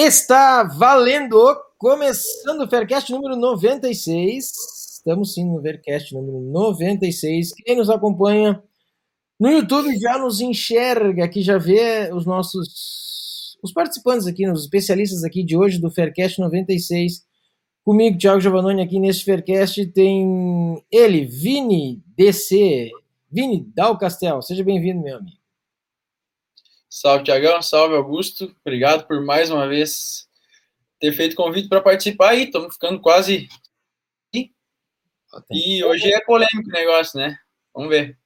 Está 0.00 0.62
valendo! 0.62 1.36
Começando 1.76 2.60
o 2.60 2.70
Faircast 2.70 3.10
número 3.10 3.34
96. 3.34 4.52
Estamos 4.94 5.34
sim 5.34 5.44
no 5.44 5.60
Faircast 5.60 6.14
número 6.14 6.38
96. 6.38 7.52
Quem 7.64 7.74
nos 7.74 7.90
acompanha 7.90 8.62
no 9.40 9.50
YouTube 9.50 9.98
já 9.98 10.16
nos 10.16 10.40
enxerga, 10.40 11.26
que 11.26 11.42
já 11.42 11.58
vê 11.58 12.12
os 12.14 12.24
nossos 12.24 13.58
os 13.60 13.72
participantes 13.72 14.28
aqui, 14.28 14.48
os 14.48 14.62
especialistas 14.62 15.24
aqui 15.24 15.42
de 15.42 15.56
hoje 15.56 15.80
do 15.80 15.90
Faircast 15.90 16.40
96. 16.40 17.24
Comigo, 17.84 18.18
Thiago 18.18 18.40
Giovannoni, 18.40 18.82
aqui 18.82 19.00
neste 19.00 19.24
Faircast 19.24 19.84
tem 19.86 20.80
ele, 20.92 21.24
Vini 21.24 22.04
DC. 22.16 22.88
Vini 23.28 23.66
Dal 23.74 23.98
Castel, 23.98 24.42
seja 24.42 24.62
bem-vindo, 24.62 25.02
meu 25.02 25.16
amigo. 25.16 25.37
Salve, 26.88 27.24
Tiagão. 27.24 27.60
Salve, 27.62 27.94
Augusto. 27.94 28.54
Obrigado 28.64 29.06
por 29.06 29.24
mais 29.24 29.50
uma 29.50 29.68
vez 29.68 30.26
ter 30.98 31.12
feito 31.12 31.36
convite 31.36 31.68
para 31.68 31.80
participar 31.80 32.30
aí. 32.30 32.44
Estamos 32.44 32.74
ficando 32.74 33.00
quase. 33.00 33.48
E 35.50 35.84
hoje 35.84 36.12
é 36.12 36.20
polêmico 36.24 36.68
o 36.68 36.72
negócio, 36.72 37.18
né? 37.18 37.36
Vamos 37.74 37.90
ver. 37.90 38.16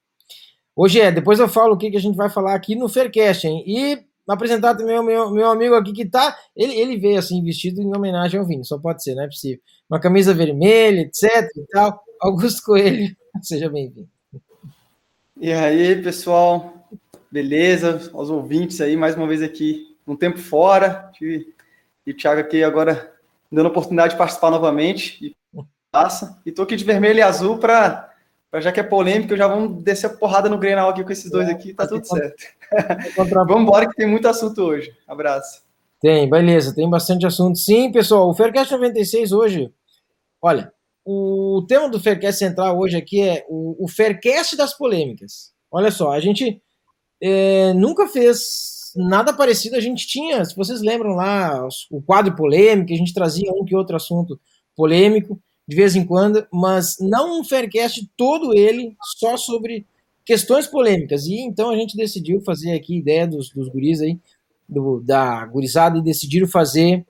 Hoje 0.74 1.00
é, 1.00 1.10
depois 1.10 1.38
eu 1.38 1.48
falo 1.48 1.74
o 1.74 1.76
que, 1.76 1.90
que 1.90 1.96
a 1.96 2.00
gente 2.00 2.16
vai 2.16 2.30
falar 2.30 2.54
aqui 2.54 2.74
no 2.74 2.88
Faircast, 2.88 3.46
hein? 3.46 3.62
E 3.66 4.04
apresentar 4.26 4.74
também 4.74 4.98
o 4.98 5.02
meu, 5.02 5.30
meu 5.30 5.50
amigo 5.50 5.74
aqui 5.74 5.92
que 5.92 6.08
tá. 6.08 6.38
Ele, 6.56 6.74
ele 6.74 6.96
veio 6.96 7.18
assim, 7.18 7.42
vestido 7.42 7.82
em 7.82 7.94
homenagem 7.94 8.38
ao 8.38 8.46
Vini, 8.46 8.64
só 8.64 8.78
pode 8.78 9.02
ser, 9.02 9.14
não 9.14 9.24
é 9.24 9.26
possível. 9.26 9.60
Uma 9.90 10.00
camisa 10.00 10.32
vermelha, 10.32 11.00
etc 11.00 11.24
e 11.56 11.66
tal. 11.70 12.02
Augusto 12.20 12.62
Coelho, 12.62 13.14
seja 13.42 13.68
bem-vindo. 13.68 14.08
E 15.36 15.52
aí, 15.52 16.00
pessoal, 16.00 16.81
beleza? 17.32 18.10
Aos 18.12 18.28
ouvintes 18.28 18.80
aí, 18.82 18.94
mais 18.94 19.16
uma 19.16 19.26
vez 19.26 19.42
aqui, 19.42 19.96
um 20.06 20.14
tempo 20.14 20.38
fora. 20.38 21.10
E 21.20 21.46
o 22.06 22.14
Thiago 22.14 22.42
aqui 22.42 22.62
agora 22.62 23.10
dando 23.50 23.66
a 23.66 23.70
oportunidade 23.70 24.12
de 24.12 24.18
participar 24.18 24.50
novamente. 24.50 25.24
E 25.24 25.36
passa. 25.90 26.40
E 26.44 26.52
tô 26.52 26.62
aqui 26.62 26.76
de 26.76 26.84
vermelho 26.84 27.18
e 27.18 27.22
azul 27.22 27.58
para 27.58 28.10
já 28.56 28.70
que 28.70 28.80
é 28.80 28.82
polêmico, 28.82 29.34
já 29.34 29.48
vamos 29.48 29.82
descer 29.82 30.08
a 30.08 30.10
porrada 30.10 30.46
no 30.46 30.58
Grenal 30.58 30.90
aqui 30.90 31.02
com 31.02 31.10
esses 31.10 31.30
dois 31.30 31.48
é, 31.48 31.52
aqui, 31.52 31.72
tá 31.72 31.86
tudo 31.86 32.06
certo. 32.06 32.44
vamos 33.16 33.62
embora 33.62 33.88
que 33.88 33.96
tem 33.96 34.06
muito 34.06 34.28
assunto 34.28 34.60
hoje. 34.62 34.94
Abraço. 35.08 35.62
Tem, 35.98 36.28
beleza, 36.28 36.74
tem 36.74 36.88
bastante 36.90 37.24
assunto. 37.24 37.58
Sim, 37.58 37.90
pessoal, 37.90 38.28
o 38.28 38.34
Faircast 38.34 38.70
96 38.74 39.32
hoje, 39.32 39.72
olha, 40.40 40.70
o 41.02 41.64
tema 41.66 41.88
do 41.88 41.98
Faircast 41.98 42.38
central 42.38 42.78
hoje 42.78 42.94
aqui 42.94 43.22
é 43.22 43.46
o, 43.48 43.84
o 43.84 43.88
Faircast 43.88 44.54
das 44.54 44.76
polêmicas. 44.76 45.54
Olha 45.70 45.90
só, 45.90 46.12
a 46.12 46.20
gente 46.20 46.60
é, 47.22 47.72
nunca 47.74 48.08
fez 48.08 48.92
nada 48.96 49.32
parecido. 49.32 49.76
A 49.76 49.80
gente 49.80 50.06
tinha, 50.06 50.44
se 50.44 50.56
vocês 50.56 50.82
lembram 50.82 51.14
lá, 51.14 51.66
o 51.90 52.02
quadro 52.02 52.34
polêmico, 52.34 52.92
a 52.92 52.96
gente 52.96 53.14
trazia 53.14 53.52
um 53.52 53.64
que 53.64 53.76
outro 53.76 53.94
assunto 53.94 54.38
polêmico 54.74 55.40
de 55.66 55.76
vez 55.76 55.94
em 55.94 56.04
quando, 56.04 56.44
mas 56.52 56.96
não 57.00 57.40
um 57.40 57.44
Faircast 57.44 58.10
todo 58.16 58.52
ele 58.52 58.96
só 59.16 59.36
sobre 59.36 59.86
questões 60.24 60.66
polêmicas. 60.66 61.26
E 61.26 61.36
então 61.40 61.70
a 61.70 61.76
gente 61.76 61.96
decidiu 61.96 62.40
fazer 62.42 62.72
aqui, 62.72 62.98
ideia 62.98 63.26
dos, 63.26 63.50
dos 63.50 63.68
guris 63.68 64.00
aí, 64.00 64.18
do, 64.68 65.00
da 65.00 65.46
gurizada, 65.46 65.98
e 65.98 66.02
decidiram 66.02 66.48
fazer 66.48 67.06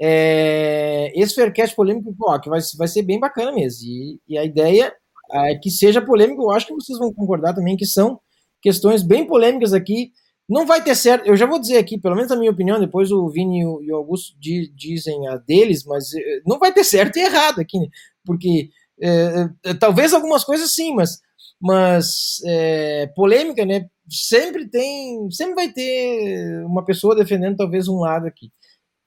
é, 0.00 1.12
esse 1.14 1.34
Faircast 1.34 1.76
polêmico, 1.76 2.14
ó, 2.22 2.38
que 2.40 2.50
vai, 2.50 2.60
vai 2.76 2.88
ser 2.88 3.02
bem 3.02 3.20
bacana 3.20 3.52
mesmo. 3.52 3.86
E, 3.86 4.20
e 4.28 4.36
a 4.36 4.44
ideia 4.44 4.92
é 5.32 5.54
que 5.54 5.70
seja 5.70 6.02
polêmico, 6.02 6.42
eu 6.42 6.50
acho 6.50 6.66
que 6.66 6.74
vocês 6.74 6.98
vão 6.98 7.12
concordar 7.12 7.54
também 7.54 7.76
que 7.76 7.86
são 7.86 8.20
questões 8.60 9.02
bem 9.02 9.26
polêmicas 9.26 9.72
aqui. 9.72 10.12
Não 10.48 10.64
vai 10.64 10.82
ter 10.82 10.94
certo, 10.94 11.26
eu 11.26 11.36
já 11.36 11.44
vou 11.44 11.58
dizer 11.58 11.76
aqui, 11.78 11.98
pelo 11.98 12.14
menos 12.14 12.30
a 12.30 12.36
minha 12.36 12.50
opinião, 12.52 12.78
depois 12.78 13.10
o 13.10 13.28
Vini 13.28 13.60
e 13.60 13.92
o 13.92 13.96
Augusto 13.96 14.36
dizem 14.38 15.26
a 15.26 15.36
deles, 15.38 15.84
mas 15.84 16.14
eh, 16.14 16.40
não 16.46 16.58
vai 16.58 16.72
ter 16.72 16.84
certo 16.84 17.16
e 17.16 17.20
errado 17.20 17.60
aqui, 17.60 17.80
né? 17.80 17.88
porque 18.24 18.70
é, 19.00 19.74
talvez 19.80 20.12
algumas 20.12 20.44
coisas 20.44 20.72
sim, 20.72 20.94
mas, 20.94 21.20
mas 21.60 22.40
é, 22.44 23.06
polêmica, 23.08 23.64
né? 23.64 23.88
Sempre 24.08 24.68
tem, 24.68 25.30
sempre 25.30 25.54
vai 25.54 25.72
ter 25.72 26.64
uma 26.64 26.84
pessoa 26.84 27.16
defendendo 27.16 27.56
talvez 27.56 27.88
um 27.88 27.98
lado 27.98 28.26
aqui. 28.26 28.50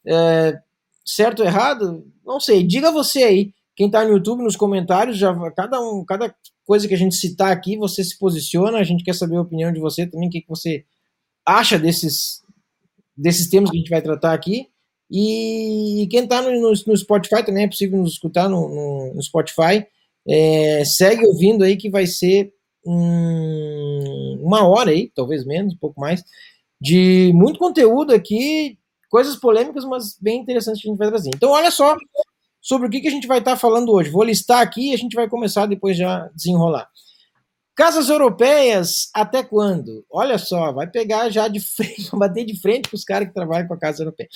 É, 0.05 0.59
certo 1.05 1.39
ou 1.39 1.45
errado? 1.45 2.05
Não 2.25 2.39
sei. 2.39 2.65
Diga 2.65 2.91
você 2.91 3.23
aí, 3.23 3.53
quem 3.79 3.85
está 3.85 4.03
no 4.03 4.11
YouTube, 4.11 4.43
nos 4.43 4.57
comentários, 4.57 5.17
já 5.17 5.33
cada 5.51 5.79
um, 5.79 6.03
cada 6.03 6.35
coisa 6.65 6.85
que 6.85 6.93
a 6.93 6.97
gente 6.97 7.15
citar 7.15 7.49
aqui, 7.49 7.77
você 7.77 8.03
se 8.03 8.19
posiciona. 8.19 8.77
A 8.77 8.83
gente 8.83 9.05
quer 9.05 9.15
saber 9.15 9.37
a 9.37 9.41
opinião 9.41 9.71
de 9.71 9.79
você 9.79 10.05
também, 10.05 10.27
o 10.27 10.29
que, 10.29 10.41
que 10.41 10.49
você 10.49 10.83
acha 11.45 11.79
desses, 11.79 12.43
desses 13.15 13.49
temas 13.49 13.71
que 13.71 13.77
a 13.77 13.79
gente 13.79 13.89
vai 13.89 14.01
tratar 14.01 14.33
aqui. 14.33 14.67
E 15.09 16.09
quem 16.11 16.25
está 16.25 16.41
no, 16.41 16.51
no, 16.59 16.73
no, 16.73 16.97
Spotify 16.97 17.41
também 17.41 17.63
é 17.63 17.69
possível 17.69 17.97
nos 17.99 18.11
escutar 18.11 18.49
no, 18.49 19.13
no, 19.13 19.23
Spotify. 19.23 19.87
É, 20.27 20.83
segue 20.83 21.25
ouvindo 21.25 21.63
aí 21.63 21.77
que 21.77 21.89
vai 21.89 22.05
ser 22.05 22.53
um, 22.85 24.41
uma 24.43 24.67
hora 24.67 24.91
aí, 24.91 25.09
talvez 25.15 25.45
menos, 25.45 25.73
um 25.73 25.77
pouco 25.77 26.01
mais, 26.01 26.21
de 26.81 27.31
muito 27.33 27.57
conteúdo 27.57 28.13
aqui, 28.13 28.77
coisas 29.09 29.37
polêmicas, 29.37 29.85
mas 29.85 30.17
bem 30.19 30.41
interessantes 30.41 30.81
que 30.81 30.89
a 30.89 30.91
gente 30.91 30.99
vai 30.99 31.07
trazer. 31.07 31.31
Então, 31.33 31.51
olha 31.51 31.71
só 31.71 31.95
sobre 32.61 32.87
o 32.87 32.89
que, 32.89 33.01
que 33.01 33.07
a 33.07 33.11
gente 33.11 33.27
vai 33.27 33.39
estar 33.39 33.51
tá 33.51 33.57
falando 33.57 33.91
hoje. 33.91 34.09
Vou 34.09 34.23
listar 34.23 34.61
aqui 34.61 34.91
e 34.91 34.93
a 34.93 34.97
gente 34.97 35.15
vai 35.15 35.29
começar 35.29 35.65
depois 35.65 35.97
já 35.97 36.29
desenrolar. 36.35 36.87
Casas 37.75 38.09
europeias, 38.09 39.09
até 39.13 39.41
quando? 39.41 40.05
Olha 40.11 40.37
só, 40.37 40.71
vai 40.73 40.85
pegar 40.85 41.29
já 41.29 41.47
de 41.47 41.61
frente, 41.61 42.09
bater 42.13 42.45
de 42.45 42.59
frente 42.59 42.89
com 42.89 42.95
os 42.95 43.05
caras 43.05 43.27
que 43.29 43.33
trabalham 43.33 43.67
com 43.67 43.73
a 43.73 43.79
Casa 43.79 44.03
Europeia. 44.03 44.27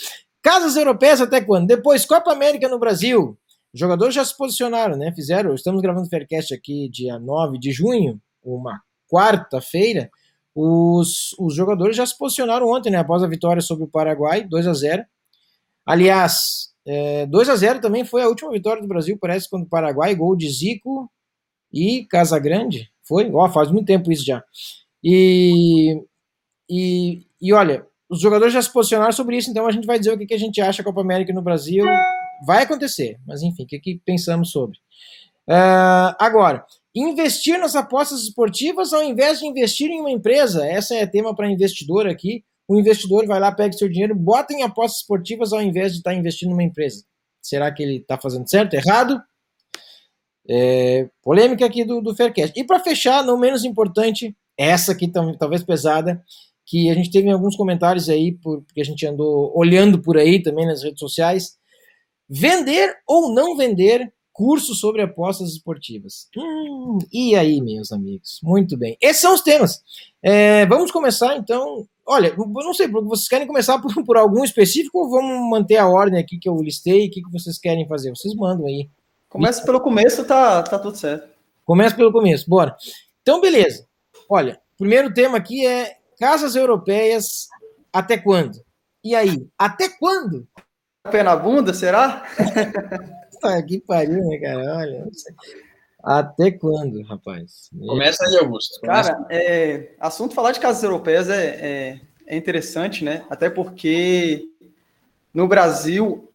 Casas 0.42 0.76
europeias 0.76 1.20
até 1.20 1.42
quando? 1.42 1.68
Depois, 1.68 2.06
Copa 2.06 2.32
América 2.32 2.70
no 2.70 2.80
Brasil. 2.80 3.38
Os 3.74 3.80
jogadores 3.80 4.14
já 4.14 4.24
se 4.24 4.38
posicionaram, 4.38 4.96
né? 4.96 5.12
Fizeram, 5.14 5.54
estamos 5.56 5.82
gravando 5.82 6.06
o 6.06 6.10
Faircast 6.10 6.54
aqui 6.54 6.90
dia 6.90 7.18
9 7.18 7.58
de 7.58 7.72
junho, 7.72 8.22
uma 8.44 8.82
quarta-feira. 9.12 10.10
Os, 10.56 11.36
os 11.40 11.56
jogadores 11.56 11.96
já 11.98 12.06
se 12.06 12.18
posicionaram 12.18 12.70
ontem, 12.70 12.92
né? 12.92 13.00
Após 13.00 13.24
a 13.24 13.28
vitória 13.28 13.62
sobre 13.62 13.86
o 13.86 13.90
Paraguai, 13.90 14.44
2 14.44 14.68
a 14.68 14.74
0 14.74 15.04
Aliás, 15.86 16.73
é, 16.86 17.26
2 17.26 17.50
a 17.50 17.56
0 17.56 17.82
também 17.82 18.04
foi 18.04 18.22
a 18.22 18.28
última 18.28 18.52
vitória 18.52 18.82
do 18.82 18.88
Brasil, 18.88 19.18
parece, 19.20 19.50
contra 19.50 19.66
o 19.66 19.70
Paraguai, 19.70 20.16
gol 20.16 20.36
de 20.36 20.50
Zico 20.50 21.10
e 21.72 22.06
Casagrande. 22.06 22.92
Foi? 23.08 23.30
Ó, 23.32 23.50
faz 23.50 23.72
muito 23.72 23.88
tempo 23.88 24.12
isso 24.12 24.26
já. 24.26 24.44
E, 25.04 26.02
e, 26.70 27.26
e 27.42 27.54
olha, 27.54 27.86
os 28.10 28.22
jogadores 28.22 28.54
já 28.54 28.62
se 28.62 28.72
posicionaram 28.72 29.12
sobre 29.12 29.38
isso, 29.38 29.50
então 29.50 29.66
a 29.66 29.72
gente 29.72 29.88
vai 29.88 29.98
dizer 29.98 30.14
o 30.14 30.18
que, 30.18 30.26
que 30.26 30.34
a 30.34 30.40
gente 30.40 30.62
acha 30.62 30.84
da 30.84 30.88
Copa 30.88 31.02
América 31.02 31.34
no 31.34 31.42
Brasil. 31.42 31.86
Vai 32.46 32.64
acontecer, 32.64 33.20
mas 33.26 33.42
enfim, 33.42 33.64
o 33.64 33.68
que, 33.68 33.80
que 33.80 34.02
pensamos 34.06 34.52
sobre. 34.52 34.78
Uh, 35.48 36.16
agora, 36.20 36.66
investir 36.96 37.60
nas 37.60 37.76
apostas 37.76 38.22
esportivas 38.24 38.94
ao 38.94 39.04
invés 39.04 39.40
de 39.40 39.48
investir 39.48 39.90
em 39.90 40.00
uma 40.00 40.12
empresa. 40.12 40.66
Essa 40.66 40.96
é 40.96 41.06
tema 41.06 41.36
para 41.36 41.52
investidor 41.52 42.08
aqui. 42.08 42.44
O 42.68 42.78
investidor 42.78 43.26
vai 43.26 43.40
lá, 43.40 43.52
pega 43.52 43.74
seu 43.74 43.90
dinheiro, 43.90 44.16
bota 44.16 44.54
em 44.54 44.64
apostas 44.64 45.02
esportivas 45.02 45.52
ao 45.52 45.62
invés 45.62 45.92
de 45.92 45.98
estar 46.00 46.12
tá 46.12 46.16
investindo 46.16 46.52
numa 46.52 46.64
empresa. 46.64 47.04
Será 47.42 47.72
que 47.72 47.84
ele 47.84 47.98
está 47.98 48.18
fazendo 48.18 48.50
certo, 48.50 48.74
errado? 48.74 49.22
É, 50.50 51.10
polêmica 51.22 51.66
aqui 51.66 51.84
do, 51.84 52.02
do 52.02 52.16
Faircast. 52.16 52.58
E 52.60 52.64
para 52.64 52.80
fechar, 52.80 53.24
não 53.24 53.38
menos 53.38 53.64
importante, 53.66 54.36
essa 54.58 54.94
aqui 54.94 55.12
talvez 55.38 55.64
pesada, 55.64 56.24
que 56.66 56.90
a 56.90 56.94
gente 56.94 57.12
teve 57.12 57.30
alguns 57.30 57.56
comentários 57.56 58.10
aí, 58.10 58.34
porque 58.34 58.82
a 58.82 58.86
gente 58.86 59.06
andou 59.06 59.52
olhando 59.56 60.02
por 60.02 60.18
aí 60.18 60.42
também 60.42 60.66
nas 60.66 60.84
redes 60.84 61.00
sociais. 61.00 61.58
Vender 62.30 62.96
ou 63.06 63.34
não 63.34 63.58
vender 63.58 64.12
curso 64.32 64.74
sobre 64.74 65.02
apostas 65.02 65.52
esportivas. 65.52 66.28
Hum, 66.36 66.98
e 67.12 67.36
aí, 67.36 67.62
meus 67.62 67.92
amigos? 67.92 68.40
Muito 68.42 68.78
bem. 68.78 68.98
Esses 69.00 69.22
são 69.22 69.34
os 69.36 69.42
temas. 69.42 69.82
É, 70.22 70.66
vamos 70.66 70.92
começar 70.92 71.38
então. 71.38 71.88
Olha, 72.06 72.28
eu 72.28 72.46
não 72.46 72.74
sei, 72.74 72.88
vocês 72.88 73.28
querem 73.28 73.48
começar 73.48 73.80
por, 73.80 73.94
por 74.04 74.18
algum 74.18 74.44
específico 74.44 75.00
ou 75.00 75.10
vamos 75.10 75.50
manter 75.50 75.78
a 75.78 75.88
ordem 75.88 76.20
aqui 76.20 76.38
que 76.38 76.50
eu 76.50 76.56
listei? 76.62 77.08
O 77.08 77.12
que, 77.12 77.22
que 77.22 77.32
vocês 77.32 77.58
querem 77.58 77.88
fazer? 77.88 78.10
Vocês 78.10 78.36
mandam 78.36 78.66
aí. 78.68 78.90
Começa 79.30 79.64
pelo 79.64 79.80
começo, 79.80 80.26
tá, 80.26 80.62
tá 80.64 80.78
tudo 80.78 80.98
certo. 80.98 81.28
Começa 81.66 81.96
pelo 81.96 82.12
começo, 82.12 82.50
bora. 82.50 82.76
Então, 83.22 83.40
beleza. 83.40 83.88
Olha, 84.30 84.60
primeiro 84.78 85.14
tema 85.14 85.38
aqui 85.38 85.66
é 85.66 85.98
casas 86.20 86.56
europeias 86.56 87.48
até 87.92 88.18
quando? 88.18 88.60
E 89.04 89.16
aí, 89.16 89.48
até 89.58 89.90
quando? 89.90 90.48
Pé 91.10 91.24
na 91.24 91.36
bunda, 91.36 91.74
será? 91.74 92.24
Tá, 93.44 93.62
que 93.62 93.78
pariu, 93.82 94.24
né, 94.24 94.38
cara? 94.38 94.78
Olha. 94.78 95.06
Até 96.04 96.52
quando, 96.52 97.02
rapaz? 97.04 97.70
Começa 97.80 98.26
aí, 98.26 98.36
Augusto. 98.36 98.78
Começa. 98.82 99.14
Cara, 99.14 99.26
é, 99.30 99.96
assunto 99.98 100.36
falar 100.36 100.52
de 100.52 100.60
casas 100.60 100.84
europeias 100.84 101.30
é, 101.30 101.46
é, 101.46 102.02
é, 102.28 102.36
interessante, 102.36 103.06
né? 103.06 103.26
Até 103.30 103.50
porque 103.50 104.50
no 105.34 105.48
Brasil 105.48 106.30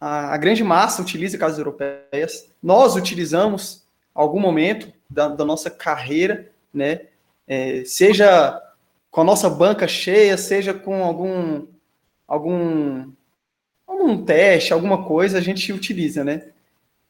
a, 0.00 0.34
a, 0.34 0.36
grande 0.36 0.62
massa 0.62 1.02
utiliza 1.02 1.36
casas 1.36 1.58
europeias. 1.58 2.48
Nós 2.62 2.94
utilizamos 2.94 3.84
algum 4.14 4.38
momento 4.38 4.92
da, 5.10 5.26
da 5.26 5.44
nossa 5.44 5.68
carreira, 5.68 6.52
né? 6.72 7.06
É, 7.44 7.82
seja 7.84 8.62
com 9.10 9.22
a 9.22 9.24
nossa 9.24 9.50
banca 9.50 9.88
cheia, 9.88 10.36
seja 10.36 10.72
com 10.72 11.02
algum 11.02 11.66
algum 12.26 13.10
algum 13.84 14.24
teste, 14.24 14.72
alguma 14.72 15.04
coisa, 15.04 15.38
a 15.38 15.40
gente 15.40 15.72
utiliza, 15.72 16.22
né? 16.22 16.50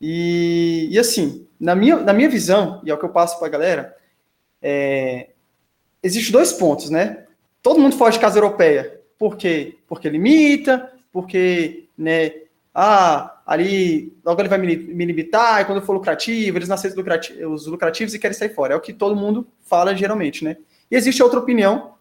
E, 0.00 0.88
e 0.90 0.98
assim, 0.98 1.47
na 1.58 1.74
minha, 1.74 1.96
na 1.96 2.12
minha 2.12 2.28
visão, 2.28 2.80
e 2.84 2.90
é 2.90 2.94
o 2.94 2.98
que 2.98 3.04
eu 3.04 3.10
passo 3.10 3.38
para 3.38 3.48
a 3.48 3.50
galera, 3.50 3.96
é, 4.62 5.30
existem 6.02 6.32
dois 6.32 6.52
pontos, 6.52 6.90
né? 6.90 7.24
Todo 7.62 7.80
mundo 7.80 7.96
foge 7.96 8.16
de 8.16 8.20
casa 8.20 8.38
europeia. 8.38 9.00
Por 9.18 9.36
quê? 9.36 9.76
Porque 9.86 10.08
limita, 10.08 10.92
porque, 11.12 11.88
né, 11.96 12.32
ah, 12.72 13.40
ali, 13.44 14.16
logo 14.24 14.40
ele 14.40 14.48
vai 14.48 14.58
me, 14.58 14.76
me 14.76 15.04
limitar, 15.04 15.60
e 15.60 15.64
quando 15.64 15.82
for 15.82 15.94
lucrativo, 15.94 16.58
eles 16.58 16.70
aceitam 16.70 17.04
os 17.50 17.66
lucrativos 17.66 18.14
e 18.14 18.18
querem 18.18 18.36
sair 18.36 18.54
fora. 18.54 18.74
É 18.74 18.76
o 18.76 18.80
que 18.80 18.92
todo 18.92 19.16
mundo 19.16 19.48
fala 19.62 19.96
geralmente, 19.96 20.44
né? 20.44 20.56
E 20.90 20.94
existe 20.94 21.22
outra 21.22 21.40
opinião, 21.40 21.94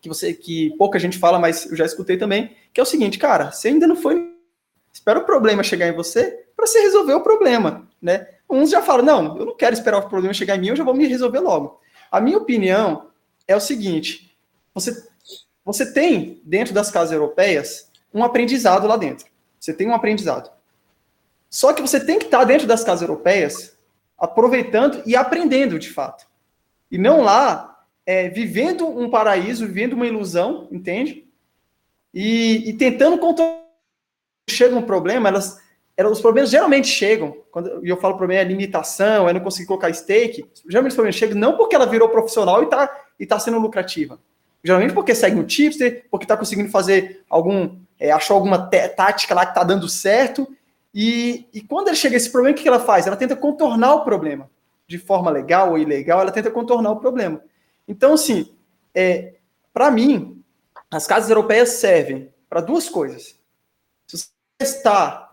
que 0.00 0.08
você 0.08 0.32
que 0.32 0.70
pouca 0.78 0.98
gente 0.98 1.18
fala, 1.18 1.38
mas 1.38 1.66
eu 1.66 1.76
já 1.76 1.84
escutei 1.84 2.16
também, 2.16 2.54
que 2.72 2.80
é 2.80 2.82
o 2.82 2.86
seguinte, 2.86 3.18
cara, 3.18 3.50
você 3.50 3.68
ainda 3.68 3.86
não 3.86 3.96
foi. 3.96 4.30
Espera 4.92 5.18
o 5.18 5.24
problema 5.24 5.62
chegar 5.62 5.88
em 5.88 5.92
você 5.92 6.44
para 6.56 6.66
você 6.66 6.80
resolver 6.80 7.14
o 7.14 7.22
problema, 7.22 7.88
né? 8.00 8.26
Uns 8.50 8.70
já 8.70 8.82
falam, 8.82 9.04
não, 9.04 9.38
eu 9.38 9.46
não 9.46 9.56
quero 9.56 9.74
esperar 9.74 9.98
o 9.98 10.08
problema 10.08 10.34
chegar 10.34 10.56
em 10.56 10.60
mim, 10.60 10.68
eu 10.68 10.76
já 10.76 10.82
vou 10.82 10.94
me 10.94 11.06
resolver 11.06 11.38
logo. 11.38 11.80
A 12.10 12.20
minha 12.20 12.36
opinião 12.36 13.10
é 13.46 13.54
o 13.54 13.60
seguinte: 13.60 14.36
você, 14.74 15.06
você 15.64 15.92
tem 15.92 16.40
dentro 16.44 16.74
das 16.74 16.90
casas 16.90 17.12
europeias 17.12 17.90
um 18.12 18.24
aprendizado 18.24 18.86
lá 18.86 18.96
dentro. 18.96 19.26
Você 19.58 19.72
tem 19.72 19.88
um 19.88 19.94
aprendizado. 19.94 20.50
Só 21.48 21.72
que 21.72 21.82
você 21.82 22.04
tem 22.04 22.18
que 22.18 22.24
estar 22.26 22.44
dentro 22.44 22.66
das 22.66 22.82
casas 22.82 23.02
europeias 23.02 23.76
aproveitando 24.18 25.02
e 25.06 25.16
aprendendo 25.16 25.78
de 25.78 25.90
fato. 25.90 26.26
E 26.90 26.98
não 26.98 27.22
lá 27.22 27.84
é, 28.04 28.28
vivendo 28.28 28.86
um 28.86 29.08
paraíso, 29.08 29.66
vivendo 29.66 29.92
uma 29.92 30.06
ilusão, 30.06 30.68
entende? 30.70 31.26
E, 32.12 32.70
e 32.70 32.72
tentando 32.74 33.18
controlar. 33.18 33.60
Chega 34.48 34.74
um 34.74 34.82
problema, 34.82 35.28
elas 35.28 35.60
os 36.08 36.20
problemas 36.20 36.50
geralmente 36.50 36.88
chegam, 36.88 37.36
quando 37.50 37.84
eu 37.84 37.96
falo 37.96 38.16
problema 38.16 38.42
é 38.42 38.44
limitação, 38.44 39.28
é 39.28 39.32
não 39.32 39.40
conseguir 39.40 39.66
colocar 39.66 39.92
stake, 39.92 40.48
geralmente 40.68 40.92
os 40.92 40.96
problemas 40.96 41.16
chegam 41.16 41.36
não 41.36 41.56
porque 41.56 41.74
ela 41.74 41.86
virou 41.86 42.08
profissional 42.08 42.62
e 42.62 42.64
está 42.64 42.96
e 43.18 43.26
tá 43.26 43.38
sendo 43.38 43.58
lucrativa. 43.58 44.18
Geralmente 44.62 44.94
porque 44.94 45.14
segue 45.14 45.36
um 45.36 45.44
tipster, 45.44 46.06
porque 46.10 46.24
está 46.24 46.36
conseguindo 46.36 46.70
fazer 46.70 47.24
algum, 47.28 47.78
é, 47.98 48.10
achou 48.10 48.36
alguma 48.36 48.58
tática 48.68 49.34
lá 49.34 49.44
que 49.44 49.52
está 49.52 49.64
dando 49.64 49.88
certo, 49.88 50.46
e, 50.94 51.48
e 51.52 51.60
quando 51.60 51.88
ele 51.88 51.96
chega 51.96 52.16
esse 52.16 52.30
problema, 52.30 52.56
o 52.56 52.60
que 52.60 52.66
ela 52.66 52.80
faz? 52.80 53.06
Ela 53.06 53.16
tenta 53.16 53.36
contornar 53.36 53.94
o 53.94 54.04
problema, 54.04 54.50
de 54.86 54.98
forma 54.98 55.30
legal 55.30 55.70
ou 55.70 55.78
ilegal, 55.78 56.20
ela 56.20 56.32
tenta 56.32 56.50
contornar 56.50 56.90
o 56.90 56.96
problema. 56.96 57.40
Então, 57.86 58.14
assim, 58.14 58.52
é, 58.94 59.34
para 59.72 59.90
mim, 59.90 60.42
as 60.90 61.06
casas 61.06 61.30
europeias 61.30 61.70
servem 61.70 62.32
para 62.48 62.60
duas 62.60 62.88
coisas. 62.88 63.38
Se 64.06 64.16
você 64.16 64.28
está 64.60 65.29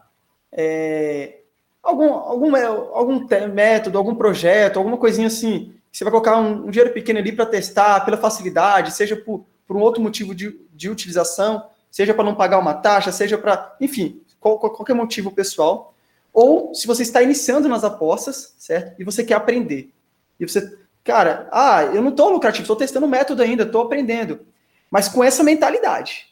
é, 0.52 1.42
algum, 1.82 2.12
algum, 2.14 2.56
algum 2.94 3.28
método, 3.54 3.98
algum 3.98 4.16
projeto, 4.16 4.78
alguma 4.78 4.98
coisinha 4.98 5.28
assim, 5.28 5.74
você 5.92 6.04
vai 6.04 6.12
colocar 6.12 6.38
um, 6.38 6.68
um 6.68 6.70
dinheiro 6.70 6.94
pequeno 6.94 7.20
ali 7.20 7.32
para 7.32 7.46
testar, 7.46 8.02
pela 8.06 8.18
facilidade, 8.18 8.94
seja 8.94 9.16
por, 9.16 9.46
por 9.66 9.76
um 9.76 9.82
outro 9.82 10.02
motivo 10.02 10.36
de, 10.36 10.60
de 10.74 10.90
utilização, 10.90 11.70
seja 11.90 12.14
para 12.14 12.24
não 12.24 12.36
pagar 12.36 12.60
uma 12.60 12.74
taxa, 12.74 13.12
seja 13.12 13.38
para, 13.38 13.76
enfim, 13.82 14.22
qual, 14.40 14.60
qualquer 14.60 14.94
motivo 14.94 15.32
pessoal. 15.32 15.96
Ou 16.34 16.74
se 16.76 16.86
você 16.86 17.02
está 17.02 17.22
iniciando 17.24 17.68
nas 17.68 17.84
apostas, 17.84 18.54
certo? 18.60 19.00
E 19.00 19.04
você 19.04 19.24
quer 19.24 19.34
aprender. 19.34 19.92
E 20.40 20.48
você, 20.48 20.78
cara, 21.04 21.50
ah, 21.52 21.84
eu 21.84 22.02
não 22.02 22.10
estou 22.10 22.30
lucrativo, 22.30 22.62
estou 22.62 22.76
testando 22.76 23.08
método 23.08 23.42
ainda, 23.42 23.64
estou 23.64 23.82
aprendendo. 23.82 24.46
Mas 24.92 25.10
com 25.10 25.24
essa 25.24 25.44
mentalidade. 25.44 26.28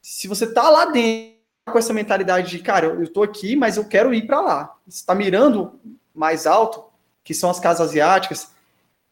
Se 0.00 0.26
você 0.26 0.46
está 0.46 0.70
lá 0.70 0.86
dentro, 0.86 1.31
com 1.70 1.78
essa 1.78 1.92
mentalidade 1.92 2.50
de, 2.50 2.58
cara, 2.58 2.86
eu 2.86 3.02
estou 3.02 3.22
aqui, 3.22 3.54
mas 3.54 3.76
eu 3.76 3.84
quero 3.84 4.12
ir 4.12 4.26
para 4.26 4.40
lá. 4.40 4.76
está 4.86 5.14
mirando 5.14 5.78
mais 6.14 6.46
alto, 6.46 6.84
que 7.22 7.32
são 7.32 7.50
as 7.50 7.60
casas 7.60 7.88
asiáticas, 7.88 8.50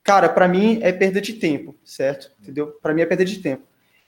cara, 0.02 0.28
para 0.28 0.48
mim 0.48 0.80
é 0.82 0.92
perda 0.92 1.20
de 1.20 1.34
tempo, 1.34 1.74
certo? 1.84 2.30
Entendeu? 2.40 2.68
Para 2.82 2.92
mim 2.92 3.02
é 3.02 3.06
perda 3.06 3.24
de 3.24 3.38
tempo. 3.38 3.62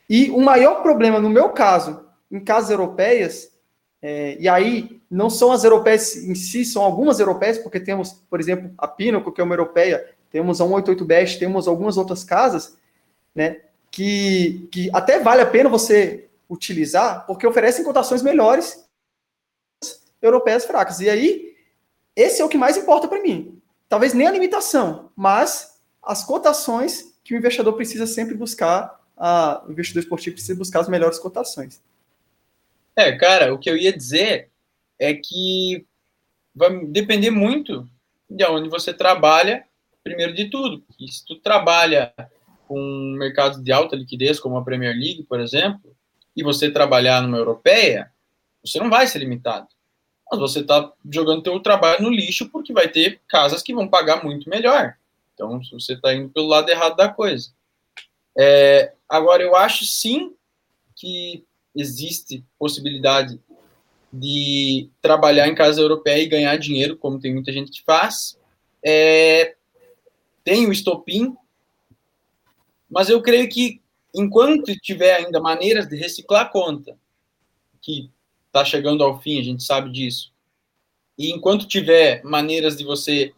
E 0.08 0.30
o 0.30 0.40
maior 0.40 0.82
problema, 0.82 1.20
no 1.20 1.30
meu 1.30 1.50
caso, 1.50 2.04
em 2.30 2.40
casas 2.40 2.70
europeias, 2.70 3.52
é, 4.00 4.36
e 4.40 4.48
aí 4.48 5.00
não 5.08 5.30
são 5.30 5.52
as 5.52 5.62
europeias 5.62 6.16
em 6.16 6.34
si, 6.34 6.64
são 6.64 6.82
algumas 6.82 7.20
europeias, 7.20 7.58
porque 7.58 7.78
temos, 7.78 8.12
por 8.28 8.40
exemplo, 8.40 8.72
a 8.76 8.88
Pinnacle, 8.88 9.32
que 9.32 9.40
é 9.40 9.44
uma 9.44 9.54
europeia, 9.54 10.04
temos 10.30 10.60
a 10.60 10.64
188 10.64 11.04
Best, 11.04 11.38
temos 11.38 11.68
algumas 11.68 11.96
outras 11.96 12.24
casas, 12.24 12.76
né, 13.34 13.60
que, 13.90 14.68
que 14.72 14.90
até 14.92 15.20
vale 15.20 15.42
a 15.42 15.46
pena 15.46 15.68
você 15.68 16.28
utilizar, 16.52 17.25
porque 17.26 17.46
oferecem 17.46 17.84
cotações 17.84 18.22
melhores 18.22 18.87
europeias 20.20 20.66
fracas. 20.66 21.00
E 21.00 21.08
aí, 21.08 21.56
esse 22.14 22.43
é 22.43 22.44
o 22.44 22.49
que 22.49 22.58
mais 22.58 22.76
importa 22.76 23.08
para 23.08 23.22
mim. 23.22 23.60
Talvez 23.88 24.12
nem 24.12 24.26
a 24.26 24.31
limitação, 24.31 25.10
mas 25.16 25.81
as 26.02 26.25
cotações 26.25 27.16
que 27.25 27.34
o 27.34 27.38
investidor 27.38 27.72
precisa 27.75 28.06
sempre 28.06 28.34
buscar, 28.34 29.00
a, 29.16 29.62
o 29.66 29.72
investidor 29.72 30.02
esportivo 30.02 30.34
precisa 30.34 30.58
buscar 30.58 30.81
as 30.81 30.88
melhores 30.88 31.19
cotações. 31.19 31.81
É, 32.94 33.12
cara, 33.12 33.54
o 33.54 33.58
que 33.58 33.70
eu 33.70 33.76
ia 33.76 33.96
dizer 33.96 34.50
é 34.99 35.14
que 35.14 35.87
vai 36.54 36.84
depender 36.87 37.31
muito 37.31 37.88
de 38.28 38.44
onde 38.44 38.69
você 38.69 38.93
trabalha, 38.93 39.64
primeiro 40.04 40.34
de 40.34 40.50
tudo. 40.50 40.84
E 41.00 41.10
se 41.10 41.25
tu 41.25 41.37
trabalha 41.37 42.12
com 42.68 42.78
um 42.78 43.16
mercado 43.18 43.62
de 43.62 43.73
alta 43.73 43.97
liquidez, 43.97 44.38
como 44.38 44.56
a 44.56 44.64
Premier 44.64 44.94
League, 44.94 45.23
por 45.25 45.40
exemplo, 45.40 45.94
e 46.36 46.42
você 46.42 46.70
trabalhar 46.70 47.20
numa 47.22 47.36
europeia, 47.36 48.10
você 48.64 48.78
não 48.78 48.90
vai 48.90 49.06
ser 49.06 49.18
limitado. 49.18 49.68
Mas 50.30 50.40
você 50.40 50.60
está 50.60 50.90
jogando 51.10 51.42
teu 51.42 51.60
trabalho 51.60 52.02
no 52.02 52.10
lixo 52.10 52.48
porque 52.48 52.72
vai 52.72 52.88
ter 52.88 53.20
casas 53.28 53.62
que 53.62 53.74
vão 53.74 53.88
pagar 53.88 54.24
muito 54.24 54.48
melhor. 54.48 54.96
Então, 55.34 55.60
você 55.70 55.94
está 55.94 56.14
indo 56.14 56.30
pelo 56.30 56.46
lado 56.46 56.70
errado 56.70 56.96
da 56.96 57.08
coisa. 57.08 57.50
É, 58.38 58.92
agora, 59.08 59.42
eu 59.42 59.54
acho 59.54 59.84
sim 59.84 60.34
que 60.94 61.44
existe 61.74 62.44
possibilidade 62.58 63.38
de 64.12 64.88
trabalhar 65.00 65.48
em 65.48 65.54
casa 65.54 65.80
europeia 65.80 66.22
e 66.22 66.28
ganhar 66.28 66.56
dinheiro, 66.56 66.96
como 66.96 67.18
tem 67.20 67.32
muita 67.32 67.52
gente 67.52 67.70
que 67.70 67.82
faz. 67.82 68.38
É, 68.82 69.54
tem 70.44 70.66
o 70.66 70.72
estopim, 70.72 71.36
mas 72.90 73.08
eu 73.08 73.20
creio 73.20 73.48
que 73.48 73.81
enquanto 74.14 74.75
tiver 74.76 75.14
ainda 75.14 75.40
maneiras 75.40 75.88
de 75.88 75.97
reciclar 75.97 76.42
a 76.42 76.49
conta, 76.49 76.97
que 77.81 78.11
está 78.47 78.64
chegando 78.64 79.02
ao 79.02 79.21
fim, 79.21 79.40
a 79.40 79.42
gente 79.42 79.62
sabe 79.62 79.90
disso, 79.90 80.33
e 81.19 81.31
enquanto 81.31 81.66
tiver 81.66 82.23
maneiras 82.25 82.76
de 82.76 82.85
você. 82.85 83.33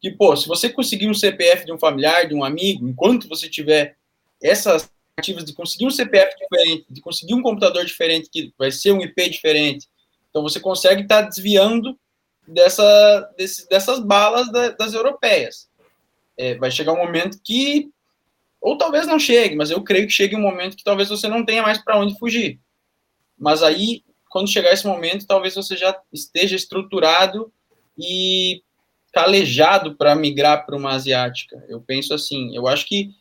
Que, 0.00 0.10
pô, 0.10 0.36
se 0.36 0.46
você 0.46 0.68
conseguir 0.68 1.08
um 1.08 1.14
CPF 1.14 1.64
de 1.64 1.72
um 1.72 1.78
familiar, 1.78 2.28
de 2.28 2.34
um 2.34 2.44
amigo, 2.44 2.86
enquanto 2.86 3.28
você 3.28 3.48
tiver 3.48 3.96
essas 4.42 4.90
ativas 5.16 5.44
de 5.44 5.54
conseguir 5.54 5.86
um 5.86 5.90
CPF 5.90 6.36
diferente, 6.36 6.86
de 6.90 7.00
conseguir 7.00 7.34
um 7.34 7.42
computador 7.42 7.84
diferente, 7.84 8.28
que 8.30 8.52
vai 8.58 8.70
ser 8.70 8.92
um 8.92 9.00
IP 9.00 9.30
diferente, 9.30 9.88
então 10.28 10.42
você 10.42 10.60
consegue 10.60 11.02
estar 11.02 11.22
tá 11.22 11.28
desviando 11.28 11.98
dessa, 12.46 13.32
desse, 13.36 13.68
dessas 13.68 14.00
balas 14.00 14.50
da, 14.50 14.70
das 14.70 14.92
europeias. 14.92 15.70
É, 16.36 16.56
vai 16.56 16.70
chegar 16.70 16.92
um 16.92 16.98
momento 16.98 17.38
que 17.42 17.90
ou 18.64 18.78
talvez 18.78 19.06
não 19.06 19.18
chegue, 19.18 19.54
mas 19.54 19.70
eu 19.70 19.82
creio 19.82 20.06
que 20.06 20.12
chegue 20.12 20.34
um 20.34 20.40
momento 20.40 20.74
que 20.74 20.82
talvez 20.82 21.10
você 21.10 21.28
não 21.28 21.44
tenha 21.44 21.60
mais 21.60 21.76
para 21.84 21.98
onde 21.98 22.18
fugir. 22.18 22.58
Mas 23.38 23.62
aí, 23.62 24.02
quando 24.30 24.50
chegar 24.50 24.72
esse 24.72 24.86
momento, 24.86 25.26
talvez 25.26 25.54
você 25.54 25.76
já 25.76 25.94
esteja 26.10 26.56
estruturado 26.56 27.52
e 27.98 28.62
calejado 29.12 29.94
para 29.96 30.14
migrar 30.14 30.64
para 30.64 30.74
uma 30.74 30.92
asiática. 30.92 31.62
Eu 31.68 31.78
penso 31.82 32.14
assim, 32.14 32.56
eu 32.56 32.66
acho 32.66 32.86
que 32.86 33.14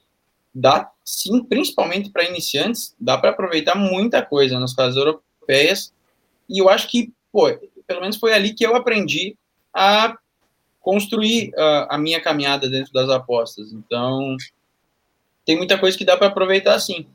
dá 0.55 0.89
sim, 1.03 1.43
principalmente 1.43 2.09
para 2.09 2.23
iniciantes, 2.23 2.95
dá 2.97 3.17
para 3.17 3.31
aproveitar 3.31 3.75
muita 3.75 4.21
coisa 4.21 4.57
nas 4.61 4.73
casas 4.73 4.95
europeias. 4.95 5.93
E 6.47 6.59
eu 6.59 6.69
acho 6.69 6.89
que, 6.89 7.11
pô, 7.33 7.53
pelo 7.85 7.99
menos 7.99 8.15
foi 8.15 8.33
ali 8.33 8.53
que 8.53 8.65
eu 8.65 8.77
aprendi 8.77 9.35
a 9.73 10.17
construir 10.79 11.49
uh, 11.49 11.87
a 11.89 11.97
minha 11.97 12.21
caminhada 12.21 12.69
dentro 12.69 12.93
das 12.93 13.09
apostas. 13.09 13.73
Então, 13.73 14.37
tem 15.45 15.57
muita 15.57 15.77
coisa 15.77 15.97
que 15.97 16.05
dá 16.05 16.17
para 16.17 16.27
aproveitar 16.27 16.79
sim. 16.79 17.05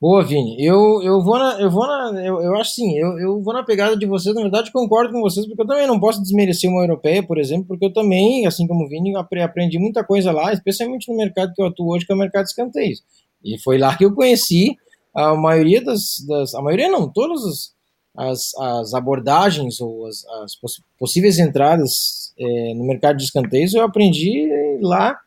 Boa, 0.00 0.24
Vini. 0.24 0.56
Eu, 0.58 1.02
eu 1.02 1.20
vou 1.22 1.38
na. 1.38 1.60
Eu 1.60 1.70
vou 1.70 1.86
na. 1.86 2.24
Eu, 2.24 2.40
eu 2.40 2.56
acho 2.56 2.70
sim, 2.70 2.96
eu, 2.96 3.18
eu 3.18 3.42
vou 3.42 3.52
na 3.52 3.62
pegada 3.62 3.94
de 3.94 4.06
vocês, 4.06 4.34
na 4.34 4.40
verdade, 4.40 4.72
concordo 4.72 5.12
com 5.12 5.20
vocês, 5.20 5.46
porque 5.46 5.60
eu 5.60 5.66
também 5.66 5.86
não 5.86 6.00
posso 6.00 6.22
desmerecer 6.22 6.70
uma 6.70 6.82
europeia, 6.82 7.22
por 7.22 7.38
exemplo, 7.38 7.66
porque 7.68 7.84
eu 7.84 7.92
também, 7.92 8.46
assim 8.46 8.66
como 8.66 8.86
o 8.86 8.88
Vini, 8.88 9.12
aprendi 9.14 9.78
muita 9.78 10.02
coisa 10.02 10.32
lá, 10.32 10.54
especialmente 10.54 11.10
no 11.10 11.18
mercado 11.18 11.52
que 11.54 11.60
eu 11.60 11.66
atuo 11.66 11.92
hoje, 11.92 12.06
que 12.06 12.12
é 12.12 12.14
o 12.14 12.18
mercado 12.18 12.44
de 12.44 12.50
escanteios. 12.50 13.02
E 13.44 13.58
foi 13.58 13.76
lá 13.76 13.94
que 13.94 14.04
eu 14.06 14.14
conheci 14.14 14.74
a 15.14 15.34
maioria 15.34 15.84
das. 15.84 16.24
das 16.26 16.54
a 16.54 16.62
maioria 16.62 16.88
não, 16.88 17.06
todas 17.06 17.74
as, 18.16 18.54
as, 18.56 18.94
abordagens 18.94 19.82
ou 19.82 20.06
as, 20.06 20.24
as 20.42 20.52
possíveis 20.98 21.38
entradas 21.38 22.32
é, 22.38 22.74
no 22.74 22.86
mercado 22.86 23.18
de 23.18 23.24
escanteios 23.24 23.74
eu 23.74 23.82
aprendi 23.82 24.48
lá 24.80 25.18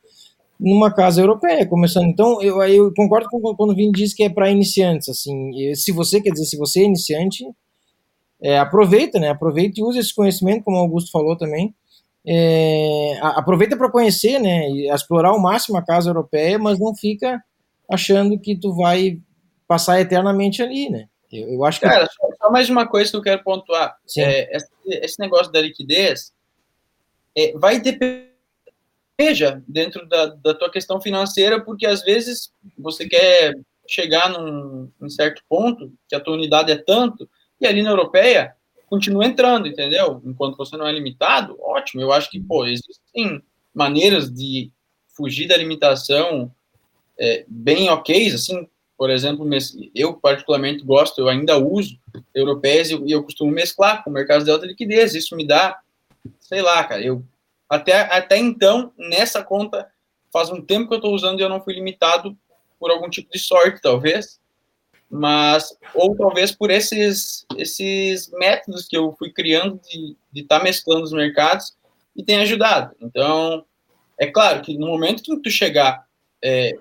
numa 0.63 0.93
casa 0.93 1.21
europeia, 1.21 1.67
começando. 1.67 2.05
Então, 2.05 2.41
eu, 2.41 2.63
eu 2.63 2.93
concordo 2.93 3.27
com 3.29 3.53
quando 3.53 3.71
o 3.71 3.75
Vini 3.75 3.91
diz 3.91 4.13
que 4.13 4.23
é 4.23 4.29
para 4.29 4.49
iniciantes, 4.49 5.09
assim, 5.09 5.51
se 5.75 5.91
você, 5.91 6.21
quer 6.21 6.31
dizer, 6.31 6.45
se 6.45 6.57
você 6.57 6.79
é 6.79 6.85
iniciante, 6.85 7.45
é, 8.41 8.57
aproveita, 8.57 9.19
né, 9.19 9.27
aproveita 9.29 9.81
e 9.81 9.83
usa 9.83 9.99
esse 9.99 10.15
conhecimento, 10.15 10.63
como 10.63 10.77
o 10.77 10.79
Augusto 10.79 11.11
falou 11.11 11.37
também, 11.37 11.75
é, 12.25 13.19
aproveita 13.21 13.75
para 13.75 13.91
conhecer, 13.91 14.39
né, 14.39 14.69
e 14.69 14.89
explorar 14.89 15.29
ao 15.29 15.39
máximo 15.39 15.77
a 15.77 15.85
casa 15.85 16.09
europeia, 16.09 16.57
mas 16.57 16.79
não 16.79 16.95
fica 16.95 17.43
achando 17.91 18.39
que 18.39 18.55
tu 18.55 18.73
vai 18.73 19.19
passar 19.67 19.99
eternamente 19.99 20.63
ali, 20.63 20.89
né. 20.89 21.07
Eu, 21.29 21.49
eu 21.55 21.65
acho 21.65 21.81
que... 21.81 21.85
Cara, 21.85 22.07
só 22.41 22.49
mais 22.49 22.69
uma 22.69 22.87
coisa 22.87 23.11
que 23.11 23.17
eu 23.17 23.21
quero 23.21 23.43
pontuar. 23.43 23.97
É, 24.17 24.55
esse, 24.55 24.69
esse, 24.85 25.19
negócio 25.19 25.51
da 25.51 25.59
liquidez 25.59 26.31
é, 27.35 27.51
vai 27.57 27.81
depender 27.81 28.32
veja 29.19 29.63
dentro 29.67 30.07
da, 30.07 30.27
da 30.27 30.53
tua 30.53 30.69
questão 30.69 31.01
financeira, 31.01 31.61
porque 31.61 31.85
às 31.85 32.01
vezes 32.03 32.51
você 32.77 33.07
quer 33.07 33.53
chegar 33.87 34.29
num, 34.29 34.89
num, 34.99 35.09
certo 35.09 35.41
ponto, 35.47 35.91
que 36.07 36.15
a 36.15 36.19
tua 36.19 36.33
unidade 36.33 36.71
é 36.71 36.77
tanto, 36.77 37.29
e 37.59 37.67
ali 37.67 37.81
na 37.81 37.91
europeia 37.91 38.55
continua 38.87 39.25
entrando, 39.25 39.67
entendeu? 39.67 40.21
Enquanto 40.25 40.57
você 40.57 40.77
não 40.77 40.87
é 40.87 40.91
limitado, 40.91 41.57
ótimo. 41.59 42.01
Eu 42.01 42.11
acho 42.11 42.29
que, 42.29 42.39
pô, 42.39 42.65
existem 42.65 43.41
maneiras 43.73 44.31
de 44.31 44.71
fugir 45.07 45.47
da 45.47 45.57
limitação 45.57 46.51
é, 47.17 47.45
bem 47.47 47.89
ok, 47.89 48.31
assim, 48.31 48.67
por 48.97 49.09
exemplo, 49.09 49.47
eu 49.93 50.13
particularmente 50.13 50.83
gosto, 50.83 51.19
eu 51.19 51.27
ainda 51.27 51.57
uso 51.57 51.97
europeias 52.33 52.89
e 52.89 53.11
eu 53.11 53.23
costumo 53.23 53.51
mesclar 53.51 54.03
com 54.03 54.11
mercados 54.11 54.45
de 54.45 54.51
alta 54.51 54.65
liquidez, 54.65 55.15
isso 55.15 55.35
me 55.35 55.45
dá, 55.45 55.79
sei 56.39 56.61
lá, 56.61 56.83
cara, 56.83 57.01
eu 57.01 57.23
até, 57.69 58.01
até 58.01 58.37
então, 58.37 58.91
nessa 58.97 59.43
conta, 59.43 59.89
faz 60.31 60.49
um 60.49 60.61
tempo 60.61 60.87
que 60.87 60.93
eu 60.93 60.97
estou 60.97 61.13
usando 61.13 61.39
e 61.39 61.43
eu 61.43 61.49
não 61.49 61.61
fui 61.61 61.73
limitado 61.73 62.37
por 62.79 62.91
algum 62.91 63.09
tipo 63.09 63.31
de 63.31 63.39
sorte, 63.39 63.81
talvez. 63.81 64.39
Mas, 65.09 65.77
ou 65.93 66.15
talvez 66.15 66.51
por 66.51 66.71
esses, 66.71 67.45
esses 67.55 68.29
métodos 68.31 68.87
que 68.87 68.97
eu 68.97 69.15
fui 69.17 69.31
criando 69.31 69.79
de 70.31 70.41
estar 70.41 70.57
tá 70.57 70.63
mesclando 70.63 71.03
os 71.03 71.13
mercados 71.13 71.75
e 72.15 72.23
tem 72.23 72.39
ajudado. 72.39 72.95
Então, 72.99 73.63
é 74.19 74.27
claro 74.27 74.61
que 74.61 74.77
no 74.77 74.87
momento 74.87 75.23
que 75.23 75.35
tu 75.37 75.49
chegar, 75.49 76.05
é, 76.43 76.73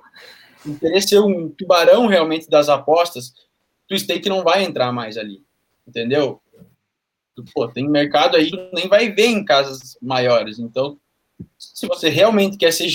ser 1.00 1.20
um 1.20 1.48
tubarão 1.50 2.06
realmente 2.06 2.48
das 2.48 2.68
apostas, 2.68 3.32
tu 3.86 3.98
stake 3.98 4.28
não 4.28 4.42
vai 4.42 4.64
entrar 4.64 4.92
mais 4.92 5.16
ali, 5.16 5.42
entendeu? 5.86 6.41
Pô, 7.54 7.68
tem 7.68 7.88
mercado 7.88 8.36
aí 8.36 8.50
que 8.50 8.70
nem 8.72 8.88
vai 8.88 9.10
ver 9.10 9.26
em 9.26 9.44
casas 9.44 9.96
maiores. 10.00 10.58
Então, 10.58 10.98
se 11.58 11.86
você 11.86 12.08
realmente 12.08 12.56
quer 12.56 12.72
ser 12.72 12.88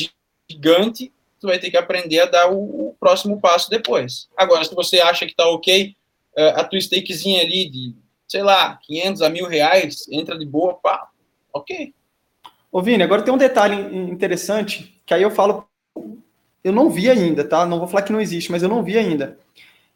gigante, 0.50 1.12
você 1.40 1.48
vai 1.48 1.60
ter 1.60 1.70
que 1.70 1.78
aprender 1.78 2.20
a 2.20 2.26
dar 2.26 2.52
o, 2.52 2.90
o 2.90 2.96
próximo 3.00 3.40
passo 3.40 3.70
depois. 3.70 4.28
Agora, 4.36 4.64
se 4.64 4.74
você 4.74 5.00
acha 5.00 5.26
que 5.26 5.36
tá 5.36 5.48
ok, 5.48 5.96
é, 6.36 6.50
a 6.50 6.64
tua 6.64 6.80
stakezinha 6.80 7.42
ali 7.42 7.70
de, 7.70 7.96
sei 8.28 8.44
lá, 8.44 8.78
500 8.84 9.22
a 9.22 9.30
mil 9.30 9.48
reais, 9.48 10.08
entra 10.10 10.38
de 10.38 10.46
boa, 10.46 10.76
pá, 10.76 11.10
ok. 11.54 11.94
Ô 12.72 12.82
Vini, 12.82 13.04
agora 13.04 13.22
tem 13.22 13.34
um 13.34 13.38
detalhe 13.38 13.96
interessante, 13.96 15.02
que 15.06 15.14
aí 15.14 15.22
eu 15.22 15.32
falo, 15.32 15.68
eu 16.64 16.74
não 16.74 16.90
vi 16.90 17.10
ainda, 17.10 17.44
tá? 17.44 17.66
Não 17.66 17.80
vou 17.80 17.88
falar 17.88 18.04
que 18.04 18.12
não 18.12 18.22
existe, 18.22 18.52
mas 18.52 18.62
eu 18.62 18.70
não 18.70 18.84
vi 18.84 18.98
ainda. 18.98 19.40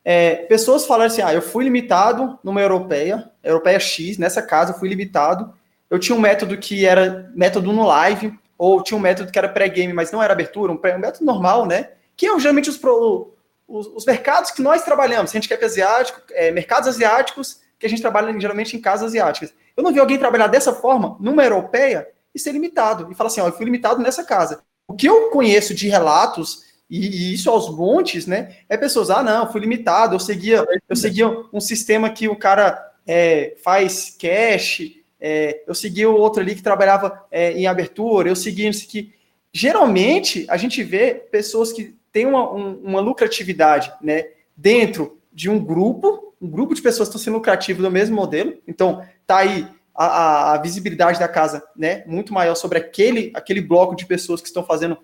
É, 0.03 0.35
pessoas 0.47 0.85
falaram 0.85 1.11
assim: 1.11 1.21
ah, 1.21 1.33
eu 1.33 1.41
fui 1.41 1.63
limitado 1.63 2.39
numa 2.43 2.61
europeia, 2.61 3.31
europeia 3.43 3.79
X, 3.79 4.17
nessa 4.17 4.41
casa 4.41 4.71
eu 4.71 4.79
fui 4.79 4.89
limitado. 4.89 5.53
Eu 5.89 5.99
tinha 5.99 6.15
um 6.15 6.21
método 6.21 6.57
que 6.57 6.85
era 6.85 7.29
método 7.35 7.71
no 7.73 7.85
live, 7.85 8.33
ou 8.57 8.81
tinha 8.81 8.97
um 8.97 9.01
método 9.01 9.31
que 9.31 9.37
era 9.37 9.49
pré-game, 9.49 9.91
mas 9.91 10.11
não 10.11 10.23
era 10.23 10.33
abertura, 10.33 10.71
um, 10.71 10.77
pré, 10.77 10.95
um 10.95 10.99
método 10.99 11.25
normal, 11.25 11.65
né? 11.65 11.89
Que 12.15 12.27
é 12.27 12.39
geralmente 12.39 12.69
os, 12.69 12.77
pro, 12.77 13.33
os, 13.67 13.87
os, 13.87 14.05
mercados 14.05 14.51
que 14.51 14.61
nós 14.61 14.83
trabalhamos, 14.83 15.35
handicap 15.35 15.63
asiático, 15.63 16.21
é, 16.31 16.51
mercados 16.51 16.87
asiáticos, 16.87 17.59
que 17.77 17.85
a 17.85 17.89
gente 17.89 18.01
trabalha 18.01 18.31
geralmente 18.39 18.77
em 18.77 18.81
casas 18.81 19.07
asiáticas. 19.07 19.53
Eu 19.75 19.83
não 19.83 19.91
vi 19.91 19.99
alguém 19.99 20.17
trabalhar 20.17 20.47
dessa 20.47 20.73
forma 20.73 21.17
numa 21.19 21.43
europeia 21.43 22.07
e 22.33 22.39
ser 22.39 22.51
limitado. 22.51 23.11
E 23.11 23.15
falar 23.15 23.27
assim: 23.27 23.41
ó, 23.41 23.47
eu 23.47 23.53
fui 23.53 23.65
limitado 23.65 24.01
nessa 24.01 24.23
casa. 24.23 24.61
O 24.87 24.93
que 24.93 25.07
eu 25.07 25.29
conheço 25.29 25.73
de 25.73 25.89
relatos 25.89 26.63
e, 26.91 27.33
isso 27.33 27.49
aos 27.49 27.73
montes, 27.73 28.27
né? 28.27 28.57
É 28.67 28.75
pessoas, 28.75 29.09
ah, 29.09 29.23
não, 29.23 29.49
fui 29.49 29.61
limitado, 29.61 30.15
eu 30.15 30.19
seguia, 30.19 30.65
eu 30.89 30.95
seguia 30.95 31.29
um 31.53 31.61
sistema 31.61 32.09
que 32.09 32.27
o 32.27 32.35
cara 32.35 32.91
é, 33.07 33.55
faz 33.63 34.15
cash, 34.19 34.91
é, 35.19 35.63
eu 35.65 35.73
seguia 35.73 36.09
o 36.09 36.15
outro 36.15 36.41
ali 36.41 36.53
que 36.53 36.61
trabalhava 36.61 37.25
é, 37.31 37.53
em 37.53 37.65
abertura, 37.65 38.27
eu 38.27 38.35
seguia 38.35 38.69
isso 38.69 38.85
aqui. 38.85 39.13
Geralmente, 39.53 40.45
a 40.49 40.57
gente 40.57 40.83
vê 40.83 41.13
pessoas 41.13 41.71
que 41.71 41.95
têm 42.11 42.25
uma, 42.25 42.51
um, 42.51 42.73
uma 42.83 42.99
lucratividade, 42.99 43.93
né? 44.01 44.25
Dentro 44.57 45.17
de 45.31 45.49
um 45.49 45.63
grupo, 45.63 46.33
um 46.41 46.49
grupo 46.49 46.75
de 46.75 46.81
pessoas 46.81 47.07
que 47.07 47.15
estão 47.15 47.23
sendo 47.23 47.35
lucrativos 47.35 47.81
do 47.81 47.89
mesmo 47.89 48.17
modelo. 48.17 48.57
Então, 48.67 49.01
tá 49.25 49.37
aí 49.37 49.65
a, 49.95 50.53
a, 50.53 50.57
visibilidade 50.57 51.19
da 51.19 51.27
casa, 51.27 51.63
né? 51.73 52.03
Muito 52.05 52.33
maior 52.33 52.55
sobre 52.55 52.77
aquele, 52.77 53.31
aquele 53.33 53.61
bloco 53.61 53.95
de 53.95 54.05
pessoas 54.05 54.41
que 54.41 54.47
estão 54.47 54.65
fazendo 54.65 54.97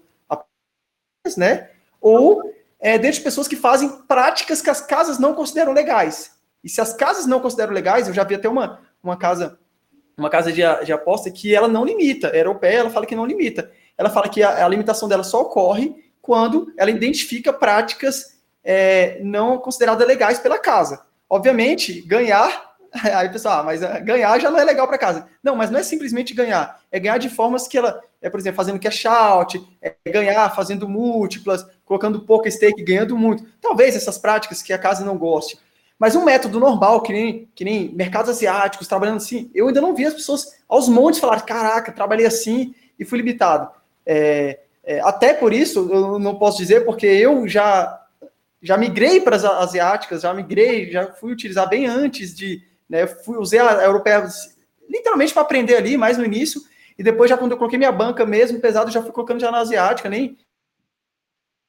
né? 1.35 1.69
Ou 2.01 2.53
é, 2.79 2.97
dentro 2.97 3.17
de 3.17 3.23
pessoas 3.23 3.47
que 3.47 3.55
fazem 3.55 3.89
práticas 4.07 4.61
que 4.61 4.69
as 4.69 4.81
casas 4.81 5.17
não 5.19 5.33
consideram 5.33 5.73
legais. 5.73 6.31
E 6.63 6.69
se 6.69 6.81
as 6.81 6.93
casas 6.93 7.25
não 7.25 7.39
consideram 7.39 7.73
legais, 7.73 8.07
eu 8.07 8.13
já 8.13 8.23
vi 8.23 8.35
até 8.35 8.47
uma, 8.47 8.79
uma 9.03 9.17
casa 9.17 9.57
uma 10.17 10.29
casa 10.29 10.51
de, 10.51 10.61
de 10.83 10.91
aposta 10.91 11.29
que 11.29 11.53
ela 11.53 11.67
não 11.67 11.85
limita, 11.85 12.29
é 12.29 12.39
europeia, 12.39 12.79
ela 12.79 12.89
fala 12.89 13.05
que 13.05 13.15
não 13.15 13.25
limita. 13.25 13.71
Ela 13.95 14.09
fala 14.09 14.27
que 14.27 14.41
a, 14.41 14.65
a 14.65 14.67
limitação 14.67 15.07
dela 15.07 15.23
só 15.23 15.41
ocorre 15.41 15.95
quando 16.21 16.73
ela 16.75 16.89
identifica 16.89 17.53
práticas 17.53 18.37
é, 18.63 19.19
não 19.21 19.59
consideradas 19.59 20.07
legais 20.07 20.39
pela 20.39 20.57
casa. 20.57 21.05
Obviamente, 21.29 22.01
ganhar 22.01 22.66
Aí, 23.15 23.29
pessoal, 23.29 23.61
ah, 23.61 23.63
mas 23.63 23.81
eh, 23.81 23.99
ganhar 24.01 24.39
já 24.39 24.49
não 24.49 24.59
é 24.59 24.63
legal 24.63 24.87
para 24.87 24.97
casa. 24.97 25.27
Não, 25.43 25.55
mas 25.55 25.69
não 25.69 25.79
é 25.79 25.83
simplesmente 25.83 26.33
ganhar. 26.33 26.79
É 26.91 26.99
ganhar 26.99 27.17
de 27.17 27.29
formas 27.29 27.67
que 27.67 27.77
ela, 27.77 28.01
é, 28.21 28.29
por 28.29 28.39
exemplo, 28.39 28.57
fazendo 28.57 28.79
cash 28.79 29.05
out, 29.05 29.61
é 29.81 29.95
ganhar 30.09 30.53
fazendo 30.55 30.87
múltiplas, 30.87 31.65
colocando 31.85 32.21
pouco 32.21 32.49
stake, 32.49 32.83
ganhando 32.83 33.17
muito. 33.17 33.45
Talvez 33.61 33.95
essas 33.95 34.17
práticas 34.17 34.61
que 34.61 34.73
a 34.73 34.77
casa 34.77 35.05
não 35.05 35.17
goste. 35.17 35.57
Mas 35.99 36.15
um 36.15 36.23
método 36.23 36.59
normal, 36.59 37.01
que 37.01 37.11
nem, 37.11 37.49
que 37.55 37.63
nem 37.63 37.89
mercados 37.93 38.29
asiáticos, 38.29 38.87
trabalhando 38.87 39.17
assim, 39.17 39.49
eu 39.53 39.67
ainda 39.67 39.81
não 39.81 39.95
vi 39.95 40.05
as 40.05 40.13
pessoas 40.13 40.55
aos 40.67 40.87
montes 40.87 41.19
falar: 41.19 41.41
caraca, 41.41 41.91
trabalhei 41.91 42.25
assim 42.25 42.73
e 42.99 43.05
fui 43.05 43.17
limitado. 43.17 43.69
É, 44.05 44.59
é, 44.83 44.99
até 45.01 45.33
por 45.33 45.51
isso, 45.53 45.89
eu 45.91 46.19
não 46.19 46.35
posso 46.35 46.57
dizer, 46.57 46.85
porque 46.85 47.05
eu 47.05 47.47
já 47.47 48.03
já 48.61 48.75
migrei 48.75 49.21
para 49.21 49.35
as 49.35 49.45
asiáticas, 49.45 50.23
já 50.23 50.33
migrei, 50.33 50.91
já 50.91 51.11
fui 51.13 51.31
utilizar 51.31 51.69
bem 51.69 51.85
antes 51.85 52.35
de, 52.35 52.63
né? 52.89 53.03
Eu 53.03 53.07
fui, 53.07 53.37
usei 53.37 53.59
a 53.59 53.83
europeia 53.83 54.27
literalmente 54.89 55.33
para 55.33 55.41
aprender 55.41 55.75
ali, 55.75 55.97
mais 55.97 56.17
no 56.17 56.25
início, 56.25 56.61
e 56.97 57.03
depois, 57.03 57.29
já 57.29 57.37
quando 57.37 57.51
eu 57.51 57.57
coloquei 57.57 57.77
minha 57.77 57.91
banca 57.91 58.25
mesmo, 58.25 58.59
pesado, 58.59 58.91
já 58.91 59.01
fui 59.01 59.11
colocando 59.11 59.39
já 59.39 59.51
na 59.51 59.59
asiática, 59.59 60.09
nem 60.09 60.37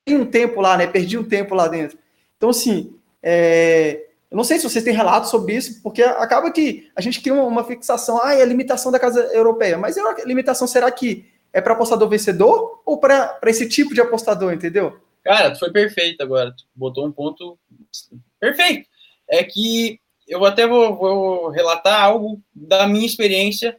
um 0.09 0.25
tempo 0.25 0.61
lá, 0.61 0.77
né? 0.77 0.87
Perdi 0.87 1.19
um 1.19 1.25
tempo 1.25 1.55
lá 1.55 1.69
dentro. 1.69 1.99
Então, 2.37 2.49
assim, 2.49 2.97
é... 3.23 4.07
eu 4.31 4.37
não 4.37 4.45
sei 4.45 4.59
se 4.59 4.69
vocês 4.69 4.83
têm 4.83 4.95
relatos 4.95 5.31
sobre 5.31 5.55
isso, 5.55 5.83
porque 5.83 6.03
acaba 6.03 6.51
que 6.51 6.91
a 6.97 7.01
gente 7.03 7.21
cria 7.21 7.35
uma, 7.35 7.65
fixação, 7.65 8.19
ah, 8.23 8.35
é 8.35 8.41
a 8.41 8.47
limitação 8.47 8.91
da 8.91 8.99
casa 8.99 9.21
europeia. 9.35 9.77
Mas 9.77 9.99
a 9.99 10.25
limitação 10.25 10.67
será 10.67 10.91
que 10.91 11.27
é 11.53 11.61
para 11.61 11.75
apostador 11.75 12.09
vencedor 12.09 12.81
ou 12.87 12.99
para 12.99 13.39
esse 13.47 13.69
tipo 13.69 13.93
de 13.93 14.01
apostador, 14.01 14.53
entendeu? 14.53 14.99
Cara, 15.23 15.51
tu 15.51 15.59
foi 15.59 15.71
perfeito 15.71 16.23
agora. 16.23 16.53
Tu 16.53 16.65
botou 16.75 17.07
um 17.07 17.13
ponto 17.13 17.59
perfeito. 18.41 18.89
É 19.29 19.45
que 19.45 20.01
eu 20.29 20.45
até 20.45 20.67
vou, 20.67 20.95
vou, 20.97 21.49
relatar 21.49 22.01
algo 22.03 22.41
da 22.55 22.87
minha 22.87 23.07
experiência. 23.07 23.79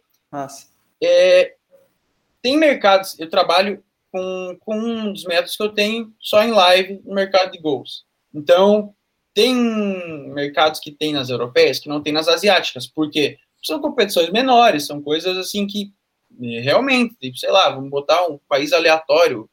É, 1.02 1.56
tem 2.42 2.58
mercados, 2.58 3.18
eu 3.20 3.30
trabalho 3.30 3.84
com, 4.12 4.58
com 4.60 4.78
um 4.78 5.14
dos 5.14 5.24
métodos 5.24 5.56
que 5.56 5.64
eu 5.64 5.70
tenho 5.70 6.14
só 6.20 6.44
em 6.44 6.52
live 6.52 7.02
no 7.06 7.14
mercado 7.14 7.52
de 7.52 7.60
gols. 7.60 8.04
Então, 8.34 8.94
tem 9.34 9.56
mercados 10.34 10.80
que 10.80 10.92
tem 10.92 11.14
nas 11.14 11.30
europeias 11.30 11.80
que 11.80 11.88
não 11.88 12.02
tem 12.02 12.12
nas 12.12 12.28
asiáticas, 12.28 12.88
porque 12.88 13.38
são 13.64 13.80
competições 13.80 14.30
menores, 14.32 14.86
são 14.86 15.02
coisas 15.02 15.38
assim 15.38 15.68
que 15.68 15.94
é, 16.42 16.60
realmente, 16.60 17.16
sei 17.36 17.52
lá, 17.52 17.70
vamos 17.70 17.90
botar 17.90 18.28
um 18.28 18.40
país 18.48 18.74
aleatório, 18.74 19.50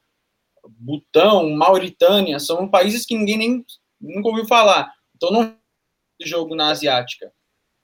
Butão, 0.69 1.51
Mauritânia, 1.51 2.39
são 2.41 2.69
países 2.69 3.07
que 3.07 3.17
ninguém 3.17 3.39
nem 3.39 3.65
nunca 4.01 4.29
ouviu 4.29 4.47
falar. 4.47 4.93
Então 5.15 5.31
não 5.31 5.57
de 6.19 6.29
jogo 6.29 6.55
na 6.55 6.71
asiática. 6.71 7.33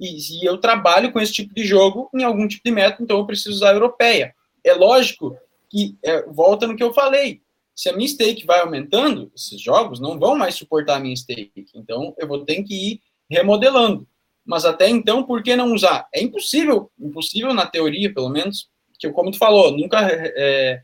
E, 0.00 0.16
e, 0.16 0.44
eu 0.44 0.58
trabalho 0.58 1.12
com 1.12 1.20
esse 1.20 1.32
tipo 1.32 1.54
de 1.54 1.64
jogo 1.64 2.10
em 2.14 2.24
algum 2.24 2.48
tipo 2.48 2.62
de 2.64 2.72
método, 2.72 3.04
então 3.04 3.18
eu 3.18 3.26
preciso 3.26 3.56
usar 3.56 3.70
a 3.70 3.74
europeia. 3.74 4.34
É 4.64 4.74
lógico 4.74 5.36
que 5.70 5.96
é, 6.02 6.22
volta 6.22 6.66
no 6.66 6.76
que 6.76 6.82
eu 6.82 6.92
falei. 6.92 7.40
Se 7.74 7.88
a 7.88 7.92
minha 7.92 8.08
stake 8.08 8.44
vai 8.44 8.60
aumentando, 8.60 9.30
esses 9.34 9.60
jogos 9.60 10.00
não 10.00 10.18
vão 10.18 10.36
mais 10.36 10.54
suportar 10.54 10.96
a 10.96 11.00
minha 11.00 11.16
stake. 11.16 11.66
Então 11.74 12.14
eu 12.18 12.26
vou 12.26 12.44
ter 12.44 12.62
que 12.62 12.74
ir 12.74 13.00
remodelando. 13.30 14.06
Mas 14.44 14.64
até 14.64 14.88
então, 14.88 15.22
por 15.22 15.42
que 15.42 15.54
não 15.54 15.72
usar? 15.72 16.06
É 16.12 16.20
impossível, 16.20 16.90
impossível 16.98 17.54
na 17.54 17.64
teoria, 17.64 18.12
pelo 18.12 18.28
menos, 18.28 18.68
que 18.98 19.08
como 19.10 19.30
tu 19.30 19.38
falou, 19.38 19.70
nunca 19.70 20.00
é, 20.10 20.82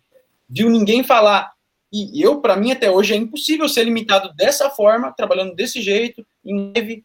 viu 0.49 0.71
ninguém 0.71 1.03
falar. 1.03 1.53
E 1.93 2.23
eu, 2.23 2.41
para 2.41 2.57
mim, 2.57 2.71
até 2.71 2.91
hoje 2.91 3.15
é 3.15 3.17
impossível 3.17 3.69
ser 3.69 3.85
limitado 3.85 4.33
dessa 4.35 4.69
forma, 4.71 5.13
trabalhando 5.13 5.55
desse 5.55 5.81
jeito, 5.81 6.25
em 6.45 6.73
live, 6.75 7.05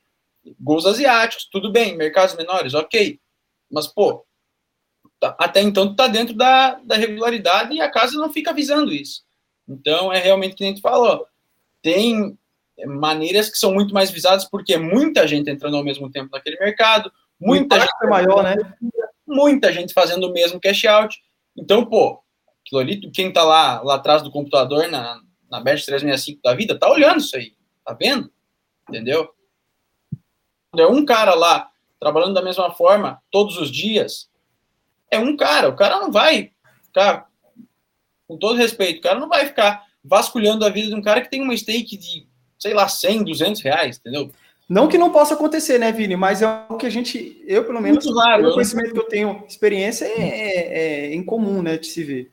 gols 0.60 0.86
asiáticos, 0.86 1.48
tudo 1.52 1.72
bem, 1.72 1.96
mercados 1.96 2.36
menores, 2.36 2.74
ok. 2.74 3.20
Mas, 3.72 3.88
pô, 3.88 4.26
tá, 5.20 5.36
até 5.40 5.62
então 5.62 5.88
tu 5.88 5.96
tá 5.96 6.08
dentro 6.08 6.34
da, 6.34 6.76
da 6.84 6.96
regularidade 6.96 7.74
e 7.74 7.82
a 7.82 7.90
casa 7.90 8.18
não 8.18 8.32
fica 8.32 8.52
avisando 8.52 8.92
isso. 8.92 9.24
Então, 9.68 10.12
é 10.12 10.20
realmente 10.20 10.56
que 10.56 10.64
nem 10.64 10.76
tu 10.76 10.82
falou. 10.82 11.26
Tem 11.82 12.38
maneiras 12.86 13.50
que 13.50 13.58
são 13.58 13.74
muito 13.74 13.94
mais 13.94 14.10
visadas 14.12 14.46
porque 14.46 14.74
é 14.74 14.78
muita 14.78 15.28
gente 15.28 15.50
entrando 15.50 15.78
ao 15.78 15.84
mesmo 15.84 16.10
tempo 16.12 16.30
naquele 16.32 16.58
mercado, 16.58 17.12
muita 17.40 17.80
gente 17.80 17.94
é 18.02 18.08
maior, 18.08 18.44
né? 18.44 18.56
Muita 19.26 19.72
gente 19.72 19.94
fazendo 19.94 20.28
o 20.28 20.34
mesmo 20.34 20.60
cash 20.60 20.86
out. 20.86 21.18
Então, 21.56 21.86
pô, 21.86 22.22
aquilo 22.66 22.82
ali, 22.82 23.12
quem 23.12 23.32
tá 23.32 23.44
lá, 23.44 23.82
lá 23.82 23.96
atrás 23.96 24.22
do 24.22 24.32
computador 24.32 24.88
na, 24.90 25.20
na 25.50 25.60
Bet 25.60 25.86
365 25.86 26.42
da 26.44 26.54
vida, 26.54 26.78
tá 26.78 26.90
olhando 26.92 27.20
isso 27.20 27.36
aí, 27.36 27.54
tá 27.86 27.94
vendo? 27.94 28.32
Entendeu? 28.90 29.30
É 30.82 30.88
um 30.88 31.06
cara 31.06 31.36
lá 31.36 31.70
trabalhando 32.00 32.34
da 32.34 32.42
mesma 32.42 32.72
forma 32.72 33.22
todos 33.32 33.58
os 33.58 33.72
dias, 33.72 34.30
é 35.10 35.20
um 35.20 35.38
cara. 35.38 35.70
O 35.70 35.76
cara 35.76 36.00
não 36.00 36.12
vai 36.12 36.52
ficar, 36.84 37.28
com 38.28 38.38
todo 38.38 38.58
respeito, 38.58 39.00
o 39.00 39.04
cara 39.04 39.20
não 39.20 39.30
vai 39.30 39.46
ficar 39.46 39.86
vasculhando 40.04 40.66
a 40.66 40.70
vida 40.70 40.90
de 40.90 40.96
um 40.96 41.02
cara 41.02 41.22
que 41.22 41.30
tem 41.30 41.42
uma 41.42 41.56
stake 41.56 41.96
de, 41.98 42.28
sei 42.60 42.74
lá, 42.74 42.88
100, 42.88 43.24
200 43.24 43.62
reais, 43.62 43.98
entendeu? 43.98 44.32
Não 44.68 44.88
que 44.88 44.98
não 44.98 45.12
possa 45.12 45.34
acontecer, 45.34 45.78
né, 45.78 45.92
Vini? 45.92 46.16
Mas 46.16 46.42
é 46.42 46.66
o 46.70 46.78
que 46.78 46.86
a 46.86 46.90
gente, 46.90 47.42
eu 47.46 47.66
pelo 47.66 47.82
menos, 47.82 48.06
claro, 48.06 48.50
o 48.50 48.54
conhecimento 48.54 48.94
que 48.94 49.00
eu 49.00 49.08
tenho, 49.08 49.44
experiência 49.48 50.06
é, 50.06 50.20
é, 50.20 51.12
é 51.12 51.16
incomum, 51.16 51.62
né, 51.62 51.78
de 51.78 51.88
se 51.88 52.04
ver. 52.04 52.32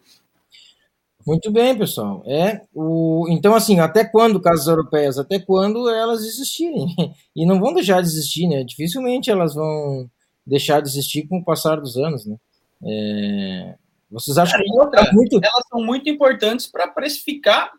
Muito 1.27 1.51
bem, 1.51 1.77
pessoal. 1.77 2.23
É 2.27 2.63
o 2.75 3.27
então 3.29 3.55
assim, 3.55 3.79
até 3.79 4.05
quando 4.05 4.41
casas 4.41 4.67
europeias? 4.67 5.19
Até 5.19 5.39
quando 5.39 5.89
elas 5.89 6.23
existirem? 6.25 6.87
E 7.37 7.47
não 7.47 7.61
vão 7.61 7.73
deixar 7.73 8.01
de 8.01 8.09
existir, 8.09 8.49
né? 8.49 8.65
Dificilmente 8.65 9.31
elas 9.31 9.55
vão 9.55 10.11
deixar 10.47 10.81
de 10.81 10.89
existir 10.89 11.27
com 11.29 11.39
o 11.39 11.45
passar 11.45 11.81
dos 11.81 11.97
anos, 11.97 12.27
né? 12.27 12.37
É... 12.85 13.75
Vocês 14.11 14.37
acham 14.37 14.61
que 14.61 14.73
outra, 14.73 15.03
é 15.03 15.13
muito... 15.13 15.37
elas 15.37 15.65
são 15.69 15.85
muito 15.85 16.09
importantes 16.11 16.67
para 16.67 16.89
precificar 16.89 17.71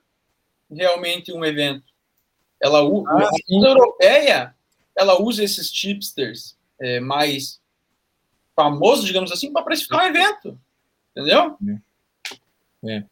realmente 0.69 1.33
um 1.33 1.43
evento? 1.43 1.83
Ela 2.61 2.79
ah, 2.79 3.29
a 3.29 3.67
europeia, 3.67 4.55
ela 4.95 5.21
usa 5.21 5.43
esses 5.43 5.69
chipsters 5.69 6.55
é, 6.79 6.99
mais 6.99 7.59
famosos, 8.55 9.05
digamos 9.05 9.31
assim, 9.31 9.51
para 9.51 9.63
precificar 9.63 10.03
um 10.03 10.07
evento, 10.07 10.59
entendeu? 11.11 11.57
É. 11.67 11.90
É. 12.83 13.03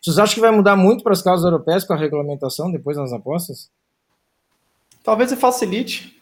Vocês 0.00 0.18
acham 0.18 0.34
que 0.34 0.40
vai 0.40 0.50
mudar 0.50 0.76
muito 0.76 1.04
para 1.04 1.12
as 1.12 1.22
casas 1.22 1.44
europeias 1.44 1.84
com 1.84 1.92
a 1.92 1.96
regulamentação 1.96 2.70
depois 2.70 2.96
nas 2.96 3.12
apostas? 3.12 3.70
Talvez 5.02 5.32
facilite. 5.34 6.18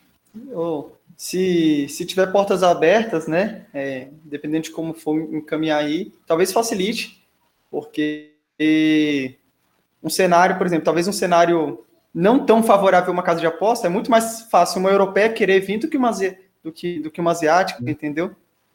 Ou 0.52 0.96
se, 1.16 1.88
se 1.88 2.04
tiver 2.04 2.30
portas 2.30 2.62
abertas, 2.62 3.26
né? 3.26 3.66
É, 3.72 4.08
dependendo 4.24 4.64
de 4.64 4.70
como 4.70 4.92
for 4.92 5.18
encaminhar 5.18 5.82
aí, 5.82 6.12
talvez 6.26 6.52
facilite, 6.52 7.22
porque 7.70 8.32
um 10.02 10.10
cenário, 10.10 10.58
por 10.58 10.66
exemplo, 10.66 10.84
talvez 10.84 11.08
um 11.08 11.12
cenário 11.12 11.84
não 12.12 12.44
tão 12.44 12.62
favorável 12.62 13.10
a 13.10 13.12
uma 13.12 13.22
casa 13.22 13.40
de 13.40 13.46
aposta, 13.46 13.86
é 13.86 13.90
muito 13.90 14.10
mais 14.10 14.42
fácil 14.50 14.80
uma 14.80 14.90
europeia 14.90 15.32
querer 15.32 15.60
vir 15.60 15.78
do 15.78 15.88
que 15.88 15.96
uma, 15.96 16.10
do 16.62 16.72
que, 16.72 17.00
do 17.00 17.10
que 17.10 17.20
uma 17.20 17.30
asiática, 17.30 17.82
Sim. 17.82 17.90
entendeu? 17.90 18.34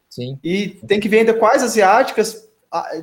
Sim. 0.10 0.38
E 0.43 0.69
tem 0.88 0.99
que 0.99 1.08
ver 1.08 1.19
ainda 1.19 1.34
quais 1.34 1.63
asiáticas 1.63 2.50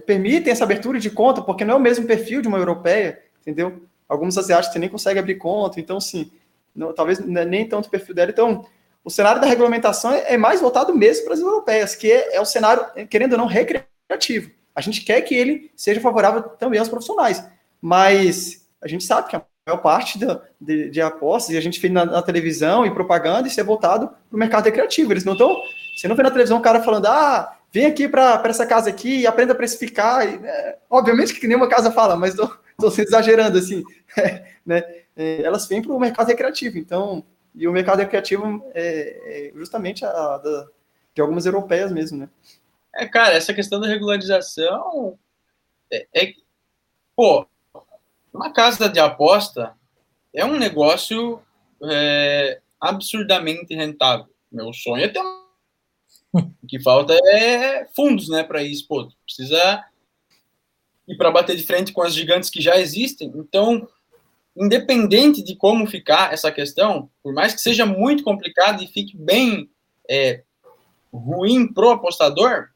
permitem 0.07 0.53
essa 0.53 0.65
abertura 0.65 0.99
de 0.99 1.11
conta, 1.11 1.43
porque 1.43 1.65
não 1.65 1.75
é 1.75 1.77
o 1.77 1.81
mesmo 1.81 2.07
perfil 2.07 2.41
de 2.41 2.49
uma 2.49 2.59
europeia, 2.59 3.23
entendeu? 3.41 3.83
Alguns 4.09 4.39
asiáticos 4.39 4.73
você 4.73 4.79
nem 4.79 4.89
consegue 4.89 5.19
abrir 5.19 5.35
conta, 5.35 5.79
então, 5.79 6.01
sim, 6.01 6.31
não, 6.75 6.93
talvez 6.95 7.19
nem 7.19 7.69
tanto 7.69 7.91
perfil 7.91 8.15
dela. 8.15 8.31
Então, 8.31 8.65
o 9.05 9.11
cenário 9.11 9.41
da 9.41 9.47
regulamentação 9.47 10.13
é, 10.13 10.35
é 10.35 10.37
mais 10.37 10.61
voltado 10.61 10.95
mesmo 10.95 11.25
para 11.25 11.35
as 11.35 11.41
europeias, 11.41 11.95
que 11.95 12.11
é, 12.11 12.37
é 12.37 12.41
o 12.41 12.45
cenário, 12.45 12.85
querendo 13.09 13.33
ou 13.33 13.39
não, 13.39 13.47
recreativo. 13.47 14.51
A 14.75 14.81
gente 14.81 15.03
quer 15.03 15.21
que 15.23 15.35
ele 15.35 15.71
seja 15.77 16.01
favorável 16.01 16.43
também 16.43 16.79
aos 16.79 16.89
profissionais, 16.89 17.45
mas 17.81 18.67
a 18.81 18.89
gente 18.89 19.05
sabe 19.05 19.29
que 19.29 19.37
a 19.37 19.43
maior 19.67 19.83
parte 19.83 20.19
da, 20.19 20.41
de, 20.61 20.89
de, 20.89 21.01
apostas, 21.01 21.55
e 21.55 21.59
a 21.59 21.61
gente 21.61 21.81
fez 21.81 21.93
na, 21.93 22.05
na, 22.05 22.23
televisão 22.23 22.87
e 22.87 22.91
propaganda, 22.91 23.49
isso 23.49 23.61
é 23.61 23.65
voltado 23.65 24.09
para 24.09 24.37
o 24.37 24.39
mercado 24.39 24.65
recreativo. 24.65 25.13
Eles 25.13 25.25
não 25.25 25.35
estão. 25.35 25.57
Você 25.97 26.09
não 26.09 26.17
vê 26.17 26.23
na 26.23 26.31
televisão 26.31 26.59
um 26.59 26.63
cara 26.63 26.83
falando, 26.83 27.07
ah, 27.07 27.58
vem 27.73 27.87
aqui 27.87 28.09
para 28.09 28.43
essa 28.45 28.67
casa 28.67 28.91
aqui 28.91 29.21
e 29.21 29.27
aprenda 29.27 29.53
a 29.53 29.57
precificar. 29.57 30.27
E, 30.27 30.39
né, 30.39 30.77
obviamente 30.89 31.39
que 31.39 31.47
nenhuma 31.47 31.69
casa 31.69 31.91
fala, 31.91 32.17
mas 32.17 32.31
estou 32.31 32.59
exagerando 32.99 33.59
assim. 33.59 33.83
né? 34.65 34.83
É, 35.17 35.43
elas 35.43 35.67
vêm 35.67 35.83
para 35.83 35.93
o 35.93 35.99
mercado 36.01 36.29
recreativo, 36.29 36.79
então, 36.79 37.25
e 37.55 37.67
o 37.67 37.73
mercado 37.73 37.99
recreativo 37.99 38.65
é, 38.73 39.49
é 39.51 39.53
justamente 39.55 40.05
a, 40.05 40.11
a 40.11 40.67
de 41.15 41.21
algumas 41.21 41.45
europeias 41.45 41.91
mesmo, 41.91 42.19
né? 42.19 42.29
É, 42.95 43.07
cara, 43.07 43.35
essa 43.35 43.53
questão 43.53 43.81
da 43.81 43.89
regularização 43.89 45.19
é, 45.93 46.07
é 46.15 46.33
pô, 47.17 47.45
uma 48.33 48.53
casa 48.53 48.89
de 48.89 49.01
aposta 49.01 49.75
é 50.33 50.45
um 50.45 50.57
negócio 50.57 51.43
é, 51.83 52.61
absurdamente 52.81 53.75
rentável. 53.75 54.27
Meu 54.51 54.73
sonho 54.73 55.05
é 55.05 55.09
ter 55.09 55.19
uma 55.19 55.48
o 56.63 56.67
que 56.67 56.81
falta 56.81 57.15
é 57.15 57.87
fundos, 57.95 58.29
né, 58.29 58.43
para 58.43 58.63
isso. 58.63 58.87
Pô, 58.87 59.09
precisa 59.25 59.85
ir 61.07 61.17
para 61.17 61.31
bater 61.31 61.57
de 61.57 61.63
frente 61.63 61.93
com 61.93 62.03
as 62.03 62.15
gigantes 62.15 62.51
que 62.51 62.61
já 62.61 62.79
existem. 62.79 63.33
Então, 63.35 63.89
independente 64.57 65.43
de 65.43 65.57
como 65.57 65.87
ficar 65.87 66.33
essa 66.33 66.51
questão, 66.53 67.11
por 67.23 67.33
mais 67.33 67.55
que 67.55 67.61
seja 67.61 67.87
muito 67.87 68.23
complicado 68.23 68.83
e 68.83 68.89
fique 68.89 69.17
bem 69.17 69.71
é, 70.09 70.43
ruim 71.13 71.73
pro 71.73 71.91
apostador, 71.91 72.69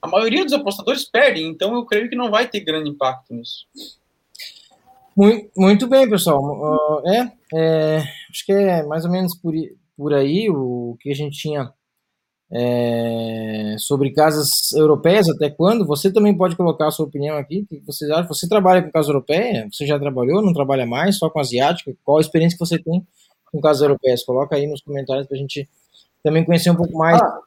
a 0.00 0.08
maioria 0.08 0.44
dos 0.44 0.54
apostadores 0.54 1.04
perdem. 1.04 1.48
Então, 1.48 1.74
eu 1.74 1.84
creio 1.84 2.08
que 2.08 2.16
não 2.16 2.30
vai 2.30 2.48
ter 2.48 2.60
grande 2.60 2.90
impacto 2.90 3.34
nisso. 3.34 3.66
Muito, 5.56 5.88
bem, 5.88 6.08
pessoal. 6.08 7.02
É, 7.04 7.32
é, 7.52 7.96
acho 8.30 8.46
que 8.46 8.52
é 8.52 8.84
mais 8.84 9.04
ou 9.04 9.10
menos 9.10 9.36
por, 9.36 9.52
por 9.96 10.14
aí 10.14 10.48
o 10.48 10.96
que 11.00 11.10
a 11.10 11.14
gente 11.14 11.36
tinha 11.36 11.72
é, 12.50 13.76
sobre 13.78 14.10
casas 14.12 14.72
europeias, 14.72 15.28
até 15.28 15.50
quando? 15.50 15.86
Você 15.86 16.10
também 16.10 16.36
pode 16.36 16.56
colocar 16.56 16.88
a 16.88 16.90
sua 16.90 17.06
opinião 17.06 17.36
aqui. 17.36 17.66
Que 17.68 17.80
você 17.86 18.10
acha? 18.10 18.26
Você 18.28 18.48
trabalha 18.48 18.82
com 18.82 18.90
casa 18.90 19.10
europeia? 19.10 19.68
Você 19.70 19.86
já 19.86 19.98
trabalhou? 19.98 20.42
Não 20.42 20.54
trabalha 20.54 20.86
mais? 20.86 21.18
Só 21.18 21.28
com 21.28 21.38
asiática? 21.38 21.92
Qual 22.04 22.18
a 22.18 22.20
experiência 22.20 22.56
que 22.56 22.64
você 22.64 22.78
tem 22.78 23.06
com 23.52 23.60
casas 23.60 23.82
europeias? 23.82 24.24
Coloca 24.24 24.56
aí 24.56 24.66
nos 24.66 24.80
comentários 24.80 25.26
para 25.26 25.36
a 25.36 25.40
gente 25.40 25.68
também 26.22 26.44
conhecer 26.44 26.70
um 26.70 26.76
pouco 26.76 26.96
mais. 26.96 27.20
Ah, 27.20 27.40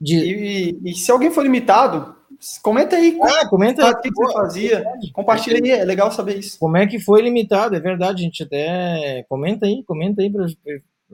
de... 0.00 0.16
E, 0.16 0.78
e, 0.90 0.94
se 0.94 1.10
alguém 1.10 1.30
for 1.30 1.42
limitado, 1.42 2.14
comenta 2.62 2.96
aí. 2.96 3.18
Ah, 3.22 3.48
comenta 3.48 3.84
aí. 3.84 3.92
O 3.92 4.00
que 4.00 4.10
você 4.10 4.32
fazia? 4.32 4.84
Compartilha 5.12 5.60
aí, 5.62 5.80
é 5.80 5.84
legal 5.84 6.10
saber 6.10 6.38
isso. 6.38 6.58
Como 6.58 6.76
é 6.76 6.86
que 6.86 6.98
foi 6.98 7.20
limitado? 7.20 7.76
É 7.76 7.80
verdade, 7.80 8.22
a 8.22 8.24
gente 8.24 8.42
até 8.42 9.24
comenta 9.28 9.66
aí, 9.66 9.84
comenta 9.84 10.22
aí 10.22 10.30
para 10.30 10.46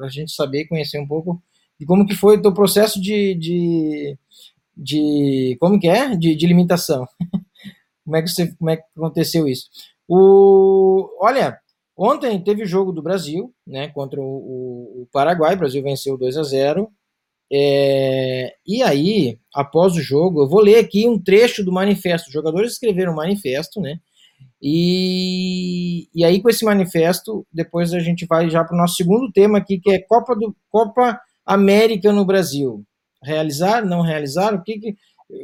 a 0.07 0.09
gente 0.09 0.33
saber 0.33 0.67
conhecer 0.67 1.01
um 1.01 1.07
pouco 1.07 1.43
de 1.79 1.87
como 1.87 2.07
que 2.07 2.15
foi 2.15 2.37
o 2.37 2.43
teu 2.43 2.53
processo 2.53 3.01
de, 3.01 3.35
de, 3.35 4.19
de 4.77 5.57
como 5.61 5.79
que 5.79 5.89
é? 5.89 6.17
De, 6.17 6.35
de 6.35 6.47
limitação. 6.47 7.07
como, 8.05 8.17
é 8.17 8.23
que 8.23 8.29
você, 8.29 8.55
como 8.57 8.71
é 8.71 8.77
que 8.77 8.85
aconteceu 8.97 9.49
isso? 9.49 9.69
O, 10.09 11.09
olha, 11.21 11.59
ontem 11.97 12.43
teve 12.43 12.63
o 12.63 12.67
jogo 12.67 12.93
do 12.93 13.03
Brasil, 13.03 13.53
né, 13.67 13.89
contra 13.89 14.21
o, 14.21 14.25
o, 14.25 15.03
o 15.03 15.09
Paraguai, 15.13 15.55
o 15.55 15.59
Brasil 15.59 15.83
venceu 15.83 16.19
2 16.19 16.37
a 16.37 16.43
0 16.43 16.91
é, 17.53 18.55
e 18.67 18.83
aí, 18.83 19.39
após 19.55 19.95
o 19.95 20.01
jogo, 20.01 20.43
eu 20.43 20.49
vou 20.49 20.61
ler 20.61 20.79
aqui 20.79 21.07
um 21.09 21.23
trecho 21.23 21.65
do 21.65 21.73
manifesto. 21.73 22.29
Os 22.29 22.33
jogadores 22.33 22.73
escreveram 22.73 23.13
um 23.13 23.17
manifesto, 23.17 23.81
né? 23.81 24.01
E, 24.61 26.09
e 26.15 26.25
aí, 26.25 26.41
com 26.41 26.49
esse 26.49 26.65
manifesto, 26.65 27.47
depois 27.53 27.93
a 27.93 28.01
gente 28.01 28.27
vai 28.27 28.49
já 28.51 28.65
para 28.65 28.75
o 28.75 28.79
nosso 28.79 28.97
segundo 28.97 29.31
tema 29.31 29.59
aqui, 29.59 29.79
que 29.79 29.93
é 29.93 30.01
Copa 30.01 30.35
do 30.35 30.57
Copa 30.71 31.21
América 31.45 32.13
no 32.13 32.25
Brasil. 32.25 32.85
Realizar, 33.23 33.85
não 33.85 34.03
realizar, 34.03 34.55
o 34.55 34.63
que, 34.63 34.79
que 34.79 34.97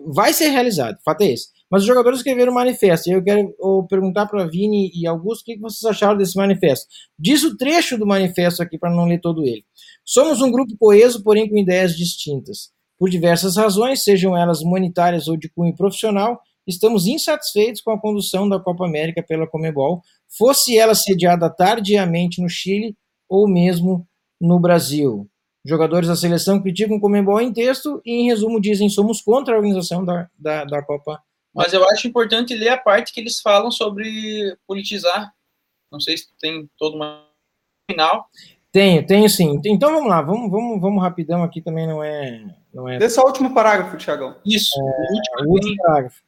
vai 0.07 0.33
ser 0.33 0.49
realizado? 0.49 0.99
Fato 1.05 1.23
é 1.23 1.33
esse. 1.33 1.49
Mas 1.71 1.83
os 1.83 1.89
jogadores 1.89 2.19
escreveram 2.19 2.53
um 2.53 2.57
manifesto. 2.57 3.09
E 3.09 3.13
eu 3.13 3.23
quero 3.23 3.55
perguntar 3.89 4.27
para 4.27 4.47
Vini 4.47 4.91
e 4.95 5.07
Augusto 5.07 5.43
o 5.43 5.45
que 5.45 5.59
vocês 5.59 5.85
acharam 5.89 6.17
desse 6.17 6.37
manifesto. 6.37 6.87
Diz 7.19 7.45
o 7.45 7.57
trecho 7.57 7.97
do 7.97 8.07
manifesto 8.07 8.63
aqui 8.63 8.77
para 8.77 8.91
não 8.91 9.07
ler 9.07 9.21
todo 9.21 9.47
ele. 9.47 9.65
Somos 10.05 10.43
um 10.43 10.51
grupo 10.51 10.77
coeso, 10.77 11.23
porém 11.23 11.49
com 11.49 11.57
ideias 11.57 11.97
distintas. 11.97 12.71
Por 12.99 13.09
diversas 13.09 13.57
razões, 13.57 14.03
sejam 14.03 14.37
elas 14.37 14.61
humanitárias 14.61 15.29
ou 15.29 15.37
de 15.37 15.49
cunho 15.49 15.75
profissional, 15.75 16.41
estamos 16.67 17.07
insatisfeitos 17.07 17.81
com 17.81 17.93
a 17.93 18.01
condução 18.01 18.49
da 18.49 18.61
Copa 18.61 18.85
América 18.85 19.23
pela 19.23 19.47
Comebol, 19.47 20.03
fosse 20.37 20.77
ela 20.77 20.95
sediada 20.95 21.49
tardiamente 21.49 22.43
no 22.43 22.49
Chile 22.49 22.95
ou 23.29 23.49
mesmo 23.49 24.07
no 24.41 24.61
Brasil. 24.61 25.30
Jogadores 25.65 26.09
da 26.09 26.17
seleção 26.17 26.61
criticam 26.61 26.97
o 26.97 27.01
Comembol 27.01 27.41
em 27.41 27.53
texto 27.53 28.01
e, 28.05 28.23
em 28.23 28.27
resumo, 28.27 28.61
dizem 28.61 28.89
somos 28.89 29.21
contra 29.21 29.55
a 29.55 29.57
organização 29.59 30.05
da, 30.05 30.29
da, 30.39 30.65
da 30.65 30.83
Copa. 30.83 31.23
Mas 31.55 31.73
eu 31.73 31.87
acho 31.91 32.09
importante 32.09 32.55
ler 32.55 32.71
a 32.71 32.79
parte 32.79 33.13
que 33.13 33.21
eles 33.21 33.41
falam 33.41 33.71
sobre 33.71 34.57
politizar. 34.67 35.33
Não 35.93 36.01
sei 36.01 36.17
se 36.17 36.29
tem 36.39 36.71
todo 36.79 36.97
uma 36.97 37.27
final. 37.91 38.27
Tenho, 38.73 39.05
tenho 39.05 39.29
sim. 39.29 39.61
Então 39.67 39.93
vamos 39.93 40.09
lá, 40.09 40.23
vamos, 40.23 40.51
vamos, 40.51 40.81
vamos 40.81 41.03
rapidão 41.03 41.43
aqui 41.43 41.61
também, 41.61 41.87
não 41.87 42.03
é. 42.03 42.45
Não 42.73 42.89
é... 42.89 42.99
Dê 42.99 43.11
só 43.11 43.23
o 43.23 43.27
último 43.27 43.53
parágrafo, 43.53 43.97
Tiagão. 43.97 44.37
Isso, 44.47 44.71
é, 44.79 44.83
o 44.83 45.15
último, 45.15 45.51
o 45.51 45.53
último 45.53 45.77
parágrafo. 45.83 46.23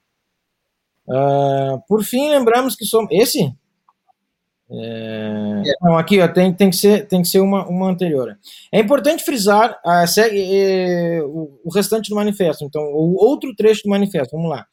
Uh, 1.06 1.82
por 1.86 2.02
fim, 2.04 2.30
lembramos 2.30 2.74
que 2.74 2.84
somos. 2.84 3.08
Esse? 3.12 3.54
É... 4.74 5.62
Não, 5.82 5.98
aqui 5.98 6.20
ó, 6.20 6.28
tem, 6.28 6.52
tem, 6.52 6.70
que 6.70 6.76
ser, 6.76 7.06
tem 7.06 7.20
que 7.20 7.28
ser 7.28 7.40
uma, 7.40 7.68
uma 7.68 7.90
anterior. 7.90 8.38
É 8.72 8.80
importante 8.80 9.22
frisar 9.22 9.78
é, 9.84 11.20
o, 11.24 11.60
o, 11.64 11.70
restante 11.72 12.08
do 12.08 12.16
manifesto, 12.16 12.64
então, 12.64 12.82
o 12.82 13.16
outro 13.22 13.54
trecho 13.54 13.82
do 13.84 13.90
manifesto, 13.90 14.34
vamos 14.34 14.50
lá. 14.50 14.66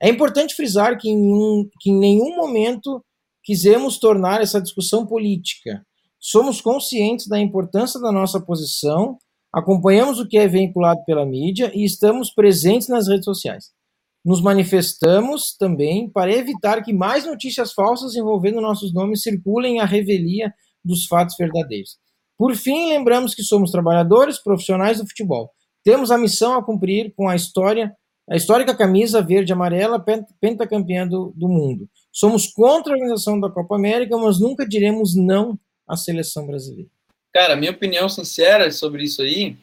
É 0.00 0.10
importante 0.10 0.54
frisar 0.54 0.98
que 0.98 1.08
em, 1.08 1.70
que 1.80 1.90
em 1.90 1.98
nenhum 1.98 2.36
momento 2.36 3.02
quisemos 3.42 3.98
tornar 3.98 4.42
essa 4.42 4.60
discussão 4.60 5.06
política. 5.06 5.82
Somos 6.20 6.60
conscientes 6.60 7.26
da 7.26 7.38
importância 7.38 7.98
da 8.00 8.12
nossa 8.12 8.40
posição, 8.40 9.16
acompanhamos 9.54 10.18
o 10.18 10.28
que 10.28 10.36
é 10.36 10.46
veiculado 10.46 11.02
pela 11.06 11.24
mídia 11.24 11.70
e 11.74 11.84
estamos 11.84 12.30
presentes 12.30 12.88
nas 12.88 13.08
redes 13.08 13.24
sociais. 13.24 13.75
Nos 14.26 14.42
manifestamos 14.42 15.56
também 15.56 16.10
para 16.10 16.32
evitar 16.32 16.82
que 16.82 16.92
mais 16.92 17.24
notícias 17.24 17.72
falsas 17.72 18.16
envolvendo 18.16 18.60
nossos 18.60 18.92
nomes 18.92 19.22
circulem 19.22 19.78
à 19.78 19.84
revelia 19.84 20.52
dos 20.84 21.06
fatos 21.06 21.36
verdadeiros. 21.38 21.96
Por 22.36 22.56
fim, 22.56 22.88
lembramos 22.88 23.36
que 23.36 23.44
somos 23.44 23.70
trabalhadores 23.70 24.42
profissionais 24.42 24.98
do 24.98 25.06
futebol. 25.06 25.52
Temos 25.84 26.10
a 26.10 26.18
missão 26.18 26.54
a 26.54 26.64
cumprir 26.64 27.14
com 27.16 27.28
a 27.28 27.36
história, 27.36 27.94
a 28.28 28.34
histórica 28.34 28.76
camisa 28.76 29.22
verde 29.22 29.52
e 29.52 29.54
amarela 29.54 30.04
pentacampeã 30.40 31.06
do, 31.06 31.32
do 31.36 31.48
mundo. 31.48 31.88
Somos 32.10 32.48
contra 32.48 32.92
a 32.92 32.96
organização 32.96 33.38
da 33.38 33.48
Copa 33.48 33.76
América, 33.76 34.18
mas 34.18 34.40
nunca 34.40 34.66
diremos 34.66 35.14
não 35.14 35.56
à 35.86 35.96
seleção 35.96 36.48
brasileira. 36.48 36.90
Cara, 37.32 37.54
minha 37.54 37.70
opinião 37.70 38.08
sincera 38.08 38.72
sobre 38.72 39.04
isso 39.04 39.22
aí 39.22 39.56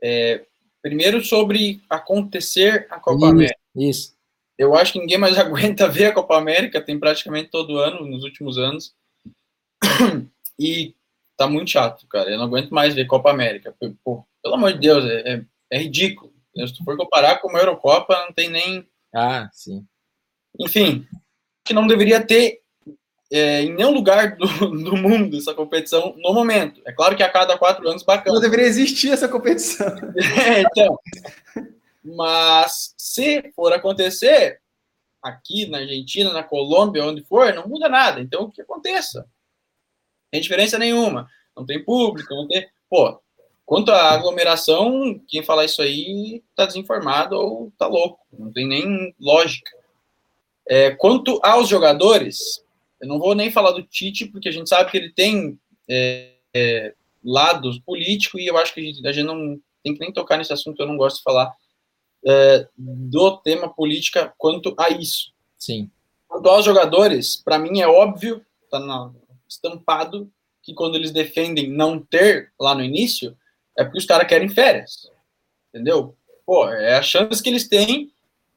é, 0.00 0.44
primeiro 0.80 1.20
sobre 1.24 1.82
acontecer 1.90 2.86
a 2.88 3.00
Copa 3.00 3.30
América. 3.30 3.61
Isso. 3.76 4.14
Eu 4.58 4.74
acho 4.74 4.92
que 4.92 4.98
ninguém 4.98 5.18
mais 5.18 5.36
aguenta 5.38 5.88
ver 5.88 6.06
a 6.06 6.12
Copa 6.12 6.36
América, 6.36 6.80
tem 6.80 6.98
praticamente 6.98 7.50
todo 7.50 7.78
ano, 7.78 8.06
nos 8.06 8.24
últimos 8.24 8.58
anos. 8.58 8.94
E 10.58 10.94
tá 11.36 11.48
muito 11.48 11.70
chato, 11.70 12.06
cara. 12.06 12.30
Eu 12.30 12.38
não 12.38 12.44
aguento 12.44 12.70
mais 12.70 12.94
ver 12.94 13.06
Copa 13.06 13.30
América. 13.30 13.74
Pô, 14.04 14.24
pelo 14.42 14.54
amor 14.54 14.72
de 14.74 14.80
Deus, 14.80 15.04
é, 15.04 15.34
é, 15.34 15.44
é 15.70 15.78
ridículo. 15.78 16.32
Se 16.54 16.74
tu 16.74 16.84
for 16.84 16.96
comparar 16.96 17.38
com 17.38 17.54
a 17.56 17.60
Eurocopa, 17.60 18.14
não 18.26 18.32
tem 18.32 18.50
nem. 18.50 18.86
Ah, 19.14 19.48
sim. 19.52 19.86
Enfim, 20.60 21.06
que 21.64 21.72
não 21.72 21.86
deveria 21.86 22.24
ter 22.24 22.60
é, 23.32 23.62
em 23.62 23.74
nenhum 23.74 23.92
lugar 23.92 24.36
do, 24.36 24.46
do, 24.84 24.96
mundo 24.96 25.38
essa 25.38 25.54
competição 25.54 26.14
no 26.18 26.34
momento. 26.34 26.82
É 26.84 26.92
claro 26.92 27.16
que 27.16 27.22
a 27.22 27.30
cada 27.30 27.56
quatro 27.56 27.88
anos 27.88 28.02
bacana. 28.02 28.34
Não 28.34 28.42
deveria 28.42 28.66
existir 28.66 29.10
essa 29.10 29.26
competição. 29.26 29.88
é, 30.46 30.60
então. 30.60 30.98
Mas 32.04 32.94
se 32.96 33.52
for 33.54 33.72
acontecer 33.72 34.60
aqui 35.22 35.66
na 35.66 35.78
Argentina, 35.78 36.32
na 36.32 36.42
Colômbia, 36.42 37.04
onde 37.04 37.22
for, 37.22 37.54
não 37.54 37.68
muda 37.68 37.88
nada. 37.88 38.20
Então, 38.20 38.44
o 38.44 38.50
que 38.50 38.60
aconteça? 38.60 39.20
Não 39.20 39.26
tem 40.32 40.40
diferença 40.40 40.78
nenhuma. 40.78 41.28
Não 41.56 41.64
tem 41.64 41.84
público, 41.84 42.34
não 42.34 42.48
tem. 42.48 42.68
Pô, 42.90 43.20
quanto 43.64 43.92
à 43.92 44.10
aglomeração, 44.10 45.20
quem 45.28 45.42
falar 45.42 45.64
isso 45.64 45.80
aí 45.80 46.42
tá 46.56 46.66
desinformado 46.66 47.36
ou 47.36 47.72
tá 47.78 47.86
louco. 47.86 48.18
Não 48.32 48.52
tem 48.52 48.66
nem 48.66 49.14
lógica. 49.20 49.70
É, 50.68 50.90
quanto 50.90 51.38
aos 51.42 51.68
jogadores, 51.68 52.64
eu 53.00 53.08
não 53.08 53.18
vou 53.18 53.34
nem 53.34 53.50
falar 53.50 53.72
do 53.72 53.82
Tite, 53.82 54.26
porque 54.26 54.48
a 54.48 54.52
gente 54.52 54.68
sabe 54.68 54.90
que 54.90 54.96
ele 54.96 55.12
tem 55.12 55.58
é, 55.88 56.32
é, 56.54 56.94
lados 57.24 57.78
políticos 57.80 58.40
e 58.40 58.46
eu 58.46 58.56
acho 58.56 58.72
que 58.74 58.80
a 58.80 58.84
gente, 58.84 59.06
a 59.06 59.12
gente 59.12 59.26
não 59.26 59.60
tem 59.82 59.94
que 59.94 60.00
nem 60.00 60.12
tocar 60.12 60.38
nesse 60.38 60.52
assunto, 60.52 60.80
eu 60.80 60.86
não 60.86 60.96
gosto 60.96 61.16
de 61.16 61.22
falar 61.22 61.52
é, 62.26 62.68
do 62.76 63.36
tema 63.38 63.68
política 63.68 64.32
quanto 64.38 64.74
a 64.78 64.90
isso. 64.90 65.32
Sim. 65.58 65.90
Quanto 66.28 66.48
aos 66.48 66.64
jogadores, 66.64 67.36
para 67.36 67.58
mim 67.58 67.80
é 67.80 67.86
óbvio, 67.86 68.44
está 68.64 69.10
estampado, 69.48 70.30
que 70.62 70.72
quando 70.74 70.94
eles 70.94 71.10
defendem 71.10 71.68
não 71.68 71.98
ter 71.98 72.52
lá 72.58 72.74
no 72.74 72.82
início, 72.82 73.36
é 73.76 73.84
porque 73.84 73.98
os 73.98 74.06
caras 74.06 74.28
querem 74.28 74.48
férias. 74.48 75.10
Entendeu? 75.68 76.16
Pô, 76.46 76.68
é 76.68 76.96
a 76.96 77.02
chance 77.02 77.42
que 77.42 77.48
eles 77.48 77.68
têm 77.68 78.12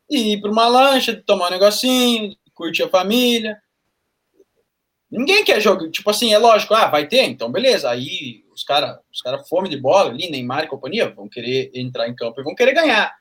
de 0.10 0.18
ir 0.18 0.42
para 0.42 0.52
uma 0.52 0.68
lancha, 0.68 1.14
de 1.14 1.22
tomar 1.22 1.48
um 1.48 1.52
negocinho, 1.52 2.30
de 2.30 2.38
curtir 2.54 2.84
a 2.84 2.90
família. 2.90 3.62
Ninguém 5.10 5.44
quer 5.44 5.60
jogar, 5.62 5.90
tipo 5.90 6.10
assim, 6.10 6.34
é 6.34 6.38
lógico, 6.38 6.74
ah, 6.74 6.88
vai 6.88 7.08
ter, 7.08 7.24
então 7.24 7.52
beleza. 7.52 7.90
Aí 7.90 8.44
os 8.54 8.64
caras, 8.64 8.98
os 9.12 9.22
cara 9.22 9.44
fome 9.44 9.70
de 9.70 9.78
bola 9.78 10.10
ali, 10.10 10.30
Neymar 10.30 10.66
e 10.66 10.68
companhia, 10.68 11.10
vão 11.10 11.28
querer 11.28 11.72
entrar 11.74 12.08
em 12.08 12.16
campo 12.16 12.40
e 12.40 12.44
vão 12.44 12.56
querer 12.56 12.74
ganhar. 12.74 13.14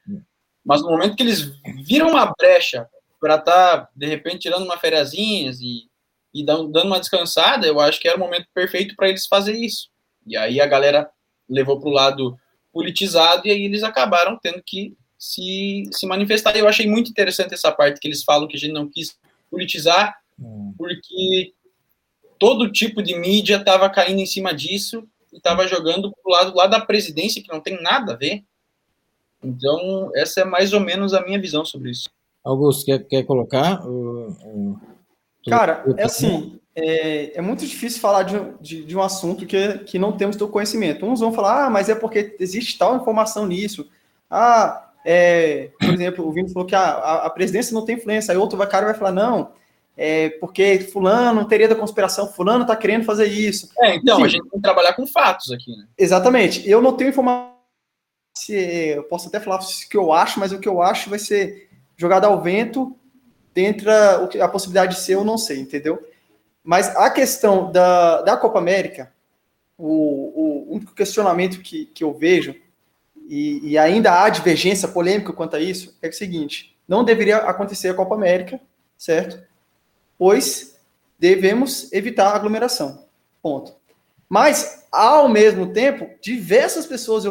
Mas 0.64 0.82
no 0.82 0.90
momento 0.90 1.16
que 1.16 1.22
eles 1.22 1.52
viram 1.84 2.10
uma 2.10 2.32
brecha 2.38 2.88
para 3.20 3.36
estar, 3.36 3.78
tá, 3.78 3.88
de 3.94 4.06
repente, 4.06 4.40
tirando 4.40 4.64
uma 4.64 4.78
fériasinhas 4.78 5.60
e, 5.60 5.88
e 6.32 6.44
dando, 6.44 6.76
uma 6.82 7.00
descansada, 7.00 7.66
eu 7.66 7.80
acho 7.80 8.00
que 8.00 8.08
era 8.08 8.16
o 8.16 8.20
momento 8.20 8.46
perfeito 8.54 8.96
para 8.96 9.08
eles 9.08 9.26
fazer 9.26 9.56
isso. 9.56 9.88
E 10.26 10.36
aí 10.36 10.60
a 10.60 10.66
galera 10.66 11.10
levou 11.48 11.78
para 11.78 11.88
o 11.88 11.92
lado 11.92 12.38
politizado 12.72 13.46
e 13.46 13.50
aí 13.50 13.64
eles 13.64 13.82
acabaram 13.82 14.38
tendo 14.42 14.62
que 14.64 14.96
se, 15.18 15.84
se 15.92 16.06
manifestar. 16.06 16.56
Eu 16.56 16.68
achei 16.68 16.86
muito 16.86 17.10
interessante 17.10 17.54
essa 17.54 17.70
parte 17.70 18.00
que 18.00 18.08
eles 18.08 18.24
falam 18.24 18.48
que 18.48 18.56
a 18.56 18.60
gente 18.60 18.72
não 18.72 18.88
quis 18.88 19.18
politizar, 19.50 20.18
hum. 20.38 20.74
porque 20.76 21.52
todo 22.38 22.72
tipo 22.72 23.02
de 23.02 23.16
mídia 23.16 23.56
estava 23.56 23.88
caindo 23.88 24.20
em 24.20 24.26
cima 24.26 24.52
disso 24.52 25.06
e 25.32 25.36
estava 25.36 25.66
jogando 25.66 26.12
para 26.12 26.22
o 26.24 26.30
lado 26.30 26.56
lá 26.56 26.66
da 26.66 26.80
presidência, 26.80 27.42
que 27.42 27.52
não 27.52 27.60
tem 27.60 27.80
nada 27.80 28.12
a 28.12 28.16
ver. 28.16 28.44
Então, 29.44 30.10
essa 30.14 30.40
é 30.40 30.44
mais 30.44 30.72
ou 30.72 30.80
menos 30.80 31.14
a 31.14 31.24
minha 31.24 31.40
visão 31.40 31.64
sobre 31.64 31.90
isso. 31.90 32.08
Augusto, 32.44 32.84
quer, 32.84 32.98
quer 33.00 33.22
colocar? 33.24 33.82
Cara, 35.48 35.84
é 35.96 36.04
assim, 36.04 36.58
é, 36.76 37.38
é, 37.38 37.42
muito 37.42 37.64
difícil 37.64 38.00
falar 38.00 38.22
de, 38.24 38.36
de, 38.60 38.84
de, 38.84 38.96
um 38.96 39.02
assunto 39.02 39.46
que, 39.46 39.78
que 39.78 39.98
não 39.98 40.12
temos 40.12 40.36
do 40.36 40.48
conhecimento. 40.48 41.06
Uns 41.06 41.20
vão 41.20 41.32
falar, 41.32 41.66
ah, 41.66 41.70
mas 41.70 41.88
é 41.88 41.94
porque 41.94 42.36
existe 42.40 42.76
tal 42.76 42.96
informação 42.96 43.46
nisso. 43.46 43.88
Ah, 44.30 44.90
é, 45.04 45.70
por 45.78 45.92
exemplo, 45.94 46.26
o 46.26 46.32
Vinícius 46.32 46.54
falou 46.54 46.66
que 46.66 46.74
a, 46.74 46.80
a, 46.80 47.26
a, 47.26 47.30
presidência 47.30 47.74
não 47.74 47.84
tem 47.84 47.96
influência. 47.96 48.32
Aí 48.32 48.38
outro 48.38 48.58
cara 48.66 48.86
vai 48.86 48.94
falar, 48.94 49.12
não, 49.12 49.52
é 49.96 50.30
porque 50.40 50.80
fulano, 50.80 51.46
teria 51.46 51.68
da 51.68 51.76
conspiração, 51.76 52.26
fulano 52.26 52.62
está 52.62 52.74
querendo 52.74 53.04
fazer 53.04 53.26
isso. 53.26 53.68
É, 53.80 53.94
então, 53.94 54.16
Enfim, 54.16 54.24
a 54.24 54.28
gente 54.28 54.50
tem 54.50 54.58
que 54.58 54.62
trabalhar 54.62 54.94
com 54.94 55.06
fatos 55.06 55.52
aqui, 55.52 55.70
né? 55.76 55.84
Exatamente. 55.96 56.68
Eu 56.68 56.82
não 56.82 56.92
tenho 56.92 57.10
informação 57.10 57.53
se 58.36 58.54
eu 58.54 59.04
posso 59.04 59.28
até 59.28 59.38
falar 59.38 59.60
o 59.60 59.88
que 59.88 59.96
eu 59.96 60.12
acho, 60.12 60.40
mas 60.40 60.52
o 60.52 60.58
que 60.58 60.68
eu 60.68 60.82
acho 60.82 61.08
vai 61.08 61.18
ser 61.18 61.68
jogado 61.96 62.24
ao 62.24 62.42
vento 62.42 62.96
dentro 63.54 63.86
da 63.86 64.24
a 64.42 64.48
possibilidade 64.48 64.96
de 64.96 65.00
ser 65.00 65.14
eu 65.14 65.24
não 65.24 65.38
sei, 65.38 65.60
entendeu? 65.60 66.04
Mas 66.62 66.94
a 66.96 67.08
questão 67.10 67.70
da, 67.70 68.22
da 68.22 68.36
Copa 68.36 68.58
América, 68.58 69.12
o, 69.78 70.66
o 70.66 70.74
único 70.74 70.94
questionamento 70.94 71.60
que, 71.60 71.86
que 71.86 72.02
eu 72.02 72.12
vejo, 72.12 72.54
e, 73.28 73.60
e 73.70 73.78
ainda 73.78 74.22
há 74.22 74.28
divergência 74.28 74.88
polêmica 74.88 75.32
quanto 75.32 75.56
a 75.56 75.60
isso, 75.60 75.96
é 76.02 76.08
o 76.08 76.12
seguinte: 76.12 76.76
não 76.88 77.04
deveria 77.04 77.38
acontecer 77.38 77.88
a 77.88 77.94
Copa 77.94 78.14
América, 78.14 78.60
certo? 78.98 79.42
Pois 80.18 80.76
devemos 81.18 81.92
evitar 81.92 82.30
a 82.30 82.36
aglomeração. 82.36 83.06
Ponto. 83.40 83.76
Mas, 84.28 84.86
ao 84.90 85.28
mesmo 85.28 85.72
tempo, 85.72 86.08
diversas 86.20 86.86
pessoas 86.86 87.24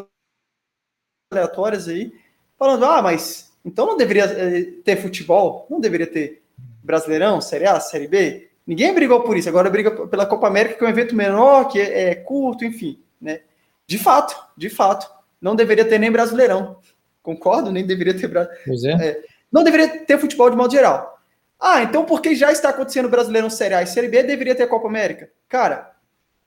aleatórias 1.34 1.88
aí, 1.88 2.14
falando: 2.58 2.86
ah, 2.86 3.02
mas 3.02 3.52
então 3.66 3.86
não 3.86 3.98
deveria 3.98 4.26
eh, 4.26 4.66
ter 4.84 4.98
futebol? 4.98 5.68
Não 5.70 5.80
deveria 5.80 6.08
ter 6.08 6.42
Brasileirão, 6.84 7.42
Série 7.42 7.66
A, 7.66 7.80
Série 7.80 8.08
B? 8.08 8.50
Ninguém 8.66 8.94
brigou 8.94 9.22
por 9.22 9.38
isso. 9.38 9.50
Agora 9.50 9.70
briga 9.70 9.92
pela 10.08 10.26
Copa 10.26 10.48
América, 10.48 10.76
que 10.76 10.84
é 10.84 10.88
um 10.88 10.90
evento 10.90 11.16
menor, 11.16 11.68
que 11.68 11.80
é, 11.80 12.10
é 12.10 12.16
curto, 12.16 12.64
enfim. 12.64 13.00
Né? 13.20 13.42
De 13.86 13.98
fato, 13.98 14.36
de 14.58 14.70
fato, 14.70 15.10
não 15.42 15.56
deveria 15.56 15.86
ter 15.86 16.00
nem 16.00 16.12
Brasileirão. 16.12 16.78
Concordo? 17.22 17.72
Nem 17.72 17.86
deveria 17.86 18.14
ter. 18.14 18.30
Pois 18.66 18.84
é. 18.84 18.92
é 18.92 19.24
não 19.52 19.64
deveria 19.64 20.00
ter 20.06 20.18
futebol 20.18 20.50
de 20.50 20.58
modo 20.58 20.74
geral. 20.74 21.20
Ah, 21.60 21.84
então 21.84 22.04
porque 22.04 22.36
já 22.36 22.52
está 22.52 22.70
acontecendo 22.70 23.06
o 23.06 23.10
Brasileiro 23.10 23.50
Série 23.52 23.76
A 23.76 23.84
e 23.84 23.88
Série 23.88 24.08
B, 24.08 24.24
deveria 24.24 24.56
ter 24.56 24.64
a 24.64 24.68
Copa 24.68 24.88
América. 24.88 25.30
Cara, 25.48 25.92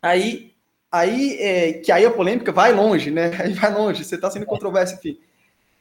aí, 0.03 0.53
aí 0.99 1.37
é, 1.39 1.73
que 1.75 1.93
aí 1.93 2.05
a 2.05 2.11
polêmica 2.11 2.53
vai 2.53 2.73
longe, 2.73 3.11
né? 3.11 3.31
Aí 3.39 3.53
vai 3.53 3.73
longe, 3.73 4.05
você 4.05 4.15
está 4.15 4.31
sendo 4.31 4.47
controverso, 4.47 4.95
enfim. 4.95 5.19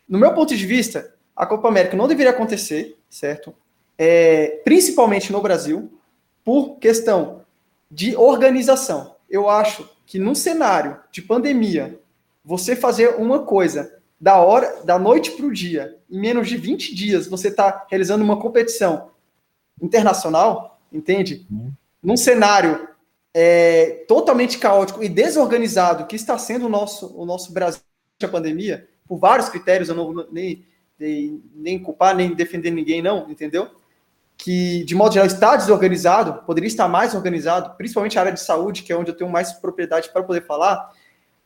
No 0.07 0.19
meu 0.19 0.33
ponto 0.33 0.55
de 0.55 0.65
vista, 0.65 1.13
a 1.35 1.45
Copa 1.45 1.67
América 1.67 1.97
não 1.97 2.07
deveria 2.07 2.31
acontecer, 2.31 2.97
certo? 3.09 3.53
É, 3.97 4.61
principalmente 4.63 5.31
no 5.31 5.41
Brasil, 5.41 5.91
por 6.43 6.77
questão 6.77 7.41
de 7.89 8.15
organização. 8.15 9.15
Eu 9.29 9.49
acho 9.49 9.89
que 10.05 10.19
num 10.19 10.35
cenário 10.35 10.97
de 11.11 11.21
pandemia, 11.21 11.99
você 12.43 12.75
fazer 12.75 13.15
uma 13.15 13.39
coisa 13.39 13.99
da 14.19 14.37
hora, 14.37 14.83
da 14.83 14.99
noite 14.99 15.31
para 15.31 15.45
o 15.45 15.51
dia, 15.51 15.97
em 16.09 16.19
menos 16.19 16.47
de 16.47 16.57
20 16.57 16.93
dias, 16.93 17.27
você 17.27 17.47
está 17.47 17.85
realizando 17.89 18.23
uma 18.23 18.39
competição 18.39 19.09
internacional, 19.81 20.79
entende? 20.91 21.45
Uhum. 21.51 21.71
Num 22.01 22.17
cenário 22.17 22.87
é, 23.37 24.05
totalmente 24.07 24.57
caótico 24.57 25.03
e 25.03 25.09
desorganizado 25.09 26.05
que 26.05 26.15
está 26.15 26.37
sendo 26.37 26.67
o 26.67 26.69
nosso, 26.69 27.13
o 27.17 27.25
nosso 27.25 27.51
Brasil 27.51 27.81
a 28.23 28.27
pandemia, 28.29 28.87
por 29.05 29.17
vários 29.17 29.49
critérios, 29.49 29.89
eu 29.89 29.95
não 29.95 30.13
vou 30.13 30.27
nem, 30.31 30.65
nem, 30.97 31.43
nem 31.53 31.77
culpar, 31.77 32.15
nem 32.15 32.33
defender 32.33 32.71
ninguém, 32.71 33.01
não, 33.01 33.29
entendeu? 33.29 33.69
Que, 34.37 34.85
de 34.85 34.95
modo 34.95 35.13
geral, 35.13 35.27
está 35.27 35.57
desorganizado, 35.57 36.45
poderia 36.45 36.69
estar 36.69 36.87
mais 36.87 37.13
organizado, 37.13 37.75
principalmente 37.75 38.17
a 38.17 38.21
área 38.21 38.31
de 38.31 38.39
saúde, 38.39 38.83
que 38.83 38.93
é 38.93 38.95
onde 38.95 39.11
eu 39.11 39.17
tenho 39.17 39.29
mais 39.29 39.51
propriedade 39.51 40.09
para 40.13 40.23
poder 40.23 40.45
falar, 40.45 40.93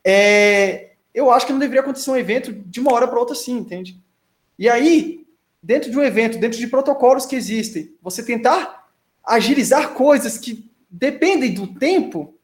é, 0.04 0.92
eu 1.12 1.28
acho 1.28 1.44
que 1.44 1.52
não 1.52 1.58
deveria 1.58 1.80
acontecer 1.80 2.08
um 2.12 2.16
evento 2.16 2.52
de 2.52 2.78
uma 2.78 2.92
hora 2.92 3.08
para 3.08 3.18
outra 3.18 3.34
assim, 3.34 3.58
entende? 3.58 4.00
E 4.56 4.68
aí, 4.68 5.26
dentro 5.60 5.90
de 5.90 5.98
um 5.98 6.02
evento, 6.04 6.38
dentro 6.38 6.56
de 6.56 6.68
protocolos 6.68 7.26
que 7.26 7.34
existem, 7.34 7.92
você 8.00 8.22
tentar 8.22 8.88
agilizar 9.24 9.90
coisas 9.90 10.38
que 10.38 10.69
dependem 10.90 11.54
do 11.54 11.66
tempo, 11.66 12.34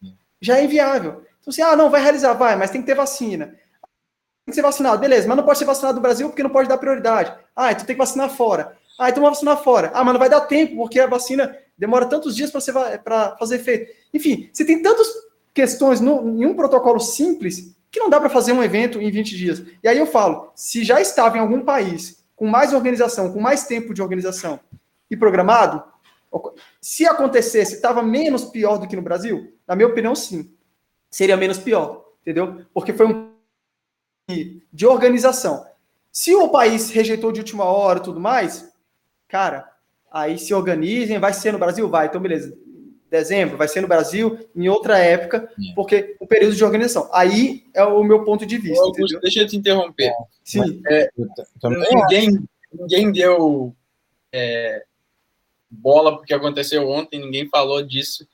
já 0.41 0.59
é 0.59 0.65
inviável. 0.65 1.23
Então, 1.41 1.51
assim, 1.51 1.63
ah, 1.63 1.77
não, 1.77 1.91
vai 1.91 2.03
realizar, 2.03 2.35
vai, 2.35 2.57
mas 2.57 2.71
tem 2.71 2.81
que 2.81 2.87
ter 2.87 2.95
vacina. 2.95 3.47
Tem 3.47 4.53
que 4.53 4.55
ser 4.55 4.63
vacinado, 4.63 5.01
beleza, 5.01 5.27
mas 5.27 5.37
não 5.37 5.45
pode 5.45 5.59
ser 5.59 5.65
vacinado 5.65 5.97
no 5.97 6.03
Brasil 6.03 6.29
porque 6.29 6.43
não 6.43 6.51
pode 6.51 6.69
dar 6.69 6.79
prioridade. 6.79 7.35
Ah, 7.55 7.73
então 7.73 7.85
tem 7.85 7.97
que 7.97 8.01
vacinar 8.01 8.31
fora. 8.31 8.77
Ah, 8.99 9.11
então 9.11 9.23
vai 9.23 9.33
vacinar 9.33 9.63
fora. 9.63 9.91
Ah, 9.93 10.05
mas 10.05 10.13
não 10.13 10.21
vai 10.21 10.29
dar 10.29 10.43
tempo 10.43 10.77
porque 10.77 11.01
a 11.01 11.07
vacina 11.07 11.57
demora 11.77 12.07
tantos 12.07 12.35
dias 12.37 12.51
para 12.51 13.37
fazer 13.37 13.57
efeito. 13.57 13.93
Enfim, 14.15 14.49
você 14.53 14.65
tem 14.65 14.81
tantas 14.81 15.07
questões 15.53 16.01
no, 16.01 16.29
em 16.29 16.47
um 16.47 16.55
protocolo 16.55 17.01
simples 17.01 17.75
que 17.91 17.99
não 17.99 18.11
dá 18.11 18.21
para 18.21 18.29
fazer 18.29 18.53
um 18.53 18.63
evento 18.63 19.01
em 19.01 19.11
20 19.11 19.37
dias. 19.37 19.63
E 19.83 19.89
aí 19.89 19.99
eu 19.99 20.07
falo, 20.07 20.53
se 20.55 20.85
já 20.85 21.01
estava 21.01 21.37
em 21.37 21.41
algum 21.41 21.63
país 21.63 22.25
com 22.35 22.47
mais 22.47 22.73
organização, 22.73 23.33
com 23.33 23.41
mais 23.41 23.67
tempo 23.67 23.95
de 23.95 24.03
organização 24.03 24.61
e 25.11 25.17
programado, 25.17 25.83
se 26.81 27.07
acontecesse, 27.07 27.77
estava 27.77 28.03
menos 28.03 28.45
pior 28.45 28.79
do 28.79 28.87
que 28.87 28.97
no 28.97 29.03
Brasil? 29.03 29.55
Na 29.67 29.75
minha 29.75 29.89
opinião, 29.89 30.15
sim. 30.15 30.53
Seria 31.11 31.37
menos 31.37 31.59
pior, 31.59 32.05
entendeu? 32.23 32.65
Porque 32.73 32.93
foi 32.93 33.07
um 33.07 33.33
de 34.73 34.87
organização. 34.87 35.65
Se 36.11 36.35
o 36.35 36.49
país 36.49 36.91
rejeitou 36.91 37.31
de 37.31 37.41
última 37.41 37.65
hora 37.65 38.01
e 38.01 38.03
tudo 38.03 38.19
mais, 38.19 38.73
cara, 39.29 39.71
aí 40.11 40.39
se 40.39 40.53
organizem, 40.53 41.19
vai 41.19 41.33
ser 41.33 41.53
no 41.53 41.59
Brasil? 41.59 41.89
Vai, 41.89 42.07
então 42.07 42.21
beleza 42.21 42.57
dezembro, 43.11 43.57
vai 43.57 43.69
ser 43.69 43.81
no 43.81 43.89
Brasil 43.89 44.39
em 44.55 44.69
outra 44.69 44.99
época, 44.99 45.49
é. 45.59 45.75
porque 45.75 46.17
o 46.21 46.27
período 46.27 46.55
de 46.55 46.65
organização. 46.65 47.09
Aí 47.13 47.65
é 47.75 47.85
o 47.85 48.03
meu 48.03 48.25
ponto 48.25 48.45
de 48.45 48.59
vista. 48.59 48.83
Augusto, 48.83 49.21
deixa 49.21 49.41
eu 49.41 49.47
te 49.47 49.57
interromper. 49.57 50.13
Sim. 50.45 50.83
É, 50.89 51.09
ninguém, 51.91 52.39
ninguém 52.73 53.13
deu 53.13 53.75
é, 54.33 54.85
bola 55.71 56.17
porque 56.17 56.35
aconteceu 56.35 56.89
ontem, 56.89 57.21
ninguém 57.21 57.49
falou 57.49 57.83
disso. 57.83 58.27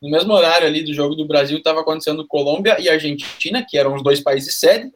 No 0.00 0.10
mesmo 0.10 0.32
horário 0.32 0.66
ali 0.66 0.84
do 0.84 0.92
jogo 0.92 1.14
do 1.14 1.26
Brasil, 1.26 1.58
estava 1.58 1.80
acontecendo 1.80 2.26
Colômbia 2.26 2.80
e 2.80 2.88
Argentina, 2.88 3.64
que 3.66 3.78
eram 3.78 3.94
os 3.94 4.02
dois 4.02 4.20
países 4.20 4.58
sede, 4.58 4.92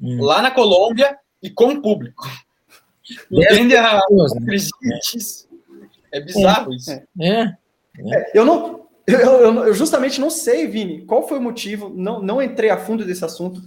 hum. 0.00 0.22
lá 0.22 0.42
na 0.42 0.50
Colômbia 0.50 1.16
e 1.42 1.48
com 1.48 1.80
público. 1.80 2.28
Entende 3.30 3.76
a, 3.76 3.94
né? 3.94 4.98
É 6.12 6.20
bizarro 6.20 6.72
isso. 6.72 6.90
É. 6.90 7.04
é. 7.20 7.56
É, 7.98 8.38
eu 8.38 8.44
não. 8.44 8.86
Eu, 9.06 9.18
eu, 9.18 9.64
eu, 9.66 9.74
justamente 9.74 10.20
não 10.20 10.30
sei, 10.30 10.66
Vini, 10.66 11.02
qual 11.02 11.26
foi 11.26 11.38
o 11.38 11.42
motivo, 11.42 11.88
não, 11.88 12.20
não 12.20 12.42
entrei 12.42 12.70
a 12.70 12.76
fundo 12.76 13.04
desse 13.04 13.24
assunto, 13.24 13.62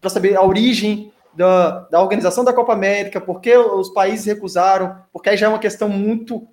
para 0.00 0.08
saber 0.08 0.34
a 0.36 0.42
origem 0.42 1.12
da, 1.34 1.80
da 1.90 2.02
organização 2.02 2.42
da 2.42 2.52
Copa 2.52 2.72
América, 2.72 3.20
por 3.20 3.40
que 3.40 3.54
os 3.54 3.90
países 3.90 4.24
recusaram, 4.24 4.96
porque 5.12 5.28
aí 5.28 5.36
já 5.36 5.46
é 5.46 5.48
uma 5.48 5.58
questão 5.58 5.88
muito. 5.88 6.48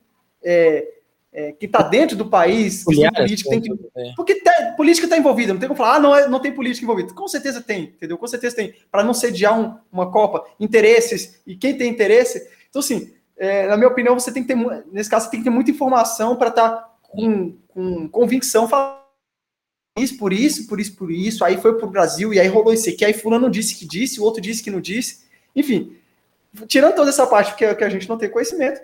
É, 0.50 0.88
é, 1.34 1.52
que 1.52 1.66
está 1.66 1.84
dentro 1.84 2.16
do 2.16 2.30
país, 2.30 2.84
política, 2.84 3.50
tem 3.50 3.62
que, 3.62 3.72
é. 3.96 4.14
porque 4.16 4.36
tá, 4.36 4.74
política 4.76 5.06
está 5.06 5.18
envolvida, 5.18 5.54
não 5.54 5.60
tem 5.60 5.68
como 5.68 5.78
falar, 5.78 5.96
ah, 5.96 6.00
não, 6.00 6.16
é, 6.16 6.28
não 6.28 6.40
tem 6.40 6.52
política 6.52 6.84
envolvida. 6.84 7.14
Com 7.14 7.28
certeza 7.28 7.62
tem, 7.62 7.84
entendeu? 7.84 8.18
Com 8.18 8.26
certeza 8.28 8.56
tem, 8.56 8.74
para 8.90 9.04
não 9.04 9.14
sediar 9.14 9.60
um, 9.60 9.78
uma 9.92 10.10
Copa, 10.10 10.46
interesses, 10.60 11.40
e 11.46 11.56
quem 11.56 11.78
tem 11.78 11.92
interesse. 11.92 12.50
Então, 12.70 12.80
assim, 12.80 13.14
é, 13.38 13.68
na 13.68 13.78
minha 13.78 13.90
opinião, 13.90 14.20
você 14.20 14.32
tem 14.32 14.42
que 14.42 14.48
ter, 14.48 14.86
nesse 14.92 15.10
caso, 15.10 15.26
você 15.26 15.32
tem 15.32 15.42
que 15.42 15.44
ter 15.44 15.52
muita 15.52 15.70
informação 15.70 16.36
para 16.36 16.50
estar 16.50 16.70
tá 16.70 16.98
com, 17.04 17.56
com 17.68 18.08
convicção, 18.10 18.68
falando 18.68 18.98
isso, 19.98 20.18
por 20.18 20.32
isso, 20.32 20.68
por 20.68 20.80
isso, 20.80 20.96
por 20.96 21.12
isso, 21.12 21.44
aí 21.44 21.58
foi 21.58 21.78
pro 21.78 21.90
Brasil, 21.90 22.34
e 22.34 22.40
aí 22.40 22.48
rolou 22.48 22.74
isso 22.74 22.90
aqui, 22.90 23.04
aí 23.04 23.14
fulano 23.14 23.50
disse 23.50 23.76
que 23.76 23.86
disse, 23.86 24.20
o 24.20 24.24
outro 24.24 24.42
disse 24.42 24.64
que 24.64 24.72
não 24.72 24.80
disse, 24.80 25.26
enfim, 25.56 25.96
tirando 26.68 26.96
toda 26.96 27.10
essa 27.10 27.26
parte 27.26 27.56
que, 27.56 27.76
que 27.76 27.84
a 27.84 27.90
gente 27.90 28.08
não 28.08 28.18
tem 28.18 28.30
conhecimento, 28.30 28.80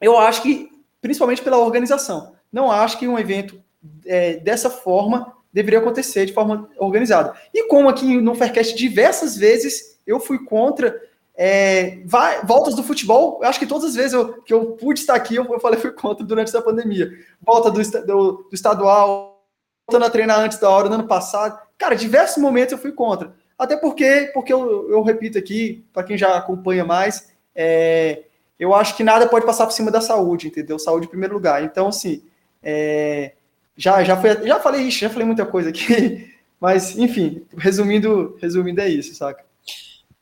eu 0.00 0.18
acho 0.18 0.42
que, 0.42 0.71
principalmente 1.02 1.42
pela 1.42 1.58
organização, 1.58 2.32
não 2.50 2.70
acho 2.70 2.98
que 2.98 3.06
um 3.06 3.18
evento 3.18 3.60
é, 4.06 4.36
dessa 4.36 4.70
forma 4.70 5.36
deveria 5.52 5.80
acontecer 5.80 6.24
de 6.24 6.32
forma 6.32 6.70
organizada. 6.78 7.34
E 7.52 7.66
como 7.66 7.90
aqui 7.90 8.18
no 8.18 8.34
Faircast 8.34 8.74
diversas 8.74 9.36
vezes 9.36 10.00
eu 10.06 10.18
fui 10.18 10.38
contra 10.44 10.98
é, 11.34 12.02
vai, 12.04 12.44
voltas 12.44 12.74
do 12.74 12.82
futebol, 12.82 13.40
acho 13.42 13.58
que 13.58 13.66
todas 13.66 13.90
as 13.90 13.94
vezes 13.94 14.12
eu, 14.12 14.42
que 14.42 14.52
eu 14.52 14.72
pude 14.72 15.00
estar 15.00 15.14
aqui, 15.14 15.36
eu, 15.36 15.44
eu 15.44 15.60
falei 15.60 15.80
fui 15.80 15.90
contra 15.90 16.24
durante 16.24 16.48
essa 16.48 16.62
pandemia. 16.62 17.10
Volta 17.40 17.70
do, 17.70 17.82
do, 18.06 18.32
do 18.48 18.48
estadual, 18.52 19.44
voltando 19.88 20.06
a 20.06 20.10
treinar 20.10 20.38
antes 20.38 20.58
da 20.58 20.70
hora, 20.70 20.88
no 20.88 20.94
ano 20.94 21.08
passado. 21.08 21.58
Cara, 21.78 21.96
diversos 21.96 22.40
momentos 22.40 22.72
eu 22.72 22.78
fui 22.78 22.92
contra. 22.92 23.34
Até 23.58 23.76
porque, 23.76 24.30
porque 24.34 24.52
eu, 24.52 24.90
eu 24.90 25.02
repito 25.02 25.38
aqui, 25.38 25.86
para 25.92 26.04
quem 26.04 26.18
já 26.18 26.36
acompanha 26.36 26.84
mais, 26.84 27.32
é, 27.54 28.24
eu 28.62 28.72
acho 28.72 28.96
que 28.96 29.02
nada 29.02 29.26
pode 29.26 29.44
passar 29.44 29.66
por 29.66 29.72
cima 29.72 29.90
da 29.90 30.00
saúde, 30.00 30.46
entendeu? 30.46 30.78
Saúde 30.78 31.06
em 31.06 31.10
primeiro 31.10 31.34
lugar. 31.34 31.64
Então, 31.64 31.88
assim, 31.88 32.22
é, 32.62 33.32
já, 33.76 34.04
já, 34.04 34.16
foi, 34.16 34.46
já 34.46 34.60
falei 34.60 34.82
isso, 34.82 35.00
já 35.00 35.10
falei 35.10 35.26
muita 35.26 35.44
coisa 35.44 35.70
aqui, 35.70 36.30
mas, 36.60 36.96
enfim, 36.96 37.44
resumindo, 37.56 38.36
resumindo 38.40 38.80
é 38.80 38.88
isso, 38.88 39.16
saca? 39.16 39.44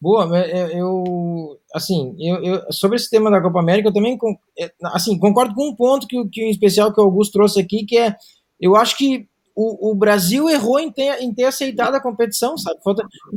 Boa, 0.01 0.27
eu, 0.73 1.59
assim, 1.75 2.17
eu, 2.19 2.43
eu, 2.43 2.73
sobre 2.73 2.97
esse 2.97 3.11
tema 3.11 3.31
da 3.31 3.43
Copa 3.43 3.61
América, 3.61 3.91
eu 3.91 3.93
também, 3.93 4.19
é, 4.59 4.73
assim, 4.85 5.19
concordo 5.19 5.55
com 5.55 5.69
um 5.69 5.77
ponto 5.77 6.07
que, 6.07 6.27
que 6.31 6.43
em 6.43 6.51
especial 6.51 6.95
que 6.95 6.99
o 6.99 7.05
Augusto 7.05 7.33
trouxe 7.33 7.61
aqui, 7.61 7.85
que 7.85 7.99
é, 7.99 8.17
eu 8.59 8.75
acho 8.75 8.97
que 8.97 9.29
o, 9.55 9.91
o 9.91 9.95
Brasil 9.95 10.49
errou 10.49 10.79
em 10.79 10.91
ter, 10.91 11.21
em 11.21 11.33
ter 11.33 11.45
aceitado 11.45 11.95
a 11.95 12.01
competição, 12.01 12.57
sabe? 12.57 12.79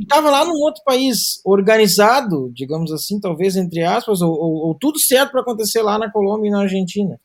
Estava 0.01 0.29
lá 0.29 0.45
num 0.45 0.59
outro 0.61 0.83
país 0.83 1.41
organizado, 1.45 2.51
digamos 2.53 2.91
assim, 2.91 3.19
talvez 3.19 3.55
entre 3.55 3.83
aspas, 3.83 4.21
ou, 4.21 4.31
ou, 4.31 4.67
ou 4.67 4.75
tudo 4.75 4.99
certo 4.99 5.31
para 5.31 5.41
acontecer 5.41 5.81
lá 5.81 5.97
na 5.97 6.11
Colômbia 6.11 6.47
e 6.49 6.51
na 6.51 6.61
Argentina. 6.61 7.19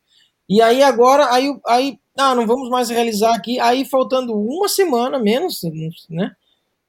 E 0.47 0.61
aí 0.61 0.81
agora, 0.81 1.31
aí, 1.31 1.53
aí, 1.67 1.99
ah, 2.17 2.33
não 2.33 2.47
vamos 2.47 2.69
mais 2.69 2.89
realizar 2.89 3.35
aqui, 3.35 3.59
aí 3.59 3.85
faltando 3.85 4.33
uma 4.33 4.67
semana 4.67 5.19
menos, 5.19 5.61
né? 6.09 6.31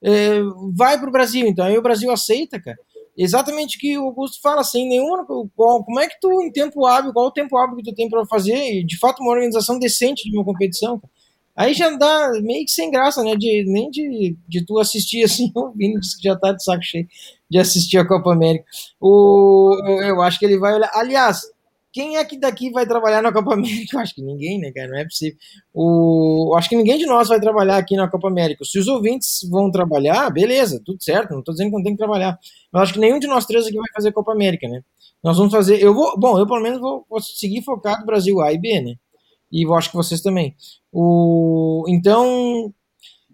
é, 0.01 0.41
vai 0.73 0.99
para 0.99 1.09
o 1.09 1.11
Brasil. 1.11 1.47
Então 1.47 1.65
aí 1.65 1.77
o 1.77 1.81
Brasil 1.81 2.11
aceita, 2.11 2.59
cara. 2.59 2.77
Exatamente 3.15 3.77
o 3.77 3.79
que 3.79 3.97
o 3.97 4.05
Augusto 4.05 4.41
fala, 4.41 4.63
sem 4.63 4.87
nenhuma. 4.87 5.25
Qual, 5.55 5.83
como 5.83 5.99
é 5.99 6.07
que 6.07 6.19
tu, 6.19 6.41
em 6.41 6.51
tempo 6.51 6.85
hábil, 6.85 7.13
qual 7.13 7.27
o 7.27 7.31
tempo 7.31 7.57
hábil 7.57 7.77
que 7.77 7.83
tu 7.83 7.93
tem 7.93 8.09
para 8.09 8.25
fazer, 8.25 8.83
de 8.83 8.97
fato, 8.97 9.21
uma 9.21 9.31
organização 9.31 9.77
decente 9.77 10.29
de 10.29 10.35
uma 10.35 10.45
competição? 10.45 10.99
Cara. 10.99 11.11
Aí 11.55 11.73
já 11.73 11.89
dá 11.91 12.31
meio 12.41 12.65
que 12.65 12.71
sem 12.71 12.89
graça, 12.89 13.23
né? 13.23 13.35
De, 13.35 13.65
nem 13.67 13.89
de, 13.89 14.35
de 14.47 14.65
tu 14.65 14.79
assistir 14.79 15.23
assim, 15.23 15.51
o 15.55 15.71
Vini 15.71 15.99
que 15.99 16.23
já 16.23 16.35
tá 16.35 16.51
de 16.51 16.63
saco 16.63 16.83
cheio 16.83 17.07
de 17.49 17.59
assistir 17.59 17.97
a 17.97 18.07
Copa 18.07 18.31
América. 18.31 18.63
O, 18.99 19.77
eu 20.03 20.21
acho 20.21 20.39
que 20.39 20.45
ele 20.45 20.57
vai 20.57 20.73
olhar. 20.73 20.89
Aliás, 20.93 21.41
quem 21.91 22.15
é 22.15 22.23
que 22.23 22.39
daqui 22.39 22.71
vai 22.71 22.85
trabalhar 22.85 23.21
na 23.21 23.33
Copa 23.33 23.53
América? 23.53 23.97
Eu 23.97 23.99
acho 23.99 24.15
que 24.15 24.21
ninguém, 24.21 24.57
né, 24.57 24.71
cara? 24.71 24.87
Não 24.87 24.97
é 24.97 25.03
possível. 25.03 25.37
O, 25.73 26.55
acho 26.57 26.69
que 26.69 26.75
ninguém 26.77 26.97
de 26.97 27.05
nós 27.05 27.27
vai 27.27 27.41
trabalhar 27.41 27.75
aqui 27.75 27.97
na 27.97 28.09
Copa 28.09 28.29
América. 28.29 28.63
Se 28.63 28.79
os 28.79 28.87
ouvintes 28.87 29.41
vão 29.49 29.69
trabalhar, 29.69 30.29
beleza, 30.29 30.81
tudo 30.85 31.03
certo. 31.03 31.31
Não 31.31 31.39
estou 31.39 31.53
dizendo 31.53 31.71
que 31.71 31.75
não 31.75 31.83
tem 31.83 31.91
que 31.91 31.97
trabalhar. 31.97 32.39
Mas 32.71 32.83
acho 32.83 32.93
que 32.93 32.99
nenhum 32.99 33.19
de 33.19 33.27
nós 33.27 33.45
três 33.45 33.67
aqui 33.67 33.75
vai 33.75 33.91
fazer 33.93 34.13
Copa 34.13 34.31
América, 34.31 34.69
né? 34.69 34.81
Nós 35.21 35.37
vamos 35.37 35.51
fazer. 35.51 35.83
Eu 35.83 35.93
vou. 35.93 36.17
Bom, 36.17 36.39
eu 36.39 36.47
pelo 36.47 36.61
menos 36.61 36.79
vou, 36.79 37.05
vou 37.09 37.19
seguir 37.19 37.61
focado 37.61 38.05
Brasil 38.05 38.39
A 38.39 38.53
e 38.53 38.57
B, 38.57 38.79
né? 38.79 38.95
E 39.51 39.65
eu 39.65 39.73
acho 39.75 39.89
que 39.89 39.95
vocês 39.95 40.21
também. 40.21 40.55
O, 40.91 41.85
então, 41.87 42.73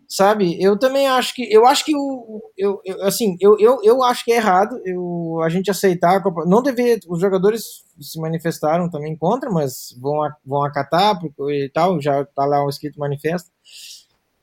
sabe? 0.08 0.62
Eu 0.62 0.78
também 0.78 1.08
acho 1.08 1.36
que 1.36 1.52
eu 1.54 1.66
acho 1.66 1.86
que 1.86 1.96
o 1.96 2.42
eu, 2.58 2.82
eu 2.86 3.04
assim 3.04 3.38
eu, 3.40 3.58
eu, 3.60 3.80
eu 3.84 4.04
acho 4.04 4.24
que 4.26 4.32
é 4.32 4.38
errado 4.38 4.80
eu, 4.86 5.42
a 5.44 5.50
gente 5.50 5.70
aceitar 5.70 6.16
a 6.18 6.22
Copa. 6.22 6.46
Não 6.46 6.62
deveria. 6.62 7.00
Os 7.08 7.20
jogadores 7.20 7.84
se 8.00 8.20
manifestaram 8.20 8.90
também 8.90 9.16
contra, 9.16 9.50
mas 9.52 9.96
vão 10.02 10.18
vão 10.46 10.64
acatar 10.64 11.20
e 11.50 11.70
tal. 11.74 12.02
Já 12.02 12.26
tá 12.26 12.46
lá 12.46 12.66
um 12.66 12.70
escrito 12.70 13.00
manifesto. 13.00 13.50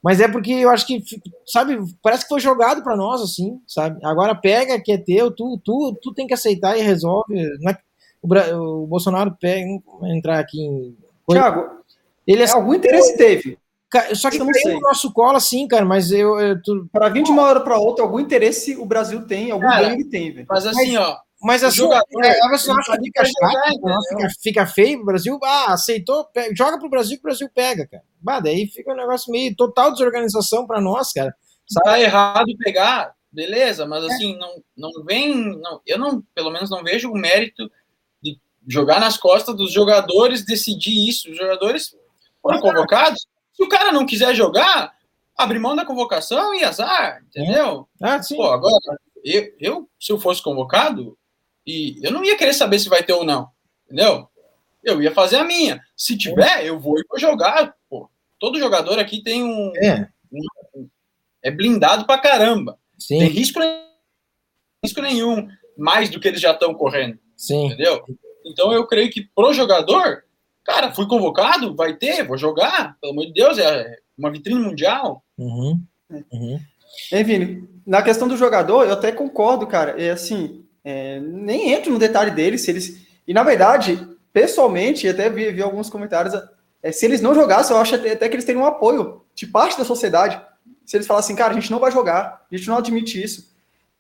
Mas 0.05 0.21
é 0.21 0.29
porque 0.29 0.53
eu 0.53 0.69
acho 0.69 0.87
que, 0.87 1.03
sabe, 1.47 1.79
parece 2.03 2.25
que 2.25 2.29
foi 2.29 2.39
jogado 2.39 2.83
para 2.83 2.95
nós, 2.95 3.23
assim, 3.23 3.59
sabe? 3.67 3.99
Agora 4.05 4.35
pega 4.35 4.79
que 4.79 4.93
é 4.93 4.99
teu, 4.99 5.31
tu, 5.31 5.59
tu, 5.65 5.99
tu 6.03 6.13
tem 6.13 6.27
que 6.27 6.35
aceitar 6.35 6.77
e 6.77 6.83
resolve. 6.83 7.35
É, 7.39 8.55
o, 8.55 8.83
o 8.83 8.87
Bolsonaro 8.87 9.35
pega, 9.41 9.67
entrar 10.03 10.39
aqui 10.39 10.61
em. 10.61 10.95
Tiago, 11.31 11.81
ele 12.27 12.43
é, 12.43 12.51
algum 12.51 12.75
interesse 12.75 13.17
teve. 13.17 13.59
Só 14.15 14.29
que 14.29 14.39
tem 14.39 14.75
no 14.75 14.81
nosso 14.81 15.13
colo, 15.13 15.37
assim, 15.37 15.69
cara, 15.69 15.85
mas 15.85 16.11
eu. 16.11 16.39
eu 16.41 16.61
tu... 16.63 16.89
Para 16.93 17.09
vir 17.09 17.23
de 17.23 17.31
uma 17.31 17.43
hora 17.43 17.61
para 17.61 17.79
outra, 17.79 18.05
algum 18.05 18.19
interesse 18.19 18.75
o 18.77 18.85
Brasil 18.85 19.25
tem, 19.27 19.51
algum 19.51 19.67
cara, 19.67 19.83
ganho 19.83 19.95
ele 19.95 20.05
tem, 20.05 20.33
velho. 20.33 20.47
Mas 20.49 20.67
assim, 20.67 20.97
ó. 20.97 21.17
Mas 21.41 21.63
assim, 21.63 21.77
jogador, 21.77 22.25
é, 22.25 22.49
você 22.49 22.71
acha 22.71 22.97
que 22.97 23.05
fica 23.05 23.25
chato, 23.25 24.09
fica, 24.09 24.29
fica 24.43 24.67
feio 24.67 25.01
o 25.03 25.05
Brasil? 25.05 25.39
Ah, 25.45 25.75
aceitou, 25.75 26.25
pega, 26.33 26.55
joga 26.57 26.79
pro 26.79 26.89
Brasil 26.89 27.17
que 27.19 27.21
o 27.21 27.29
Brasil 27.29 27.49
pega, 27.55 27.87
cara. 27.87 28.03
Bah, 28.19 28.41
daí 28.41 28.67
fica 28.67 28.93
um 28.93 28.97
negócio 28.97 29.31
meio 29.31 29.55
total 29.55 29.93
desorganização 29.93 30.67
para 30.67 30.81
nós, 30.81 31.13
cara. 31.13 31.35
Sabe? 31.69 31.85
Tá 31.85 32.01
errado 32.01 32.47
pegar, 32.59 33.13
beleza, 33.31 33.85
mas 33.85 34.05
assim, 34.05 34.35
é. 34.35 34.39
não, 34.39 34.63
não 34.77 35.05
vem. 35.05 35.35
Não, 35.61 35.81
eu 35.87 35.99
não, 35.99 36.23
pelo 36.35 36.51
menos 36.51 36.71
não 36.71 36.83
vejo 36.83 37.11
o 37.11 37.19
mérito 37.19 37.71
jogar 38.67 39.01
nas 39.01 39.17
costas 39.17 39.57
dos 39.57 39.73
jogadores 39.73 40.45
decidir 40.45 41.09
isso. 41.09 41.31
Os 41.31 41.37
jogadores 41.37 41.95
foram 42.43 42.61
convocados 42.61 43.27
se 43.55 43.63
o 43.63 43.69
cara 43.69 43.93
não 43.93 44.05
quiser 44.05 44.35
jogar, 44.35 44.93
abre 45.37 45.59
mão 45.59 45.77
da 45.77 45.87
convocação 45.87 46.53
e 46.55 46.65
azar, 46.65 47.23
entendeu? 47.29 47.89
Ah, 48.03 48.21
sim. 48.21 48.37
Pô, 48.37 48.45
agora, 48.45 48.99
eu, 49.25 49.55
eu, 49.61 49.89
se 49.99 50.13
eu 50.13 50.19
fosse 50.19 50.43
convocado, 50.43 51.17
e 51.65 51.99
eu 52.03 52.11
não 52.11 52.25
ia 52.25 52.37
querer 52.37 52.53
saber 52.53 52.81
se 52.81 52.89
vai 52.89 53.03
ter 53.03 53.13
ou 53.13 53.25
não, 53.25 53.49
entendeu? 53.87 54.29
Eu 54.83 55.01
ia 55.01 55.13
fazer 55.13 55.37
a 55.37 55.45
minha. 55.45 55.81
Se 55.97 56.19
tiver, 56.19 56.67
eu 56.67 56.79
vou 56.79 56.99
e 56.99 57.05
vou 57.09 57.19
jogar. 57.19 57.75
Pô, 57.89 58.11
todo 58.39 58.59
jogador 58.59 58.99
aqui 58.99 59.23
tem 59.23 59.43
um. 59.43 59.73
É, 59.77 60.09
um, 60.77 60.89
é 61.43 61.51
blindado 61.51 62.05
pra 62.05 62.19
caramba. 62.19 62.79
Sim. 62.99 63.21
Tem 63.21 63.29
risco, 63.29 63.61
risco 64.83 65.01
nenhum, 65.01 65.49
mais 65.79 66.11
do 66.11 66.21
que 66.21 66.29
eles 66.29 66.41
já 66.41 66.51
estão 66.51 66.75
correndo. 66.75 67.19
Sim. 67.37 67.67
Entendeu? 67.67 68.05
Então 68.45 68.73
eu 68.73 68.87
creio 68.87 69.11
que 69.11 69.29
pro 69.35 69.53
jogador 69.53 70.25
Cara, 70.65 70.93
fui 70.93 71.07
convocado, 71.07 71.77
vai 71.77 71.95
ter, 71.95 72.27
vou 72.27 72.39
jogar, 72.39 72.97
pelo 72.99 73.13
amor 73.13 73.27
de 73.27 73.35
Deus, 73.35 73.59
é 73.59 73.99
uma 74.17 74.31
vitrine 74.31 74.61
mundial. 74.61 75.23
Uhum. 75.37 75.79
Uhum. 76.11 76.61
Enfim, 77.13 77.69
na 77.87 78.03
questão 78.03 78.27
do 78.27 78.37
jogador, 78.37 78.85
eu 78.85 78.95
até 78.95 79.13
concordo, 79.13 79.67
cara. 79.67 80.03
É 80.03 80.11
assim, 80.11 80.65
é, 80.83 81.21
nem 81.21 81.73
entro 81.73 81.93
no 81.93 81.99
detalhe 81.99 82.31
deles, 82.31 82.63
se 82.63 82.71
eles. 82.71 83.07
E 83.29 83.35
na 83.35 83.43
verdade, 83.43 84.09
pessoalmente, 84.33 85.07
até 85.07 85.29
vi, 85.29 85.53
vi 85.53 85.61
alguns 85.61 85.91
comentários. 85.91 86.35
É, 86.83 86.91
se 86.91 87.05
eles 87.05 87.21
não 87.21 87.35
jogassem, 87.35 87.77
eu 87.77 87.83
acho 87.83 87.97
até, 87.97 88.13
até 88.13 88.29
que 88.29 88.35
eles 88.35 88.45
teriam 88.47 88.63
um 88.63 88.67
apoio 88.67 89.23
de 89.35 89.47
parte 89.47 89.77
da 89.77 89.85
sociedade. 89.85 90.41
Se 90.87 90.97
eles 90.97 91.07
falassem, 91.07 91.37
cara, 91.37 91.53
a 91.53 91.61
gente 91.61 91.71
não 91.71 91.79
vai 91.79 91.91
jogar, 91.91 92.47
a 92.51 92.57
gente 92.57 92.69
não 92.69 92.79
admite 92.79 93.23
isso. 93.23 93.54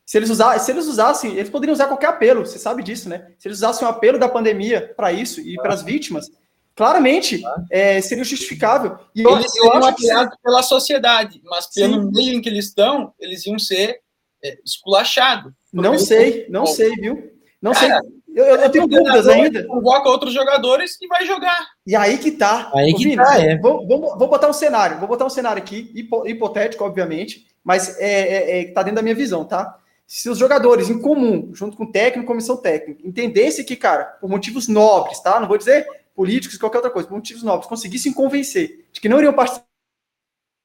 Se 0.05 0.19
eles, 0.19 0.29
usar, 0.29 0.59
se 0.59 0.71
eles 0.71 0.87
usassem, 0.87 1.33
eles 1.33 1.49
poderiam 1.49 1.73
usar 1.73 1.87
qualquer 1.87 2.09
apelo, 2.09 2.45
você 2.45 2.59
sabe 2.59 2.83
disso, 2.83 3.09
né? 3.09 3.33
Se 3.39 3.49
eles 3.49 3.59
usassem 3.59 3.87
o 3.87 3.91
um 3.91 3.95
apelo 3.95 4.19
da 4.19 4.29
pandemia 4.29 4.93
para 4.97 5.13
isso 5.13 5.41
e 5.41 5.55
para 5.57 5.73
as 5.73 5.83
vítimas, 5.83 6.31
Claramente, 6.77 7.41
é, 7.71 8.01
seria 8.01 8.25
justificável. 8.25 8.99
E 9.15 9.23
eu, 9.23 9.37
eles 9.37 9.53
seriam 9.53 9.75
eu 9.75 9.87
apoiados 9.87 10.37
pela 10.43 10.63
sociedade, 10.63 11.41
mas 11.45 11.73
pelo 11.73 12.03
Sim. 12.03 12.11
meio 12.13 12.37
em 12.37 12.43
que 12.43 12.49
eles 12.49 12.67
estão, 12.67 13.13
eles 13.21 13.47
iam 13.47 13.59
ser 13.61 14.01
é, 14.43 14.59
esculachados. 14.65 15.53
Não 15.73 15.97
sei, 15.97 16.47
não 16.49 16.67
sei, 16.67 16.91
viu? 16.97 17.31
Não 17.63 17.73
Cara, 17.73 18.01
sei. 18.01 18.15
Eu, 18.35 18.45
eu, 18.45 18.71
tenho 18.71 18.89
dúvidas 18.89 19.29
ainda. 19.29 19.65
Convoca 19.65 20.09
outros 20.09 20.35
jogadores 20.35 20.99
e 21.01 21.07
vai 21.07 21.25
jogar. 21.25 21.65
E 21.87 21.95
aí 21.95 22.19
que 22.19 22.33
tá. 22.33 22.73
Aí 22.75 22.93
que 22.93 23.05
Vini, 23.05 23.17
tá, 23.17 23.39
é. 23.39 23.57
Vou, 23.57 23.87
vou, 23.87 24.19
vou, 24.19 24.29
botar 24.29 24.49
um 24.49 24.53
cenário. 24.53 24.99
Vou 24.99 25.07
botar 25.07 25.25
um 25.25 25.31
cenário 25.31 25.63
aqui, 25.63 25.93
hipotético, 26.27 26.85
obviamente, 26.85 27.47
mas 27.63 27.97
é, 28.01 28.11
é, 28.11 28.61
é, 28.61 28.73
tá 28.73 28.83
dentro 28.83 28.97
da 28.97 29.03
minha 29.03 29.15
visão, 29.15 29.45
tá? 29.45 29.79
Se 30.17 30.31
os 30.31 30.39
jogadores 30.39 30.89
em 30.89 31.01
comum, 31.01 31.51
junto 31.53 31.77
com 31.77 31.83
o 31.83 31.91
técnico, 31.91 32.29
comissão 32.29 32.57
técnica, 32.57 33.05
entendessem 33.05 33.65
que, 33.65 33.75
cara, 33.75 34.05
por 34.05 34.31
motivos 34.31 34.69
nobres, 34.69 35.19
tá? 35.19 35.41
Não 35.41 35.49
vou 35.49 35.59
dizer 35.59 35.85
políticos, 36.15 36.57
qualquer 36.57 36.79
outra 36.79 36.91
coisa, 36.93 37.09
por 37.09 37.17
motivos 37.17 37.43
nobres, 37.43 37.69
conseguissem 37.69 38.13
convencer 38.13 38.87
de 38.93 39.01
que 39.01 39.09
não 39.09 39.19
iriam 39.19 39.33
participar 39.33 39.67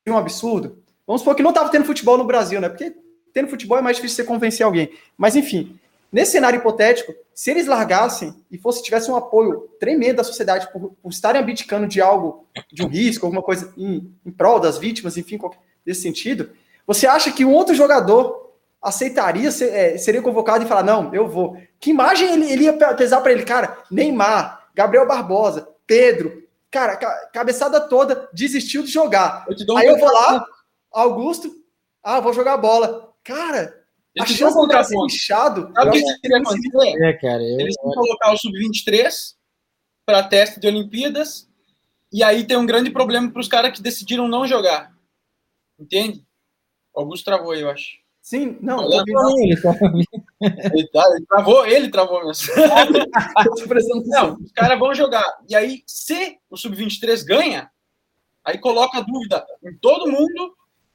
de 0.05 0.13
um 0.13 0.17
absurdo, 0.19 0.83
vamos 1.07 1.21
supor 1.21 1.33
que 1.33 1.41
não 1.41 1.49
estava 1.49 1.67
tendo 1.69 1.83
futebol 1.83 2.15
no 2.15 2.25
Brasil, 2.25 2.61
né? 2.61 2.69
Porque 2.69 2.95
tendo 3.33 3.47
futebol 3.47 3.79
é 3.79 3.81
mais 3.81 3.95
difícil 3.97 4.17
você 4.17 4.23
convencer 4.23 4.63
alguém. 4.63 4.91
Mas, 5.17 5.35
enfim, 5.35 5.79
nesse 6.11 6.33
cenário 6.33 6.59
hipotético, 6.59 7.11
se 7.33 7.49
eles 7.49 7.65
largassem 7.65 8.35
e 8.51 8.57
fosse 8.59 8.83
tivesse 8.83 9.09
um 9.09 9.15
apoio 9.15 9.67
tremendo 9.79 10.17
da 10.17 10.23
sociedade 10.23 10.71
por, 10.71 10.91
por 11.01 11.09
estarem 11.09 11.41
abdicando 11.41 11.87
de 11.87 11.99
algo, 11.99 12.45
de 12.71 12.83
um 12.83 12.87
risco, 12.87 13.25
alguma 13.25 13.41
coisa 13.41 13.73
em, 13.75 14.13
em 14.23 14.29
prol 14.29 14.59
das 14.59 14.77
vítimas, 14.77 15.17
enfim, 15.17 15.39
qualquer, 15.39 15.59
desse 15.83 16.03
sentido, 16.03 16.51
você 16.85 17.07
acha 17.07 17.31
que 17.31 17.43
um 17.43 17.51
outro 17.51 17.73
jogador 17.73 18.48
aceitaria, 18.81 19.51
ser, 19.51 19.73
é, 19.73 19.97
seria 19.97 20.21
convocado 20.21 20.63
e 20.63 20.67
falar, 20.67 20.83
não, 20.83 21.13
eu 21.13 21.27
vou. 21.27 21.57
Que 21.79 21.91
imagem 21.91 22.31
ele, 22.33 22.51
ele 22.51 22.63
ia 22.63 22.73
pesar 22.95 23.21
para 23.21 23.31
ele? 23.31 23.43
Cara, 23.43 23.83
Neymar, 23.91 24.69
Gabriel 24.73 25.07
Barbosa, 25.07 25.67
Pedro, 25.85 26.43
cara, 26.71 26.95
cabeçada 27.33 27.81
toda, 27.81 28.29
desistiu 28.33 28.83
de 28.83 28.91
jogar. 28.91 29.45
Eu 29.49 29.73
um 29.73 29.77
Aí 29.77 29.87
eu 29.87 29.97
vou 29.97 30.11
lá, 30.11 30.45
Augusto, 30.91 31.51
ah, 32.03 32.19
vou 32.19 32.33
jogar 32.33 32.57
bola. 32.57 33.13
Cara, 33.23 33.83
eu 34.15 34.23
a 34.23 34.25
chance 34.25 34.59
de 34.59 34.67
cara 34.67 34.83
ser 34.83 34.97
inchado. 34.97 35.71
Sabe 35.73 35.89
o 35.89 35.93
que 35.93 36.19
queria 36.21 36.37
acontecer? 36.37 37.03
É, 37.03 37.13
cara, 37.13 37.43
eu... 37.43 37.59
Eles 37.59 37.75
vão 37.81 37.91
colocar 37.91 38.33
o 38.33 38.37
sub-23 38.37 39.35
para 40.05 40.23
teste 40.23 40.59
de 40.59 40.67
Olimpíadas, 40.67 41.47
e 42.11 42.23
aí 42.23 42.43
tem 42.43 42.57
um 42.57 42.65
grande 42.65 42.89
problema 42.89 43.29
para 43.31 43.41
os 43.41 43.47
caras 43.47 43.71
que 43.71 43.81
decidiram 43.81 44.27
não 44.27 44.47
jogar. 44.47 44.91
Entende? 45.77 46.25
Augusto 46.95 47.25
travou 47.25 47.51
aí, 47.51 47.61
eu 47.61 47.69
acho. 47.69 47.99
Sim, 48.29 48.59
não, 48.61 48.83
eu 48.83 49.01
ele, 49.07 49.55
ele, 50.39 50.89
ele 51.09 51.25
travou, 51.27 51.65
ele 51.65 51.89
travou 51.89 52.27
mesmo. 52.27 52.53
não, 54.05 54.35
os 54.35 54.51
caras 54.51 54.77
vão 54.77 54.93
jogar. 54.93 55.25
E 55.49 55.55
aí, 55.55 55.81
se 55.87 56.37
o 56.47 56.55
Sub-23 56.55 57.25
ganha, 57.25 57.71
aí 58.45 58.59
coloca 58.59 58.99
a 58.99 59.01
dúvida 59.01 59.43
em 59.63 59.75
todo 59.79 60.11
mundo 60.11 60.53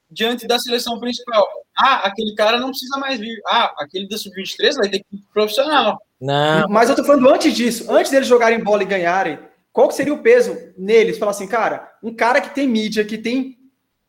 diante 0.09 0.47
da 0.47 0.57
seleção 0.57 0.97
principal. 0.97 1.45
Ah, 1.77 2.07
aquele 2.07 2.33
cara 2.35 2.57
não 2.57 2.69
precisa 2.69 2.97
mais 2.99 3.19
vir. 3.19 3.37
Ah, 3.47 3.75
aquele 3.79 4.07
da 4.07 4.17
Sub-23 4.17 4.75
vai 4.77 4.89
ter 4.89 4.99
que 4.99 5.17
ir 5.17 5.19
profissional. 5.33 6.01
Não. 6.21 6.69
Mas 6.69 6.89
eu 6.89 6.95
tô 6.95 7.03
falando 7.03 7.29
antes 7.29 7.53
disso, 7.53 7.91
antes 7.91 8.11
deles 8.11 8.29
jogarem 8.29 8.63
bola 8.63 8.83
e 8.83 8.85
ganharem, 8.85 9.39
qual 9.73 9.89
que 9.89 9.95
seria 9.95 10.13
o 10.13 10.23
peso 10.23 10.57
neles? 10.77 11.17
Falar 11.17 11.31
assim, 11.31 11.49
cara, 11.49 11.97
um 12.01 12.15
cara 12.15 12.39
que 12.39 12.55
tem 12.55 12.65
mídia, 12.65 13.03
que 13.03 13.17
tem 13.17 13.57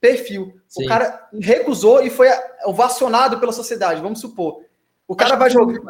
perfil. 0.01 0.55
Sim. 0.77 0.85
O 0.85 0.89
cara 0.89 1.29
recusou 1.41 2.03
e 2.03 2.11
foi 2.11 2.29
ovacionado 2.65 3.41
pela 3.41 3.53
sociedade, 3.53 4.03
vamos 4.03 4.21
supor. 4.21 4.63
O 5.09 5.17
cara 5.17 5.31
Acho 5.31 5.39
vai 5.39 5.51
jogar. 5.51 5.81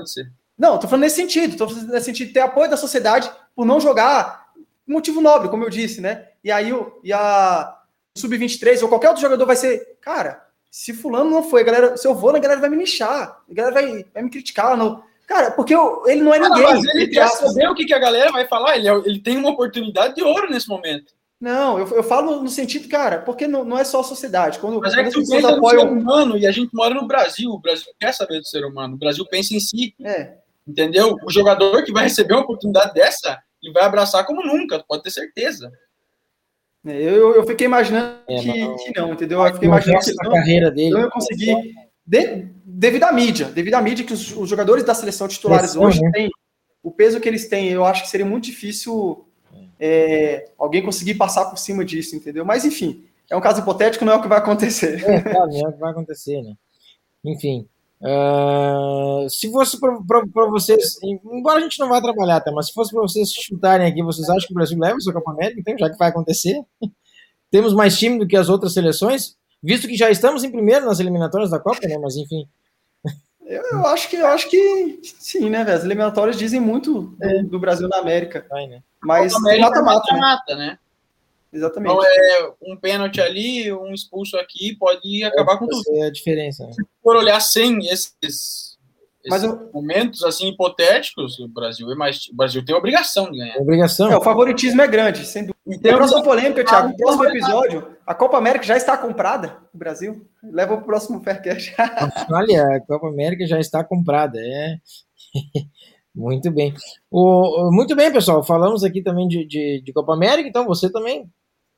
Não, 0.57 0.79
tô 0.79 0.87
falando 0.87 1.03
nesse 1.03 1.17
sentido, 1.17 1.57
tô 1.57 1.69
falando 1.69 1.91
nesse 1.91 2.07
sentido 2.07 2.29
de 2.29 2.35
ter 2.35 2.41
apoio 2.41 2.71
da 2.71 2.77
sociedade 2.77 3.31
por 3.55 3.67
não 3.67 3.81
jogar 3.81 4.47
motivo 4.87 5.21
nobre, 5.21 5.49
como 5.49 5.65
eu 5.65 5.71
disse, 5.71 6.01
né? 6.01 6.29
E 6.45 6.51
aí 6.53 6.73
o 6.73 7.01
e 7.03 7.13
a 7.13 7.77
sub-23 8.17 8.83
ou 8.83 8.89
qualquer 8.89 9.09
outro 9.09 9.23
jogador 9.23 9.45
vai 9.45 9.57
ser, 9.57 9.99
cara, 10.01 10.47
se 10.71 10.95
fulano 10.95 11.29
não 11.29 11.43
foi, 11.43 11.63
a 11.63 11.65
galera, 11.65 11.97
se 11.97 12.07
eu 12.07 12.15
vou, 12.15 12.31
a 12.31 12.39
galera 12.39 12.61
vai 12.61 12.71
me 12.71 12.77
nichar, 12.77 13.43
a 13.51 13.55
galera 13.55 13.75
vai, 13.75 14.05
vai 14.15 14.23
me 14.23 14.31
criticar, 14.31 14.77
não. 14.77 15.03
Cara, 15.27 15.51
porque 15.51 15.75
eu, 15.75 16.05
ele 16.07 16.23
não 16.23 16.33
é 16.33 16.39
ninguém. 16.39 16.63
Mas 16.63 16.85
ele 16.85 17.09
quer 17.09 17.29
saber 17.29 17.69
o 17.69 17.75
que, 17.75 17.85
que 17.85 17.93
a 17.95 17.99
galera 17.99 18.31
vai 18.31 18.47
falar, 18.47 18.77
ele, 18.77 18.89
é, 18.89 18.93
ele 19.05 19.19
tem 19.19 19.37
uma 19.37 19.51
oportunidade 19.51 20.15
de 20.15 20.23
ouro 20.23 20.49
nesse 20.49 20.69
momento. 20.69 21.13
Não, 21.41 21.79
eu, 21.79 21.87
eu 21.89 22.03
falo 22.03 22.43
no 22.43 22.49
sentido, 22.49 22.89
cara, 22.89 23.19
porque 23.19 23.47
não, 23.47 23.63
não 23.65 23.79
é 23.79 23.85
só 23.85 24.01
a 24.01 24.05
sociedade. 24.05 24.59
Quando, 24.59 24.81
Mas 24.81 24.95
é 24.95 25.05
que 25.05 25.11
tu 25.11 25.29
pensa 25.29 25.55
apoiam... 25.55 25.85
no 25.85 25.91
ser 25.91 25.99
humano 25.99 26.39
e 26.39 26.47
a 26.47 26.51
gente 26.51 26.71
mora 26.73 26.95
no 26.95 27.07
Brasil. 27.07 27.51
O 27.51 27.61
Brasil 27.61 27.93
quer 28.01 28.13
saber 28.15 28.39
do 28.39 28.47
ser 28.47 28.65
humano. 28.65 28.95
O 28.95 28.99
Brasil 28.99 29.25
pensa 29.27 29.55
em 29.55 29.61
si. 29.61 29.95
É. 30.03 30.39
Entendeu? 30.67 31.17
O 31.23 31.31
jogador 31.31 31.85
que 31.85 31.93
vai 31.93 32.05
receber 32.05 32.35
uma 32.35 32.43
oportunidade 32.43 32.95
dessa, 32.95 33.39
ele 33.63 33.73
vai 33.73 33.85
abraçar 33.85 34.25
como 34.27 34.43
nunca, 34.43 34.83
pode 34.89 35.03
ter 35.03 35.11
certeza. 35.11 35.71
É, 36.85 37.03
eu, 37.03 37.35
eu 37.35 37.47
fiquei 37.47 37.67
imaginando 37.67 38.17
é, 38.29 38.39
que, 38.39 38.47
não, 38.47 38.77
que, 38.77 39.01
não, 39.01 39.13
entendeu? 39.13 39.45
Eu 39.45 39.53
fiquei 39.53 39.69
imaginando 39.69 40.05
que 40.05 40.15
não, 40.25 40.33
carreira 40.33 40.71
dele. 40.71 40.89
Então 40.89 41.01
eu 41.01 41.11
consegui, 41.11 41.75
de, 42.07 42.49
devido 42.65 43.05
à 43.05 43.13
mídia, 43.13 43.47
devido 43.47 43.75
à 43.75 43.83
mídia 43.83 44.05
que 44.05 44.13
os, 44.13 44.37
os 44.37 44.49
jogadores 44.49 44.85
da 44.85 44.95
seleção 44.95 45.29
titulares 45.29 45.77
hoje 45.77 46.01
né? 46.01 46.11
têm, 46.13 46.31
o 46.83 46.91
peso 46.91 47.21
que 47.21 47.29
eles 47.29 47.49
têm, 47.49 47.69
eu 47.69 47.85
acho 47.85 48.05
que 48.05 48.09
seria 48.09 48.27
muito 48.27 48.45
difícil 48.45 49.26
é, 49.79 50.51
alguém 50.59 50.83
conseguir 50.83 51.15
passar 51.15 51.47
por 51.47 51.59
cima 51.59 51.85
disso, 51.85 52.17
entendeu? 52.17 52.45
Mas 52.45 52.65
enfim, 52.65 53.05
é 53.31 53.37
um 53.37 53.41
caso 53.41 53.61
hipotético, 53.61 54.05
não 54.05 54.15
é 54.15 54.17
o 54.17 54.23
que 54.23 54.29
vai 54.29 54.39
acontecer. 54.39 55.03
É, 55.05 55.23
não 55.25 55.67
é 55.67 55.69
o 55.69 55.73
que 55.73 55.81
vai 55.81 55.91
acontecer, 55.91 56.43
né? 56.43 56.55
Enfim. 57.25 57.67
Uh, 58.01 59.29
se 59.31 59.51
fosse 59.51 59.79
para 59.81 60.47
vocês, 60.51 60.99
embora 61.03 61.59
a 61.59 61.63
gente 61.63 61.79
não 61.79 61.89
vá 61.89 62.01
trabalhar, 62.01 62.41
tá, 62.41 62.53
mas 62.53 62.67
se 62.67 62.73
fosse 62.75 62.93
para 62.93 63.01
vocês 63.01 63.31
chutarem 63.33 63.87
aqui, 63.87 64.03
vocês 64.03 64.29
acham 64.29 64.47
que 64.47 64.53
o 64.53 64.55
Brasil 64.55 64.79
leva 64.79 64.97
o 64.97 65.01
seu 65.01 65.15
Copa 65.15 65.33
América? 65.33 65.61
Então, 65.61 65.79
já 65.79 65.91
que 65.91 65.97
vai 65.97 66.11
acontecer, 66.11 66.61
temos 67.51 67.73
mais 67.73 67.99
time 67.99 68.19
do 68.19 68.27
que 68.27 68.37
as 68.37 68.49
outras 68.49 68.75
seleções. 68.75 69.37
Visto 69.63 69.89
que 69.89 69.97
já 69.97 70.11
estamos 70.11 70.45
em 70.45 70.51
primeiro 70.51 70.85
nas 70.85 71.01
eliminatórias 71.01 71.51
da 71.51 71.59
Copa, 71.59 71.87
né? 71.89 71.99
Mas 71.99 72.17
enfim. 72.17 72.47
Eu, 73.47 73.63
eu 73.63 73.87
acho 73.87 74.11
que 74.11 74.17
eu 74.17 74.27
acho 74.27 74.51
que 74.51 75.01
sim, 75.05 75.49
né, 75.49 75.63
velho? 75.63 75.79
As 75.79 75.85
eliminatórias 75.85 76.37
dizem 76.37 76.61
muito 76.61 77.03
do, 77.03 77.49
do 77.49 77.61
Brasil 77.61 77.89
na 77.89 77.99
América. 77.99 78.45
Vai, 78.51 78.67
né? 78.67 78.83
Mas 79.01 79.33
é 79.33 79.59
mata-mata, 79.59 80.13
né? 80.13 80.21
mata-mata, 80.21 80.57
né? 80.57 80.79
Exatamente. 81.53 81.93
Então 81.93 82.05
é 82.05 82.53
um 82.63 82.77
pênalti 82.77 83.21
ali, 83.21 83.73
um 83.73 83.95
expulso 83.95 84.37
aqui, 84.37 84.75
pode 84.77 85.23
acabar 85.25 85.59
com 85.59 85.67
tudo. 85.67 85.81
Essa 85.81 86.05
é 86.05 86.07
a 86.07 86.11
diferença. 86.11 86.67
Né? 86.67 86.73
por 87.03 87.15
olhar 87.15 87.41
sem 87.41 87.87
esses, 87.87 88.66
Mas 89.29 89.43
eu- 89.43 89.71
momentos 89.73 90.23
assim 90.25 90.49
hipotéticos, 90.49 91.39
o 91.39 91.49
Brasil 91.49 91.91
é 91.91 91.95
mais, 91.95 92.27
o 92.33 92.37
Brasil 92.37 92.65
tem 92.65 92.75
obrigação 92.75 93.31
de 93.31 93.39
ganhar. 93.39 93.57
Obrigação. 93.59 94.11
É, 94.11 94.17
o 94.17 94.23
favoritismo 94.23 94.81
é 94.83 94.87
grande, 94.87 95.25
sem 95.25 95.43
dúvida. 95.43 95.57
E 95.67 95.87
E 95.87 95.91
a 95.91 95.97
próxima 95.97 96.23
polêmica, 96.23 96.65
Thiago, 96.65 96.89
no 96.91 96.97
próximo 96.97 97.25
Ah, 97.25 97.29
episódio, 97.29 97.97
a 98.07 98.15
Copa 98.15 98.39
América 98.39 98.65
já 98.65 98.77
está 98.77 98.97
comprada 98.97 99.59
no 99.75 99.79
Brasil. 99.79 100.27
Leva 100.43 100.75
para 100.77 100.83
o 100.83 100.87
próximo 100.87 101.21
Faircast. 101.23 101.75
Olha, 102.31 102.63
a 102.77 102.81
Copa 102.87 103.09
América 103.09 103.47
já 103.47 103.59
está 103.59 103.83
comprada. 103.83 104.39
É. 104.41 104.77
Muito 106.15 106.51
bem. 106.51 106.73
O, 107.11 107.71
muito 107.71 107.95
bem, 107.95 108.11
pessoal. 108.11 108.43
Falamos 108.43 108.83
aqui 108.83 109.03
também 109.03 109.29
de, 109.29 109.45
de, 109.45 109.83
de 109.85 109.93
Copa 109.93 110.15
América, 110.15 110.49
então 110.49 110.65
você 110.65 110.91
também 110.91 111.29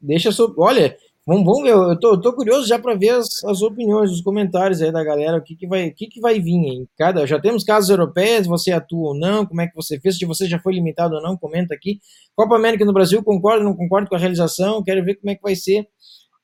deixa 0.01 0.30
sua. 0.30 0.55
Olha, 0.57 0.96
vamos, 1.28 1.44
vamos 1.44 1.62
ver. 1.62 1.72
Eu 1.72 2.00
tô, 2.00 2.12
eu 2.14 2.20
tô 2.20 2.32
curioso 2.32 2.66
já 2.66 2.78
para 2.78 2.94
ver 2.94 3.10
as, 3.10 3.44
as 3.44 3.60
opiniões, 3.60 4.10
os 4.10 4.22
comentários 4.22 4.80
aí 4.80 4.90
da 4.90 5.04
galera. 5.04 5.36
O 5.36 5.42
que, 5.42 5.54
que, 5.54 5.66
vai, 5.68 5.88
o 5.88 5.94
que, 5.94 6.06
que 6.06 6.20
vai 6.20 6.40
vir 6.40 6.86
cada. 6.96 7.26
Já 7.26 7.38
temos 7.38 7.62
casos 7.62 7.90
europeias, 7.90 8.46
você 8.46 8.72
atua 8.72 9.10
ou 9.10 9.14
não? 9.14 9.44
Como 9.44 9.60
é 9.60 9.66
que 9.66 9.76
você 9.76 10.00
fez? 10.00 10.16
Se 10.16 10.24
você 10.24 10.48
já 10.48 10.58
foi 10.58 10.72
limitado 10.74 11.14
ou 11.16 11.22
não, 11.22 11.36
comenta 11.36 11.74
aqui. 11.74 12.00
Copa 12.34 12.56
América 12.56 12.84
no 12.84 12.94
Brasil, 12.94 13.22
concordo 13.22 13.58
ou 13.58 13.70
não 13.70 13.76
concordo 13.76 14.08
com 14.08 14.16
a 14.16 14.18
realização? 14.18 14.82
Quero 14.82 15.04
ver 15.04 15.16
como 15.16 15.30
é 15.30 15.34
que 15.34 15.42
vai 15.42 15.54
ser 15.54 15.86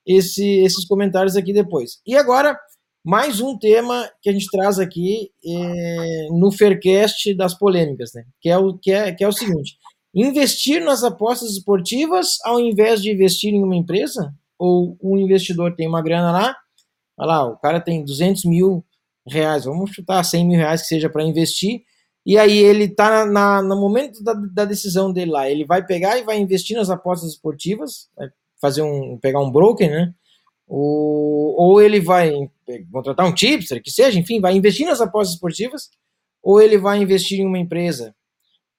esse, 0.07 0.45
esses 0.61 0.87
comentários 0.87 1.35
aqui 1.35 1.53
depois. 1.55 2.03
E 2.07 2.15
agora, 2.15 2.55
mais 3.03 3.41
um 3.41 3.57
tema 3.59 4.07
que 4.21 4.29
a 4.29 4.33
gente 4.33 4.51
traz 4.51 4.79
aqui 4.79 5.31
é, 5.47 6.29
no 6.31 6.53
Faircast 6.53 7.35
das 7.35 7.55
polêmicas, 7.55 8.11
né? 8.15 8.25
Que 8.39 8.51
é, 8.51 8.59
o, 8.59 8.77
que, 8.77 8.93
é, 8.93 9.13
que 9.13 9.25
é 9.25 9.29
o 9.29 9.33
seguinte: 9.33 9.79
investir 10.15 10.85
nas 10.85 11.03
apostas 11.03 11.51
esportivas 11.53 12.37
ao 12.45 12.61
invés 12.61 13.03
de 13.03 13.11
investir 13.11 13.55
em 13.55 13.63
uma 13.63 13.77
empresa? 13.77 14.33
Ou 14.65 14.97
o 15.01 15.19
investidor 15.19 15.75
tem 15.75 15.87
uma 15.87 16.03
grana 16.03 16.33
lá, 16.33 16.57
olha 17.19 17.27
lá, 17.27 17.45
o 17.47 17.57
cara 17.59 17.81
tem 17.81 18.03
200 18.03 18.45
mil 18.47 18.85
reais, 19.27 19.65
vamos 19.65 19.91
chutar 19.91 20.25
100 20.25 20.47
mil 20.47 20.59
reais 20.59 20.83
que 20.83 20.89
seja 20.89 21.11
para 21.11 21.23
investir, 21.23 21.83
e 22.25 22.39
aí 22.39 22.57
ele 22.57 22.85
está 22.85 23.27
na, 23.27 23.61
no 23.61 23.79
momento 23.79 24.23
da, 24.25 24.33
da 24.33 24.65
decisão 24.65 25.13
dele 25.13 25.31
lá, 25.31 25.51
ele 25.51 25.65
vai 25.65 25.85
pegar 25.85 26.19
e 26.19 26.23
vai 26.23 26.39
investir 26.39 26.77
nas 26.77 26.89
apostas 26.89 27.33
esportivas, 27.33 28.09
fazer 28.61 28.83
um, 28.83 29.19
pegar 29.19 29.41
um 29.41 29.51
broker, 29.51 29.91
né? 29.91 30.15
Ou, 30.67 31.55
ou 31.61 31.83
ele 31.83 32.01
vai 32.01 32.33
contratar 32.91 33.27
um 33.27 33.35
tipster, 33.35 33.83
que 33.83 33.91
seja, 33.91 34.19
enfim, 34.19 34.41
vai 34.41 34.55
investir 34.55 34.87
nas 34.87 35.03
apostas 35.03 35.35
esportivas, 35.35 35.91
ou 36.43 36.63
ele 36.63 36.79
vai 36.79 36.99
investir 37.03 37.41
em 37.41 37.47
uma 37.47 37.59
empresa. 37.59 38.15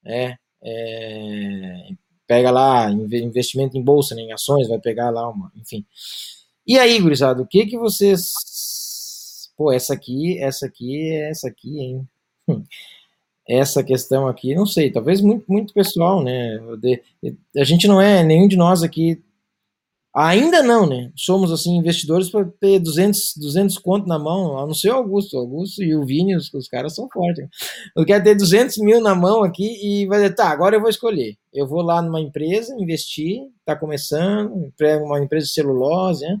É, 0.04 0.34
é, 0.64 1.88
pega 2.26 2.50
lá 2.50 2.90
inve- 2.90 3.22
investimento 3.22 3.76
em 3.76 3.82
bolsa, 3.82 4.14
né, 4.14 4.22
em 4.22 4.32
ações, 4.32 4.68
vai 4.68 4.78
pegar 4.78 5.10
lá 5.10 5.28
uma, 5.28 5.52
enfim. 5.56 5.84
E 6.66 6.78
aí, 6.78 6.98
gurizada, 7.00 7.42
o 7.42 7.46
que 7.46 7.66
que 7.66 7.78
vocês... 7.78 8.32
Pô, 9.56 9.72
essa 9.72 9.94
aqui, 9.94 10.38
essa 10.38 10.66
aqui, 10.66 11.12
essa 11.12 11.48
aqui, 11.48 11.78
hein? 11.80 12.08
Hum. 12.48 12.62
Essa 13.48 13.82
questão 13.82 14.26
aqui, 14.26 14.54
não 14.54 14.66
sei, 14.66 14.90
talvez 14.90 15.20
muito, 15.20 15.44
muito 15.50 15.72
pessoal, 15.72 16.22
né? 16.22 16.58
A 17.56 17.64
gente 17.64 17.86
não 17.86 18.00
é, 18.00 18.24
nenhum 18.24 18.48
de 18.48 18.56
nós 18.56 18.82
aqui 18.82 19.22
Ainda 20.18 20.62
não, 20.62 20.86
né? 20.86 21.12
Somos 21.14 21.52
assim 21.52 21.76
investidores 21.76 22.30
para 22.30 22.46
ter 22.58 22.78
200, 22.78 23.34
200 23.36 23.76
conto 23.76 24.08
na 24.08 24.18
mão, 24.18 24.56
a 24.56 24.66
não 24.66 24.72
ser 24.72 24.88
o 24.88 24.94
Augusto. 24.94 25.36
O 25.36 25.40
Augusto 25.40 25.82
e 25.82 25.94
o 25.94 26.06
Vini, 26.06 26.34
os, 26.34 26.50
os 26.54 26.66
caras 26.68 26.94
são 26.94 27.06
fortes. 27.10 27.44
né? 27.44 27.50
Eu 27.94 28.02
quero 28.06 28.24
ter 28.24 28.34
200 28.34 28.78
mil 28.78 28.98
na 28.98 29.14
mão 29.14 29.44
aqui 29.44 29.78
e 29.84 30.06
vai 30.06 30.22
dizer, 30.22 30.34
tá, 30.34 30.48
agora 30.48 30.74
eu 30.74 30.80
vou 30.80 30.88
escolher. 30.88 31.36
Eu 31.52 31.66
vou 31.66 31.82
lá 31.82 32.00
numa 32.00 32.18
empresa, 32.18 32.74
investir, 32.78 33.42
tá 33.62 33.76
começando, 33.76 34.72
uma 35.02 35.20
empresa 35.22 35.46
de 35.46 35.52
celulose, 35.52 36.24
né? 36.24 36.38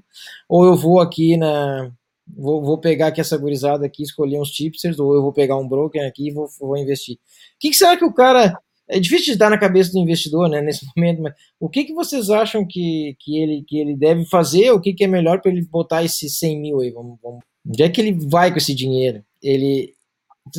Ou 0.48 0.64
eu 0.64 0.74
vou 0.74 0.98
aqui 0.98 1.36
na. 1.36 1.90
Vou, 2.26 2.62
vou 2.62 2.78
pegar 2.78 3.08
aqui 3.08 3.20
essa 3.20 3.36
gurizada 3.36 3.84
aqui, 3.84 4.02
escolher 4.02 4.40
uns 4.40 4.50
tipsters, 4.50 4.98
ou 4.98 5.14
eu 5.14 5.20
vou 5.20 5.34
pegar 5.34 5.56
um 5.58 5.68
broker 5.68 6.04
aqui 6.06 6.28
e 6.28 6.32
vou, 6.32 6.48
vou 6.58 6.78
investir. 6.78 7.16
O 7.16 7.18
que, 7.60 7.70
que 7.70 7.76
será 7.76 7.94
que 7.94 8.04
o 8.06 8.12
cara. 8.12 8.58
É 8.88 9.00
difícil 9.00 9.32
de 9.32 9.38
dar 9.38 9.50
na 9.50 9.58
cabeça 9.58 9.92
do 9.92 9.98
investidor, 9.98 10.48
né, 10.48 10.60
nesse 10.60 10.86
momento, 10.96 11.22
mas 11.22 11.34
o 11.58 11.68
que, 11.68 11.84
que 11.84 11.94
vocês 11.94 12.30
acham 12.30 12.66
que, 12.66 13.16
que, 13.18 13.38
ele, 13.38 13.64
que 13.66 13.78
ele 13.78 13.96
deve 13.96 14.24
fazer? 14.26 14.70
O 14.70 14.80
que, 14.80 14.92
que 14.92 15.04
é 15.04 15.08
melhor 15.08 15.40
para 15.40 15.50
ele 15.50 15.62
botar 15.62 16.04
esses 16.04 16.38
100 16.38 16.60
mil 16.60 16.80
aí? 16.80 16.90
Vamos, 16.90 17.18
vamos. 17.22 17.40
Onde 17.68 17.82
é 17.82 17.88
que 17.88 18.00
ele 18.00 18.26
vai 18.28 18.50
com 18.50 18.58
esse 18.58 18.74
dinheiro? 18.74 19.24
Ele. 19.42 19.94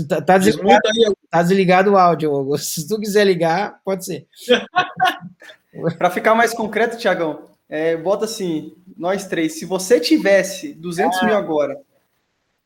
Tá, 0.10 0.22
tá 0.22 0.38
desligado, 0.38 0.82
tá 1.30 1.42
desligado 1.42 1.92
o 1.92 1.98
áudio, 1.98 2.32
Augusto. 2.32 2.66
Se 2.66 2.88
tu 2.88 3.00
quiser 3.00 3.26
ligar, 3.26 3.80
pode 3.86 4.04
ser. 4.04 4.28
Para 5.98 6.10
ficar 6.10 6.36
mais 6.36 6.54
concreto, 6.54 6.98
Tiagão, 6.98 7.46
é, 7.70 7.96
bota 7.96 8.26
assim, 8.26 8.74
nós 8.98 9.28
três, 9.28 9.60
se 9.60 9.66
você 9.66 10.00
tivesse 10.00 10.74
200 10.74 11.24
mil 11.24 11.36
agora, 11.36 11.78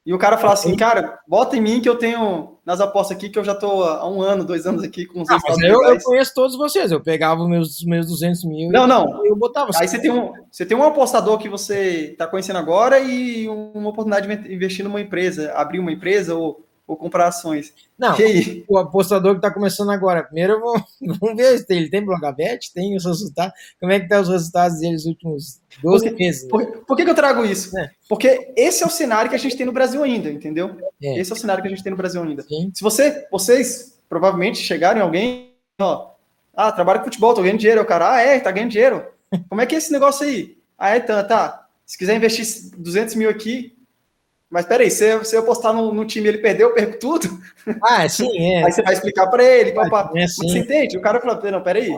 e 0.04 0.14
o 0.14 0.18
cara 0.18 0.38
falar 0.38 0.54
assim, 0.54 0.76
cara, 0.76 1.20
bota 1.28 1.56
em 1.56 1.62
mim 1.62 1.80
que 1.80 1.88
eu 1.88 1.95
tenho 1.95 2.58
nas 2.66 2.82
apostas 2.82 3.16
aqui, 3.16 3.30
que 3.30 3.38
eu 3.38 3.43
já 3.43 3.54
tô 3.54 3.84
há 3.84 4.10
um 4.10 4.22
ano, 4.22 4.43
dois 4.43 4.66
anos 4.66 4.84
aqui 4.84 5.06
com 5.06 5.22
os 5.22 5.30
Ah, 5.30 5.38
mas 5.47 5.60
eu, 5.60 5.84
eu 5.84 6.02
conheço 6.02 6.34
todos 6.34 6.56
vocês. 6.56 6.91
Eu 6.91 6.99
pegava 7.02 7.47
meus, 7.47 7.84
meus 7.86 8.08
200 8.08 8.43
mil 8.45 8.72
Não, 8.72 8.88
não. 8.88 9.26
eu 9.26 9.36
botava. 9.36 9.70
Aí 9.76 9.88
você 9.88 9.99
tem, 9.99 10.12
um, 10.12 10.32
você 10.52 10.66
tem 10.66 10.76
um 10.76 10.84
apostador 10.84 11.38
que 11.38 11.47
você 11.47 12.12
está 12.12 12.26
conhecendo 12.26 12.58
agora 12.58 12.99
e 12.99 13.47
uma 13.47 13.89
oportunidade 13.89 14.28
de 14.28 14.54
investir 14.54 14.84
numa 14.84 15.02
empresa, 15.02 15.54
abrir 15.54 15.80
uma 15.80 15.91
empresa 15.91 16.34
ou, 16.34 16.66
ou 16.91 16.97
comprar 16.97 17.27
ações. 17.27 17.73
Não, 17.97 18.13
o 18.67 18.77
apostador 18.77 19.31
que 19.31 19.37
está 19.37 19.49
começando 19.49 19.91
agora. 19.91 20.23
Primeiro 20.23 20.59
vou, 20.59 20.75
vamos 21.19 21.37
ver 21.37 21.57
se 21.57 21.65
tem- 21.65 21.77
ele 21.77 21.89
tem 21.89 22.03
Blogabet, 22.03 22.73
tem 22.73 22.95
os 22.97 23.05
resultados. 23.05 23.53
Como 23.79 23.93
é 23.93 23.99
que 23.99 24.09
tá 24.09 24.19
os 24.19 24.27
resultados 24.27 24.79
deles 24.79 25.05
nos 25.05 25.05
últimos 25.05 25.61
12 25.81 26.09
Porque- 26.09 26.23
meses? 26.23 26.43
né? 26.43 26.49
Por, 26.49 26.65
por 26.85 26.97
que, 26.97 27.05
que 27.05 27.09
eu 27.09 27.15
trago 27.15 27.45
isso? 27.45 27.77
É. 27.79 27.91
Porque 28.09 28.51
esse 28.57 28.83
é 28.83 28.85
o 28.85 28.89
cenário 28.89 29.29
que 29.29 29.35
a 29.35 29.39
gente 29.39 29.55
tem 29.55 29.65
no 29.65 29.71
Brasil 29.71 30.03
ainda, 30.03 30.29
entendeu? 30.29 30.75
É. 31.01 31.17
Esse 31.17 31.31
é 31.31 31.35
o 31.35 31.37
cenário 31.39 31.61
que 31.61 31.67
a 31.67 31.71
gente 31.71 31.81
tem 31.81 31.91
no 31.91 31.97
Brasil 31.97 32.21
ainda. 32.21 32.43
Sim. 32.43 32.71
Se 32.75 32.83
você, 32.83 33.25
vocês 33.31 33.97
provavelmente 34.09 34.57
chegarem 34.59 34.99
em 35.01 35.05
alguém, 35.05 35.53
ó, 35.79 36.11
ah, 36.53 36.73
trabalho 36.73 36.99
com 36.99 37.05
futebol, 37.05 37.33
tô 37.33 37.41
ganhando 37.41 37.59
dinheiro, 37.59 37.81
o 37.81 37.85
cara, 37.85 38.15
ah, 38.15 38.19
é, 38.21 38.37
tá 38.39 38.51
ganhando 38.51 38.71
dinheiro. 38.71 39.05
Como 39.47 39.61
é 39.61 39.65
que 39.65 39.75
é 39.75 39.77
esse 39.77 39.93
negócio 39.93 40.27
aí? 40.27 40.57
Ah, 40.77 40.89
é, 40.89 40.99
tá, 40.99 41.23
tá. 41.23 41.67
Se 41.85 41.97
quiser 41.97 42.17
investir 42.17 42.45
200 42.77 43.15
mil 43.15 43.29
aqui, 43.29 43.77
mas 44.52 44.66
peraí, 44.66 44.91
se 44.91 45.06
eu, 45.06 45.24
se 45.24 45.36
eu 45.36 45.39
apostar 45.39 45.74
no, 45.74 45.93
no 45.93 46.06
time 46.06 46.28
ele 46.28 46.39
perder, 46.39 46.64
eu 46.64 46.74
perco 46.74 46.99
tudo? 46.99 47.28
Ah, 47.82 48.08
sim, 48.10 48.28
é. 48.54 48.66
Aí 48.66 48.72
você 48.72 48.82
vai 48.84 48.93
explicar 48.93 49.28
para 49.28 49.43
ele, 49.43 49.72
papá. 49.72 50.12
É 50.14 50.20
Mas 50.22 50.36
Você 50.36 50.60
entende? 50.60 50.97
O 50.97 51.02
cara 51.02 51.22
fala, 51.22 51.39
não, 51.49 51.64
peraí, 51.64 51.89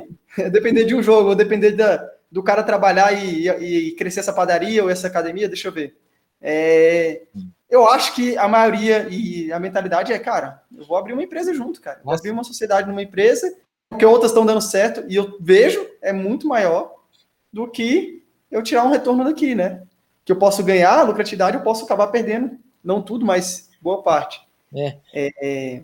depender 0.51 0.85
de 0.85 0.93
um 0.93 1.01
jogo, 1.01 1.29
ou 1.29 1.35
depender 1.35 1.71
da, 1.71 2.07
do 2.31 2.43
cara 2.43 2.61
trabalhar 2.63 3.11
e, 3.11 3.47
e- 3.49 3.87
e 3.89 3.91
crescer 3.95 4.19
essa 4.19 4.31
padaria 4.33 4.83
ou 4.83 4.89
essa 4.89 5.07
academia, 5.07 5.47
deixa 5.47 5.67
eu 5.67 5.71
ver. 5.71 5.97
É, 6.39 7.23
eu 7.69 7.87
acho 7.89 8.13
que 8.13 8.37
a 8.37 8.47
maioria 8.47 9.07
e 9.09 9.51
a 9.51 9.59
mentalidade 9.59 10.13
é, 10.13 10.19
cara, 10.19 10.61
eu 10.77 10.85
vou 10.85 10.97
abrir 10.97 11.13
uma 11.13 11.23
empresa 11.23 11.53
junto, 11.53 11.81
cara. 11.81 12.01
Vou 12.03 12.11
Nossa. 12.11 12.21
abrir 12.21 12.31
uma 12.31 12.43
sociedade 12.43 12.87
numa 12.87 13.01
empresa, 13.01 13.51
porque 13.89 14.05
outras 14.05 14.31
estão 14.31 14.45
dando 14.45 14.61
certo, 14.61 15.03
e 15.07 15.15
eu 15.15 15.37
vejo 15.39 15.87
é 16.01 16.11
muito 16.13 16.47
maior 16.47 16.93
do 17.51 17.67
que 17.67 18.23
eu 18.51 18.61
tirar 18.61 18.83
um 18.83 18.91
retorno 18.91 19.23
daqui, 19.23 19.55
né? 19.55 19.81
Que 20.25 20.31
eu 20.31 20.37
posso 20.37 20.63
ganhar 20.63 21.03
lucratividade, 21.03 21.57
eu 21.57 21.63
posso 21.63 21.85
acabar 21.85 22.07
perdendo, 22.07 22.57
não 22.83 23.01
tudo, 23.01 23.25
mas 23.25 23.69
boa 23.81 24.01
parte. 24.01 24.41
É. 24.75 24.97
É, 25.13 25.81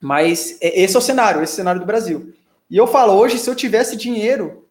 mas 0.00 0.58
é- 0.60 0.82
esse 0.82 0.94
é 0.96 0.98
o 0.98 1.02
cenário, 1.02 1.42
esse 1.42 1.52
é 1.52 1.54
o 1.54 1.56
cenário 1.56 1.80
do 1.80 1.86
Brasil. 1.86 2.32
E 2.70 2.76
eu 2.76 2.86
falo, 2.86 3.14
hoje, 3.14 3.38
se 3.38 3.48
eu 3.48 3.54
tivesse 3.54 3.96
dinheiro, 3.96 4.66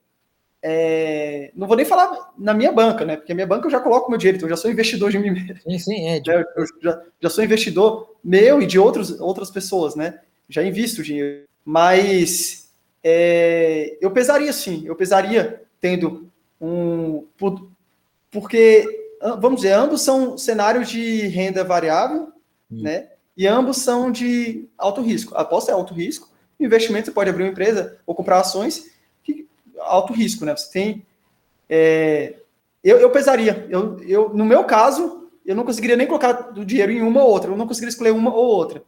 é, 0.62 1.52
não 1.56 1.68
vou 1.68 1.76
nem 1.76 1.86
falar 1.86 2.32
na 2.38 2.54
minha 2.54 2.72
banca, 2.72 3.04
né? 3.06 3.18
Porque 3.18 3.32
a 3.32 3.36
minha 3.36 3.48
banca 3.48 3.68
eu 3.68 3.72
já 3.72 3.80
coloco 3.80 4.10
meu 4.10 4.18
dinheiro, 4.18 4.38
então 4.38 4.48
eu 4.48 4.56
já 4.56 4.62
sou 4.62 4.72
investidor 4.72 5.12
de 5.12 5.20
mim 5.20 5.32
mesmo. 5.32 5.58
Sim, 5.62 5.80
sim, 5.80 6.08
é. 6.08 6.22
né? 6.26 6.44
Eu 6.56 6.66
já, 6.82 7.02
já 7.22 7.30
sou 7.30 7.44
investidor 7.44 8.16
meu 8.24 8.62
e 8.62 8.66
de 8.66 8.80
outros, 8.80 9.20
outras 9.20 9.52
pessoas, 9.52 9.96
né? 9.96 10.20
Já 10.48 10.64
invisto 10.64 11.04
dinheiro. 11.04 11.44
Mas 11.66 12.70
é, 13.04 13.98
eu 14.02 14.12
pesaria 14.12 14.54
sim, 14.54 14.84
eu 14.86 14.96
pesaria 14.96 15.62
tendo 15.82 16.30
um. 16.62 17.26
por- 17.38 17.70
Porque, 18.34 18.86
am- 19.22 19.40
vamos 19.40 19.62
dizer, 19.62 19.74
ambos 19.74 20.02
são 20.02 20.38
cenários 20.38 20.90
de 20.90 21.28
renda 21.28 21.64
variável, 21.64 22.34
Hum. 22.72 22.82
né? 22.82 23.10
E 23.38 23.48
ambos 23.48 23.78
são 23.78 24.12
de 24.12 24.68
alto 24.78 25.02
risco. 25.02 25.36
A 25.36 25.42
aposta 25.42 25.72
é 25.72 25.74
alto 25.74 25.94
risco, 25.94 26.30
investimento 26.60 27.06
você 27.06 27.12
pode 27.12 27.30
abrir 27.30 27.44
uma 27.44 27.52
empresa 27.52 27.98
ou 28.06 28.14
comprar 28.16 28.40
ações, 28.40 28.86
que 29.24 29.48
alto 29.80 30.14
risco, 30.14 30.44
né? 30.46 30.56
Você 30.56 30.72
tem. 30.72 31.06
é, 31.70 32.36
eu, 32.84 33.00
eu 33.00 33.10
pesaria. 33.12 33.66
Eu, 33.70 34.00
eu, 34.04 34.30
no 34.34 34.46
meu 34.46 34.64
caso, 34.66 35.30
eu 35.46 35.56
não 35.56 35.64
conseguiria 35.64 35.96
nem 35.96 36.06
colocar 36.08 36.52
o 36.58 36.66
dinheiro 36.66 36.92
em 36.92 37.02
uma 37.02 37.24
ou 37.24 37.30
outra, 37.32 37.50
eu 37.52 37.58
não 37.58 37.68
conseguiria 37.68 37.90
escolher 37.92 38.12
uma 38.12 38.34
ou 38.34 38.46
outra. 38.46 38.84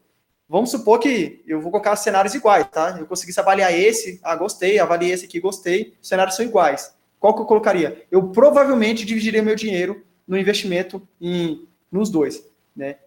Vamos 0.48 0.70
supor 0.70 1.00
que 1.00 1.42
eu 1.48 1.60
vou 1.60 1.72
colocar 1.72 1.96
cenários 1.96 2.36
iguais, 2.36 2.68
tá? 2.72 2.98
Eu 3.00 3.08
conseguisse 3.08 3.40
avaliar 3.40 3.74
esse, 3.74 4.20
ah, 4.24 4.36
gostei, 4.36 4.78
avaliei 4.78 5.12
esse 5.12 5.26
aqui, 5.26 5.40
gostei, 5.40 5.96
os 6.02 6.08
cenários 6.08 6.36
são 6.36 6.46
iguais. 6.46 6.94
Qual 7.26 7.34
que 7.34 7.42
eu 7.42 7.46
colocaria? 7.48 8.04
Eu 8.12 8.28
provavelmente 8.28 9.04
dividiria 9.04 9.42
meu 9.42 9.56
dinheiro 9.56 10.04
no 10.28 10.38
investimento 10.38 11.02
em, 11.20 11.68
nos 11.92 12.12
dois, 12.12 12.46
né? 12.76 12.98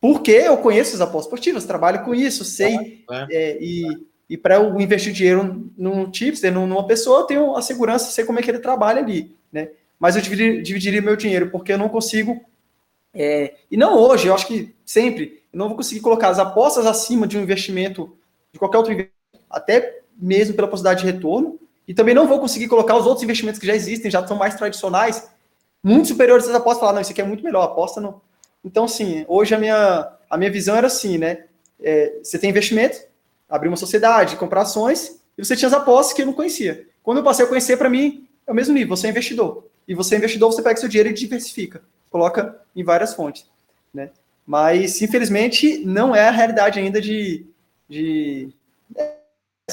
Porque 0.00 0.30
eu 0.30 0.56
conheço 0.56 0.94
as 0.94 1.02
apostas 1.02 1.26
esportivas, 1.26 1.66
trabalho 1.66 2.02
com 2.02 2.14
isso, 2.14 2.42
sei, 2.42 3.04
É. 3.10 3.26
é, 3.30 3.58
e, 3.62 4.06
e 4.30 4.38
para 4.38 4.54
eu 4.54 4.80
investir 4.80 5.12
dinheiro 5.12 5.70
num 5.76 6.10
tipster, 6.10 6.50
num- 6.50 6.66
numa 6.66 6.86
pessoa, 6.86 7.20
eu 7.20 7.24
tenho 7.26 7.54
a 7.54 7.60
segurança, 7.60 8.10
sei 8.10 8.24
como 8.24 8.38
é 8.38 8.42
que 8.42 8.50
ele 8.50 8.60
trabalha 8.60 9.02
ali, 9.02 9.36
né? 9.52 9.68
Mas 9.98 10.16
eu 10.16 10.22
dividir- 10.22 10.62
dividiria 10.62 11.02
meu 11.02 11.14
dinheiro, 11.14 11.50
porque 11.50 11.70
eu 11.74 11.76
não 11.78 11.90
consigo, 11.90 12.40
é, 13.12 13.56
e 13.70 13.76
não 13.76 13.98
hoje, 13.98 14.28
eu 14.28 14.34
acho 14.34 14.46
que 14.46 14.74
sempre, 14.86 15.42
eu 15.52 15.58
não 15.58 15.68
vou 15.68 15.76
conseguir 15.76 16.00
colocar 16.00 16.30
as 16.30 16.38
apostas 16.38 16.86
acima 16.86 17.26
de 17.26 17.36
um 17.36 17.42
investimento, 17.42 18.16
de 18.54 18.58
qualquer 18.58 18.78
outro 18.78 18.94
investimento, 18.94 19.20
até 19.50 20.00
mesmo 20.16 20.54
pela 20.56 20.66
possibilidade 20.68 21.04
de 21.04 21.12
retorno, 21.12 21.60
e 21.90 21.94
também 21.94 22.14
não 22.14 22.28
vou 22.28 22.38
conseguir 22.38 22.68
colocar 22.68 22.94
os 22.94 23.04
outros 23.04 23.24
investimentos 23.24 23.58
que 23.58 23.66
já 23.66 23.74
existem, 23.74 24.12
já 24.12 24.24
são 24.24 24.36
mais 24.36 24.54
tradicionais, 24.54 25.28
muito 25.82 26.06
superiores 26.06 26.46
às 26.46 26.54
apostas, 26.54 26.78
falar, 26.78 26.92
não, 26.92 27.00
isso 27.00 27.10
aqui 27.10 27.20
é 27.20 27.24
muito 27.24 27.42
melhor, 27.42 27.64
aposta 27.64 28.00
não. 28.00 28.20
Então, 28.64 28.84
assim, 28.84 29.24
hoje 29.26 29.56
a 29.56 29.58
minha, 29.58 30.08
a 30.30 30.36
minha 30.36 30.52
visão 30.52 30.76
era 30.76 30.86
assim, 30.86 31.18
né? 31.18 31.46
É, 31.82 32.20
você 32.22 32.38
tem 32.38 32.48
investimento, 32.48 32.96
abrir 33.48 33.66
uma 33.66 33.76
sociedade, 33.76 34.36
comprar 34.36 34.60
ações, 34.60 35.20
e 35.36 35.44
você 35.44 35.56
tinha 35.56 35.66
as 35.66 35.74
apostas 35.74 36.12
que 36.14 36.22
eu 36.22 36.26
não 36.26 36.32
conhecia. 36.32 36.86
Quando 37.02 37.18
eu 37.18 37.24
passei 37.24 37.44
a 37.44 37.48
conhecer, 37.48 37.76
para 37.76 37.90
mim, 37.90 38.24
é 38.46 38.52
o 38.52 38.54
mesmo 38.54 38.72
nível, 38.72 38.96
você 38.96 39.08
é 39.08 39.10
investidor. 39.10 39.66
E 39.88 39.92
você 39.92 40.14
é 40.14 40.18
investidor, 40.18 40.52
você 40.52 40.62
pega 40.62 40.78
seu 40.78 40.88
dinheiro 40.88 41.08
e 41.08 41.12
diversifica, 41.12 41.82
coloca 42.08 42.56
em 42.76 42.84
várias 42.84 43.14
fontes, 43.14 43.44
né? 43.92 44.10
Mas, 44.46 45.02
infelizmente, 45.02 45.84
não 45.84 46.14
é 46.14 46.28
a 46.28 46.30
realidade 46.30 46.78
ainda 46.78 47.00
de... 47.00 47.44
de 47.88 48.50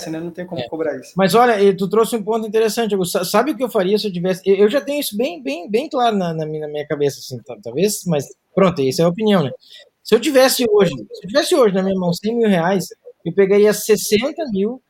né? 0.10 0.20
Não 0.20 0.32
tem 0.32 0.46
como 0.46 0.62
É. 0.62 0.68
cobrar 0.70 0.96
isso. 1.00 1.14
Mas 1.16 1.34
olha, 1.36 1.76
tu 1.76 1.90
trouxe 1.90 2.16
um 2.16 2.24
ponto 2.24 2.48
interessante, 2.48 2.94
Augusto. 2.94 3.24
Sabe 3.26 3.52
o 3.52 3.58
que 3.58 3.64
eu 3.64 3.70
faria 3.70 3.98
se 3.98 4.08
eu 4.08 4.14
tivesse. 4.14 4.42
Eu 4.46 4.56
eu 4.56 4.70
já 4.70 4.80
tenho 4.82 5.00
isso 5.00 5.16
bem, 5.18 5.42
bem, 5.42 5.70
bem 5.70 5.90
claro 5.90 6.16
na, 6.16 6.34
na 6.34 6.46
minha, 6.46 6.62
na 6.62 6.68
minha 6.68 6.88
cabeça, 6.88 7.20
assim, 7.20 7.38
tá- 7.44 7.58
talvez, 7.64 8.04
mas 8.06 8.26
pronto, 8.56 8.82
essa 8.82 9.02
é 9.02 9.06
a 9.06 9.10
opinião, 9.10 9.44
né? 9.44 9.52
Se 10.04 10.16
eu 10.16 10.20
tivesse 10.20 10.66
hoje, 10.70 10.92
se 10.92 11.26
eu 11.26 11.28
tivesse 11.28 11.56
hoje 11.56 11.74
na 11.76 11.84
minha 11.84 11.96
mão 12.00 12.14
100 12.14 12.36
mil 12.36 12.48
reais, 12.50 12.86
eu 13.26 13.34
pegaria 13.34 13.74
60 13.74 14.44
mil 14.52 14.82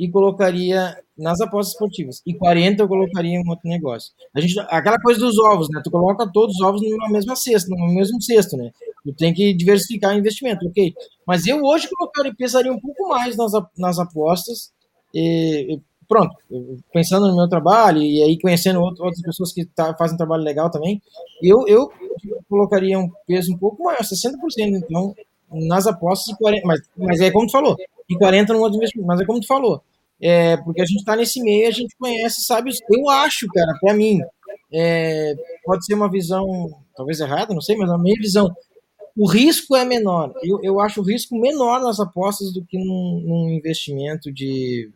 e 0.00 0.10
colocaria 0.10 0.96
nas 1.18 1.40
apostas 1.40 1.74
esportivas. 1.74 2.22
E 2.26 2.34
40 2.34 2.82
eu 2.82 2.88
colocaria 2.88 3.32
em 3.36 3.44
um 3.44 3.50
outro 3.50 3.68
negócio. 3.68 4.12
A 4.34 4.40
gente, 4.40 4.58
aquela 4.70 4.98
coisa 4.98 5.20
dos 5.20 5.38
ovos, 5.38 5.68
né? 5.70 5.80
Tu 5.84 5.90
coloca 5.90 6.30
todos 6.32 6.56
os 6.56 6.62
ovos 6.62 6.80
numa 6.82 7.10
mesma 7.10 7.36
cesta, 7.36 7.68
no 7.70 7.86
mesmo 7.94 8.20
cesto, 8.22 8.56
né? 8.56 8.70
Tu 9.04 9.12
tem 9.14 9.34
que 9.34 9.52
diversificar 9.54 10.14
o 10.14 10.18
investimento, 10.18 10.66
ok. 10.66 10.94
Mas 11.26 11.46
eu 11.46 11.62
hoje 11.62 11.88
colocaria, 11.90 12.34
pesaria 12.34 12.72
um 12.72 12.80
pouco 12.80 13.08
mais 13.08 13.36
nas, 13.36 13.52
nas 13.76 13.98
apostas. 13.98 14.72
E, 15.14 15.78
pronto, 16.08 16.34
pensando 16.92 17.28
no 17.28 17.36
meu 17.36 17.48
trabalho 17.48 18.00
e 18.02 18.22
aí 18.22 18.38
conhecendo 18.38 18.80
outro- 18.80 19.04
outras 19.04 19.22
pessoas 19.22 19.52
que 19.52 19.64
tá, 19.66 19.94
fazem 19.96 20.14
um 20.14 20.18
trabalho 20.18 20.42
legal 20.42 20.70
também, 20.70 21.00
eu, 21.42 21.66
eu 21.68 21.90
colocaria 22.48 22.98
um 22.98 23.10
peso 23.26 23.52
um 23.52 23.58
pouco 23.58 23.84
maior, 23.84 24.02
60%, 24.04 24.76
então, 24.76 25.14
nas 25.50 25.86
apostas, 25.86 26.34
e 26.34 26.38
40, 26.38 26.66
mas, 26.66 26.80
mas 26.96 27.20
é 27.20 27.30
como 27.30 27.46
tu 27.46 27.52
falou, 27.52 27.76
e 28.08 28.16
40% 28.16 28.48
no 28.48 28.60
outro 28.60 28.76
investimento, 28.76 29.06
mas 29.06 29.20
é 29.20 29.24
como 29.24 29.40
tu 29.40 29.46
falou, 29.46 29.82
é, 30.20 30.56
porque 30.58 30.82
a 30.82 30.86
gente 30.86 30.98
está 30.98 31.16
nesse 31.16 31.42
meio, 31.42 31.68
a 31.68 31.72
gente 31.72 31.96
conhece, 31.98 32.42
sabe, 32.42 32.70
eu 32.90 33.08
acho, 33.08 33.46
cara, 33.48 33.72
para 33.80 33.94
mim, 33.94 34.20
é, 34.72 35.34
pode 35.64 35.84
ser 35.84 35.94
uma 35.94 36.10
visão, 36.10 36.46
talvez 36.96 37.20
errada, 37.20 37.54
não 37.54 37.60
sei, 37.60 37.76
mas 37.76 37.90
a 37.90 37.98
minha 37.98 38.16
visão, 38.20 38.54
o 39.16 39.28
risco 39.28 39.74
é 39.76 39.84
menor, 39.84 40.32
eu, 40.42 40.60
eu 40.62 40.80
acho 40.80 41.00
o 41.00 41.04
risco 41.04 41.38
menor 41.38 41.80
nas 41.80 41.98
apostas 41.98 42.52
do 42.52 42.64
que 42.64 42.78
num, 42.78 43.22
num 43.26 43.48
investimento 43.50 44.32
de 44.32 44.90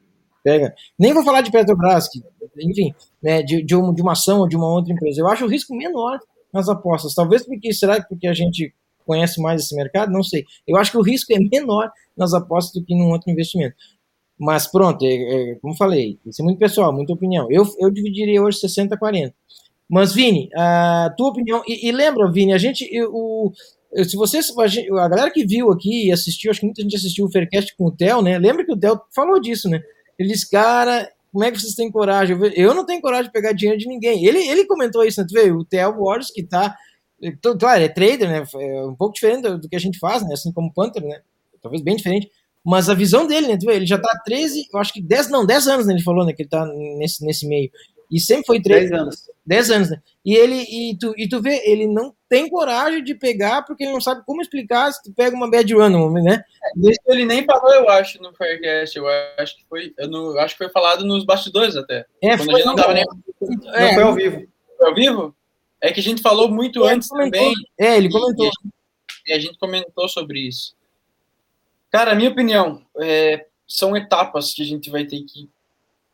pega. 0.45 0.75
Nem 0.99 1.15
vou 1.15 1.25
falar 1.25 1.41
de 1.41 1.51
Petrobras, 1.51 2.07
que, 2.09 2.23
enfim, 2.61 2.95
né, 3.23 3.43
de, 3.43 3.63
de, 3.63 3.75
uma, 3.75 3.95
de 3.95 4.03
uma 4.03 4.13
ação 4.13 4.41
ou 4.41 4.49
de 4.49 4.55
uma 4.55 4.71
outra 4.71 4.93
empresa. 4.93 5.21
Eu 5.21 5.27
acho 5.27 5.47
o 5.47 5.49
risco 5.49 5.75
menor 5.75 6.21
nas 6.53 6.69
apostas. 6.69 7.15
Talvez 7.15 7.45
porque, 7.45 7.73
será 7.73 8.01
que 8.01 8.09
porque 8.09 8.29
a 8.29 8.35
gente 8.35 8.73
conhece 9.05 9.41
mais 9.41 9.63
esse 9.63 9.75
mercado? 9.75 10.13
Não 10.13 10.23
sei. 10.23 10.45
Eu 10.67 10.77
acho 10.77 10.91
que 10.91 10.99
o 10.99 11.03
risco 11.03 11.33
é 11.33 11.39
menor 11.39 11.91
nas 12.17 12.35
apostas 12.35 12.81
do 12.81 12.85
que 12.87 12.95
num 12.95 13.11
outro 13.11 13.31
investimento. 13.31 13.75
Mas 14.39 14.67
pronto, 14.67 15.05
é, 15.05 15.15
é, 15.15 15.55
como 15.57 15.77
falei, 15.77 16.19
isso 16.27 16.43
é 16.43 16.45
muito 16.45 16.59
pessoal, 16.59 16.93
muita 16.93 17.13
opinião. 17.13 17.47
Eu, 17.51 17.65
eu 17.79 17.91
dividiria 17.91 18.43
hoje 18.43 18.59
60 18.59 18.95
a 18.95 18.99
40. 18.99 19.35
Mas, 19.89 20.13
Vini, 20.13 20.49
a 20.57 21.13
tua 21.17 21.29
opinião. 21.29 21.63
E, 21.69 21.89
e 21.89 21.93
lembra, 21.93 22.31
Vini, 22.31 22.53
a 22.53 22.59
gente. 22.59 22.89
eu- 22.93 23.11
o, 23.13 23.53
se 24.05 24.17
vocês. 24.17 24.51
A, 24.57 25.09
galera 25.09 25.31
que 25.31 25.47
viu 25.47 25.71
aqui 25.71 26.07
e 26.09 26.13
assistiu, 26.13 26.51
acho 26.51 26.61
que 26.61 26.67
muita 26.67 26.83
gente 26.83 26.97
assistiu 26.97 27.27
o 27.27 27.31
Faircast 27.31 27.77
com 27.77 27.87
o 27.87 27.93
Theo, 27.93 28.23
né? 28.23 28.39
Lembra 28.39 28.65
que 28.65 28.73
o 28.73 28.77
Theo 28.77 29.01
falou 29.15 29.41
disso, 29.41 29.69
né? 29.69 29.81
Ele 30.19 30.31
disse, 30.31 30.51
cara, 30.51 31.09
como 31.33 31.45
é 31.45 31.51
que 31.51 31.61
vocês 31.61 31.75
têm 31.75 31.91
coragem? 31.91 32.37
Eu, 32.37 32.51
eu 32.53 32.75
não 32.75 32.87
tenho 32.87 33.01
coragem 33.01 33.27
de 33.27 33.33
pegar 33.33 33.53
dinheiro 33.53 33.79
de 33.79 33.87
ninguém. 33.87 34.25
Ele, 34.25 34.39
ele 34.49 34.67
comentou 34.67 35.05
isso, 35.05 35.21
né? 35.21 35.27
Tu 35.29 35.35
vê, 35.35 35.53
o 35.53 35.65
Theo 35.65 35.95
Wars, 35.99 36.31
que 36.31 36.43
tá. 36.43 36.75
Tu- 37.41 37.57
Claro, 37.59 37.83
é 37.83 37.89
trader, 37.89 38.29
né? 38.29 38.45
É 38.61 38.83
um 38.85 38.95
pouco 38.95 39.15
diferente 39.15 39.43
do, 39.49 39.69
que 39.69 39.77
a 39.77 39.81
gente 39.81 39.99
faz, 39.99 40.23
né? 40.27 40.35
Assim 40.35 40.53
como 40.53 40.69
o 40.69 40.73
Panther, 40.73 41.03
né? 41.03 41.21
Talvez 41.63 41.83
bem 41.83 41.97
diferente. 41.97 42.31
Mas 42.65 42.89
a 42.89 42.95
visão 42.95 43.27
dele, 43.27 43.49
né? 43.49 43.59
Ele 43.69 43.87
já 43.87 43.99
tá 43.99 44.11
há 44.11 44.19
13, 44.25 44.69
eu 44.73 44.79
acho 44.81 44.93
que 44.93 45.03
10, 45.03 45.29
não, 45.31 45.45
10 45.45 45.69
anos, 45.69 45.87
né? 45.87 45.93
Ele 45.95 46.03
falou, 46.03 46.25
né? 46.25 46.33
Que 46.33 46.43
ele 46.43 46.49
tá 46.49 46.65
nesse, 46.99 47.25
nesse 47.25 47.47
meio. 47.47 47.71
E 48.11 48.21
sempre 48.21 48.47
foi 48.47 48.61
trader. 48.63 48.89
10 48.91 49.01
anos. 49.01 49.31
10 49.47 49.71
anos, 49.71 49.91
né? 49.91 50.01
E 50.25 50.35
ele, 50.35 50.55
e 50.63 50.97
tu, 50.97 51.13
e 51.19 51.29
tu 51.29 51.43
vê, 51.43 51.61
ele 51.67 51.87
não 51.87 52.15
tem 52.29 52.49
coragem 52.49 53.03
de 53.05 53.15
pegar 53.15 53.63
porque 53.63 53.85
ele 53.85 53.93
não 53.93 54.01
sabe 54.01 54.23
como 54.25 54.41
explicar 54.41 54.91
se 54.93 55.03
tu 55.03 55.13
pega 55.13 55.37
uma 55.37 55.51
bad 55.51 55.75
run, 55.75 56.11
né? 56.23 56.43
Isso 56.79 57.01
ele 57.07 57.27
nem 57.27 57.45
falou, 57.45 57.73
eu 57.75 57.89
acho, 57.91 58.23
no 58.23 58.33
Faircast. 58.35 58.97
Eu 58.97 59.05
acho 59.39 59.57
que 59.57 59.65
foi, 59.69 59.93
eu 59.99 60.09
não, 60.09 60.39
acho 60.39 60.55
que 60.55 60.65
foi 60.65 60.71
falado 60.73 61.05
nos 61.05 61.25
bastidores 61.25 61.77
até. 61.77 62.07
É, 62.23 62.37
Quando 62.37 62.51
foi, 62.51 62.63
não 62.65 62.75
tava 62.75 62.95
nem 62.95 63.05
Não 63.41 63.75
é, 63.75 63.95
foi 63.95 64.03
ao 64.03 64.15
vivo. 64.15 64.47
ao 64.81 64.95
vivo. 64.95 65.37
É 65.85 65.93
que 65.93 66.01
a 66.01 66.03
gente 66.03 66.23
falou 66.23 66.51
muito 66.51 66.83
É, 66.87 66.95
antes 66.95 67.09
comentou. 67.09 67.41
também. 67.41 67.55
é, 67.79 67.97
ele 67.99 68.11
comentou. 68.11 68.47
E 68.47 68.49
a, 68.49 68.51
gente, 68.51 68.75
e 69.27 69.33
a 69.33 69.39
gente 69.39 69.59
comentou 69.59 70.09
sobre 70.09 70.41
isso. 70.41 70.75
Cara, 71.91 72.13
a 72.13 72.15
minha 72.15 72.31
opinião, 72.31 72.85
é, 73.01 73.47
são 73.69 73.95
etapas 73.95 74.55
que 74.55 74.63
a 74.63 74.65
gente 74.65 74.89
vai 74.89 75.05
ter 75.05 75.21
que 75.23 75.49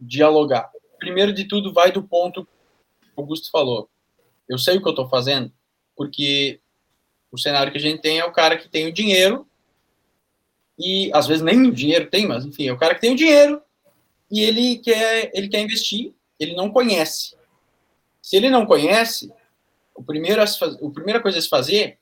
dialogar. 0.01 0.71
Primeiro 0.99 1.33
de 1.33 1.45
tudo, 1.45 1.73
vai 1.73 1.93
do 1.93 2.03
ponto 2.03 2.45
que 2.45 3.09
o 3.17 3.21
Augusto 3.21 3.49
falou. 3.51 3.89
Eu 4.49 4.59
sei 4.59 4.77
o 4.77 4.83
que 4.83 4.89
eu 4.89 4.93
estou 4.93 5.09
fazendo, 5.09 5.53
porque 5.97 6.61
o 7.31 7.39
cenário 7.39 7.71
que 7.71 7.79
a 7.79 7.81
gente 7.81 8.03
tem 8.03 8.19
é 8.19 8.25
o 8.25 8.33
cara 8.33 8.57
que 8.57 8.69
tem 8.69 8.89
o 8.89 8.93
dinheiro, 8.93 9.47
e 10.77 11.11
às 11.15 11.27
vezes 11.29 11.45
nem 11.45 11.69
o 11.69 11.73
dinheiro 11.73 12.11
tem, 12.11 12.27
mas 12.27 12.45
enfim, 12.45 12.67
é 12.67 12.73
o 12.73 12.79
cara 12.79 12.95
que 12.95 13.01
tem 13.01 13.13
o 13.13 13.17
dinheiro, 13.17 13.63
e 14.31 14.41
ele 14.41 14.79
quer, 14.79 15.31
ele 15.33 15.49
quer 15.49 15.61
investir, 15.61 16.13
ele 16.41 16.55
não 16.55 16.71
conhece. 16.71 17.37
Se 18.21 18.37
ele 18.37 18.51
não 18.51 18.67
conhece, 18.67 19.33
o 20.01 20.05
primeiro 20.05 20.43
a, 20.43 20.47
faz, 20.47 20.75
a 20.75 20.91
primeira 20.91 21.21
coisa 21.21 21.39
a 21.39 21.43
se 21.43 21.49
fazer 21.49 21.99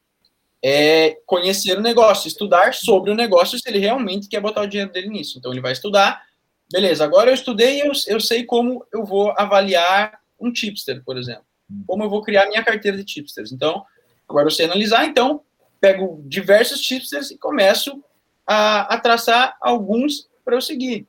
é 0.63 1.19
conhecer 1.27 1.77
o 1.77 1.83
negócio, 1.83 2.29
estudar 2.29 2.75
sobre 2.75 3.11
o 3.11 3.15
negócio 3.15 3.59
se 3.59 3.69
ele 3.69 3.79
realmente 3.79 4.29
quer 4.29 4.41
botar 4.41 4.63
o 4.63 4.67
dinheiro 4.67 4.93
dele 4.93 5.09
nisso. 5.09 5.39
Então 5.39 5.53
ele 5.53 5.61
vai 5.61 5.73
estudar, 5.73 6.23
beleza, 6.71 7.05
agora 7.05 7.31
eu 7.31 7.35
estudei 7.35 7.83
eu, 7.83 7.93
eu 8.07 8.21
sei 8.21 8.45
como 8.45 8.87
eu 8.93 9.05
vou 9.05 9.33
avaliar 9.37 10.21
um 10.39 10.53
tipster, 10.53 11.03
por 11.05 11.17
exemplo. 11.17 11.45
Como 11.87 12.03
eu 12.03 12.09
vou 12.09 12.23
criar 12.23 12.47
minha 12.47 12.65
carteira 12.65 12.97
de 12.97 13.05
tipsters. 13.05 13.53
Então, 13.53 13.85
agora 14.29 14.47
eu 14.47 14.51
sei 14.51 14.65
analisar, 14.65 15.05
então 15.05 15.43
pego 15.81 16.23
diversos 16.27 16.81
tipsters 16.81 17.31
e 17.31 17.39
começo 17.39 18.03
a, 18.47 18.95
a 18.95 18.99
traçar 18.99 19.57
alguns 19.61 20.29
para 20.45 20.57
eu 20.57 20.61
seguir. 20.61 21.07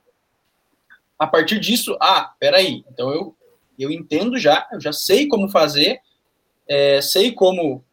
A 1.18 1.26
partir 1.26 1.58
disso, 1.58 1.96
ah, 2.00 2.34
peraí, 2.38 2.84
então 2.90 3.10
eu, 3.10 3.36
eu 3.78 3.90
entendo 3.90 4.38
já, 4.38 4.68
eu 4.72 4.80
já 4.80 4.92
sei 4.92 5.26
como 5.26 5.48
fazer, 5.48 6.00
é, 6.70 7.00
sei 7.02 7.32
como 7.32 7.84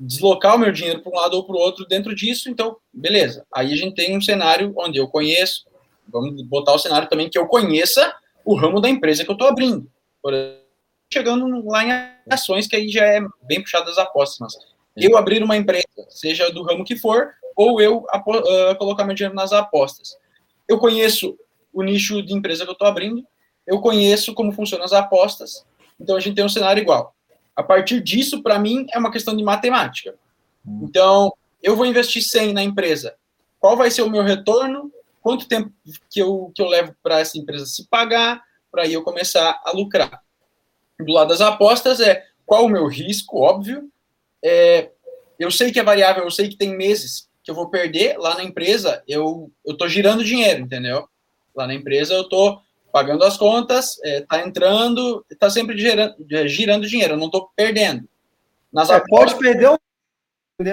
deslocar 0.00 0.56
o 0.56 0.58
meu 0.58 0.72
dinheiro 0.72 1.02
para 1.02 1.12
um 1.12 1.16
lado 1.16 1.34
ou 1.34 1.44
para 1.44 1.54
o 1.54 1.58
outro 1.58 1.86
dentro 1.86 2.14
disso, 2.14 2.48
então, 2.48 2.78
beleza. 2.92 3.46
Aí 3.54 3.74
a 3.74 3.76
gente 3.76 3.94
tem 3.94 4.16
um 4.16 4.22
cenário 4.22 4.72
onde 4.76 4.98
eu 4.98 5.06
conheço, 5.06 5.66
vamos 6.08 6.42
botar 6.42 6.72
o 6.72 6.78
cenário 6.78 7.08
também 7.08 7.28
que 7.28 7.38
eu 7.38 7.46
conheça 7.46 8.14
o 8.42 8.54
ramo 8.54 8.80
da 8.80 8.88
empresa 8.88 9.22
que 9.22 9.30
eu 9.30 9.34
estou 9.34 9.48
abrindo. 9.48 9.86
Por 10.22 10.32
exemplo, 10.32 10.62
chegando 11.12 11.66
lá 11.66 11.84
em 11.84 11.90
ações, 12.30 12.66
que 12.66 12.76
aí 12.76 12.88
já 12.88 13.04
é 13.04 13.20
bem 13.42 13.60
puxado 13.60 13.84
das 13.84 13.98
apostas, 13.98 14.38
mas 14.40 14.54
eu 14.96 15.16
abrir 15.18 15.42
uma 15.42 15.56
empresa, 15.56 15.84
seja 16.08 16.50
do 16.50 16.62
ramo 16.62 16.84
que 16.84 16.96
for, 16.96 17.32
ou 17.54 17.82
eu 17.82 17.98
uh, 17.98 18.76
colocar 18.78 19.04
meu 19.04 19.14
dinheiro 19.14 19.34
nas 19.34 19.52
apostas. 19.52 20.16
Eu 20.66 20.78
conheço 20.78 21.38
o 21.72 21.82
nicho 21.82 22.22
de 22.22 22.32
empresa 22.32 22.64
que 22.64 22.70
eu 22.70 22.72
estou 22.72 22.88
abrindo, 22.88 23.22
eu 23.66 23.80
conheço 23.80 24.32
como 24.32 24.52
funcionam 24.52 24.86
as 24.86 24.92
apostas, 24.92 25.66
então 26.00 26.16
a 26.16 26.20
gente 26.20 26.34
tem 26.34 26.44
um 26.44 26.48
cenário 26.48 26.80
igual. 26.80 27.15
A 27.56 27.62
partir 27.62 28.00
disso, 28.02 28.42
para 28.42 28.58
mim, 28.58 28.86
é 28.92 28.98
uma 28.98 29.10
questão 29.10 29.34
de 29.34 29.42
matemática. 29.42 30.14
Então, 30.82 31.32
eu 31.62 31.74
vou 31.74 31.86
investir 31.86 32.22
100 32.22 32.52
na 32.52 32.62
empresa. 32.62 33.16
Qual 33.58 33.76
vai 33.76 33.90
ser 33.90 34.02
o 34.02 34.10
meu 34.10 34.22
retorno? 34.22 34.92
Quanto 35.22 35.48
tempo 35.48 35.72
que 36.10 36.20
eu, 36.20 36.52
que 36.54 36.62
eu 36.62 36.68
levo 36.68 36.94
para 37.02 37.20
essa 37.20 37.38
empresa 37.38 37.66
se 37.66 37.88
pagar, 37.88 38.42
para 38.70 38.82
aí 38.82 38.92
eu 38.92 39.02
começar 39.02 39.60
a 39.64 39.72
lucrar? 39.72 40.22
Do 41.00 41.12
lado 41.12 41.28
das 41.28 41.40
apostas 41.40 42.00
é 42.00 42.24
qual 42.44 42.66
o 42.66 42.68
meu 42.68 42.86
risco, 42.86 43.40
óbvio. 43.40 43.90
É, 44.44 44.90
eu 45.38 45.50
sei 45.50 45.72
que 45.72 45.80
é 45.80 45.82
variável, 45.82 46.24
eu 46.24 46.30
sei 46.30 46.48
que 46.48 46.56
tem 46.56 46.76
meses 46.76 47.28
que 47.42 47.50
eu 47.50 47.54
vou 47.54 47.68
perder. 47.68 48.18
Lá 48.18 48.34
na 48.34 48.44
empresa, 48.44 49.02
eu 49.08 49.50
estou 49.66 49.88
girando 49.88 50.24
dinheiro, 50.24 50.62
entendeu? 50.62 51.08
Lá 51.54 51.66
na 51.66 51.74
empresa, 51.74 52.14
eu 52.14 52.22
estou 52.22 52.60
pagando 52.96 53.24
as 53.24 53.36
contas, 53.36 54.00
é, 54.02 54.22
tá 54.22 54.40
entrando, 54.40 55.22
tá 55.38 55.50
sempre 55.50 55.76
girando, 55.76 56.16
girando 56.46 56.88
dinheiro, 56.88 57.12
eu 57.12 57.18
não 57.18 57.28
tô 57.28 57.50
perdendo. 57.54 58.08
Nas 58.72 58.88
é, 58.88 58.94
apostas, 58.94 59.34
pode 59.34 59.44
perder 59.44 59.68
um... 59.68 59.76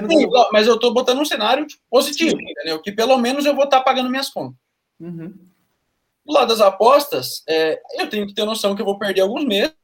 Sim, 0.09 0.29
mas 0.53 0.65
eu 0.65 0.79
tô 0.79 0.93
botando 0.93 1.19
um 1.19 1.25
cenário 1.25 1.67
positivo, 1.89 2.37
Sim. 2.37 2.49
entendeu? 2.49 2.81
Que 2.81 2.93
pelo 2.93 3.17
menos 3.17 3.45
eu 3.45 3.53
vou 3.53 3.65
estar 3.65 3.79
tá 3.79 3.83
pagando 3.83 4.09
minhas 4.09 4.29
contas. 4.29 4.57
Uhum. 5.01 5.33
Do 6.25 6.33
lado 6.33 6.47
das 6.47 6.61
apostas, 6.61 7.43
é, 7.45 7.81
eu 7.99 8.09
tenho 8.09 8.25
que 8.25 8.33
ter 8.33 8.45
noção 8.45 8.73
que 8.73 8.81
eu 8.81 8.85
vou 8.85 8.97
perder 8.97 9.19
alguns 9.19 9.43
meses, 9.43 9.75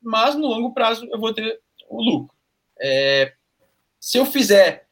mas 0.00 0.34
no 0.34 0.46
longo 0.46 0.72
prazo 0.72 1.06
eu 1.12 1.20
vou 1.20 1.34
ter 1.34 1.60
o 1.90 2.02
lucro. 2.02 2.34
É, 2.80 3.34
se 4.00 4.16
eu 4.16 4.24
fizer 4.24 4.86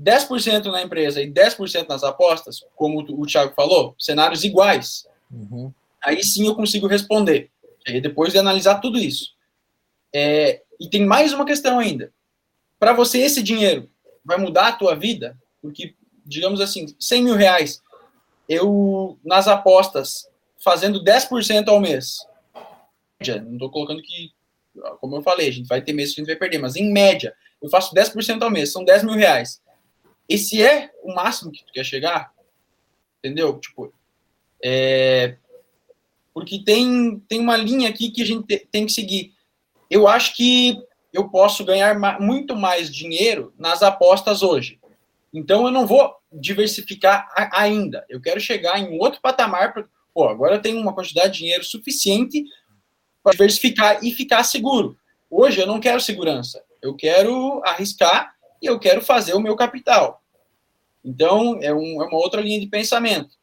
10% 0.00 0.66
na 0.66 0.82
empresa 0.82 1.20
e 1.20 1.28
10% 1.28 1.88
nas 1.88 2.04
apostas, 2.04 2.64
como 2.76 3.00
o 3.00 3.26
Thiago 3.26 3.52
falou, 3.56 3.96
cenários 3.98 4.44
iguais, 4.44 5.12
uhum. 5.34 5.72
aí 6.02 6.22
sim 6.22 6.46
eu 6.46 6.54
consigo 6.54 6.86
responder. 6.86 7.50
Depois 8.02 8.32
de 8.32 8.38
analisar 8.38 8.80
tudo 8.80 8.98
isso. 8.98 9.34
É, 10.14 10.62
e 10.80 10.88
tem 10.88 11.04
mais 11.04 11.32
uma 11.32 11.44
questão 11.44 11.78
ainda. 11.78 12.12
Para 12.78 12.92
você, 12.92 13.18
esse 13.18 13.42
dinheiro 13.42 13.90
vai 14.24 14.38
mudar 14.38 14.68
a 14.68 14.72
tua 14.72 14.94
vida? 14.94 15.38
Porque, 15.60 15.94
digamos 16.24 16.60
assim, 16.60 16.86
100 16.98 17.22
mil 17.22 17.34
reais, 17.34 17.82
eu, 18.48 19.18
nas 19.24 19.48
apostas, 19.48 20.28
fazendo 20.62 21.02
10% 21.02 21.68
ao 21.68 21.80
mês, 21.80 22.18
não 23.44 23.54
estou 23.54 23.70
colocando 23.70 24.02
que, 24.02 24.32
como 25.00 25.16
eu 25.16 25.22
falei, 25.22 25.48
a 25.48 25.52
gente 25.52 25.66
vai 25.66 25.82
ter 25.82 25.92
meses 25.92 26.14
que 26.14 26.20
a 26.20 26.24
gente 26.24 26.32
vai 26.32 26.38
perder, 26.38 26.58
mas 26.58 26.76
em 26.76 26.92
média, 26.92 27.34
eu 27.60 27.68
faço 27.68 27.94
10% 27.94 28.42
ao 28.42 28.50
mês, 28.50 28.72
são 28.72 28.84
10 28.84 29.04
mil 29.04 29.14
reais. 29.14 29.62
Esse 30.28 30.62
é 30.62 30.90
o 31.02 31.14
máximo 31.14 31.52
que 31.52 31.64
tu 31.64 31.72
quer 31.72 31.84
chegar? 31.84 32.32
Entendeu? 33.18 33.58
Tipo, 33.58 33.92
é... 34.64 35.36
Porque 36.32 36.58
tem, 36.64 37.20
tem 37.28 37.38
uma 37.38 37.56
linha 37.56 37.88
aqui 37.88 38.10
que 38.10 38.22
a 38.22 38.26
gente 38.26 38.66
tem 38.72 38.86
que 38.86 38.92
seguir. 38.92 39.32
Eu 39.88 40.08
acho 40.08 40.34
que 40.34 40.76
eu 41.12 41.28
posso 41.28 41.64
ganhar 41.64 41.96
muito 42.20 42.56
mais 42.56 42.92
dinheiro 42.92 43.54
nas 43.56 43.82
apostas 43.82 44.42
hoje. 44.42 44.80
Então 45.32 45.64
eu 45.66 45.70
não 45.70 45.86
vou 45.86 46.12
diversificar 46.32 47.28
ainda. 47.52 48.04
Eu 48.08 48.20
quero 48.20 48.40
chegar 48.40 48.80
em 48.80 48.98
outro 48.98 49.20
patamar. 49.20 49.72
Pra... 49.72 49.84
Pô, 50.12 50.28
agora 50.28 50.56
eu 50.56 50.62
tenho 50.62 50.80
uma 50.80 50.92
quantidade 50.92 51.34
de 51.34 51.38
dinheiro 51.40 51.62
suficiente 51.62 52.44
para 53.22 53.32
diversificar 53.32 54.04
e 54.04 54.10
ficar 54.10 54.42
seguro. 54.42 54.96
Hoje 55.30 55.60
eu 55.60 55.66
não 55.66 55.78
quero 55.78 56.00
segurança. 56.00 56.64
Eu 56.82 56.96
quero 56.96 57.62
arriscar 57.64 58.34
e 58.60 58.66
eu 58.66 58.78
quero 58.78 59.00
fazer 59.00 59.34
o 59.34 59.40
meu 59.40 59.54
capital. 59.54 60.20
Então, 61.04 61.58
é, 61.60 61.72
um, 61.72 62.02
é 62.02 62.06
uma 62.06 62.16
outra 62.16 62.40
linha 62.40 62.58
de 62.58 62.66
pensamento. 62.66 63.36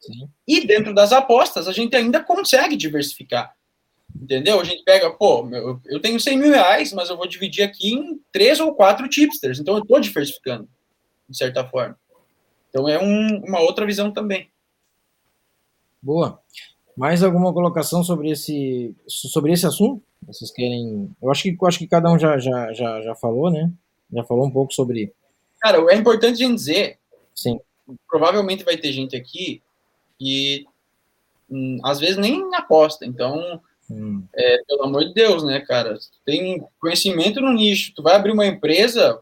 Sim. 0.00 0.28
E 0.46 0.66
dentro 0.66 0.94
das 0.94 1.12
apostas, 1.12 1.66
a 1.68 1.72
gente 1.72 1.94
ainda 1.96 2.22
consegue 2.22 2.76
diversificar. 2.76 3.54
Entendeu? 4.14 4.60
A 4.60 4.64
gente 4.64 4.82
pega, 4.84 5.10
pô, 5.10 5.48
eu 5.86 6.00
tenho 6.00 6.18
100 6.18 6.38
mil 6.38 6.50
reais, 6.50 6.92
mas 6.92 7.10
eu 7.10 7.16
vou 7.16 7.26
dividir 7.26 7.62
aqui 7.62 7.92
em 7.92 8.20
três 8.32 8.58
ou 8.58 8.74
quatro 8.74 9.08
tipsters. 9.08 9.60
Então, 9.60 9.76
eu 9.76 9.82
estou 9.82 10.00
diversificando, 10.00 10.68
de 11.28 11.36
certa 11.36 11.66
forma. 11.66 11.98
Então, 12.70 12.88
é 12.88 12.98
um, 12.98 13.44
uma 13.44 13.60
outra 13.60 13.86
visão 13.86 14.10
também. 14.10 14.50
Boa. 16.02 16.40
Mais 16.96 17.22
alguma 17.22 17.52
colocação 17.52 18.02
sobre 18.02 18.30
esse, 18.30 18.94
sobre 19.06 19.52
esse 19.52 19.66
assunto? 19.66 20.02
Vocês 20.26 20.50
querem. 20.50 21.14
Eu 21.22 21.30
acho 21.30 21.42
que, 21.42 21.56
eu 21.60 21.68
acho 21.68 21.78
que 21.78 21.86
cada 21.86 22.10
um 22.10 22.18
já, 22.18 22.38
já, 22.38 22.72
já, 22.72 23.02
já 23.02 23.14
falou, 23.14 23.50
né? 23.50 23.70
Já 24.12 24.24
falou 24.24 24.46
um 24.46 24.50
pouco 24.50 24.72
sobre. 24.72 25.12
Cara, 25.60 25.78
é 25.92 25.96
importante 25.96 26.42
a 26.42 26.46
gente 26.46 26.56
dizer. 26.56 26.98
Sim. 27.34 27.60
Provavelmente 28.08 28.64
vai 28.64 28.76
ter 28.76 28.92
gente 28.92 29.14
aqui 29.14 29.62
que 30.18 30.66
hum, 31.50 31.78
às 31.84 32.00
vezes 32.00 32.16
nem 32.16 32.54
aposta. 32.54 33.06
Então, 33.06 33.60
hum. 33.90 34.22
é, 34.34 34.62
pelo 34.66 34.84
amor 34.84 35.04
de 35.04 35.14
Deus, 35.14 35.42
né, 35.44 35.60
cara? 35.60 35.96
Tem 36.24 36.64
conhecimento 36.80 37.40
no 37.40 37.52
nicho, 37.52 37.92
tu 37.94 38.02
vai 38.02 38.16
abrir 38.16 38.32
uma 38.32 38.46
empresa, 38.46 39.20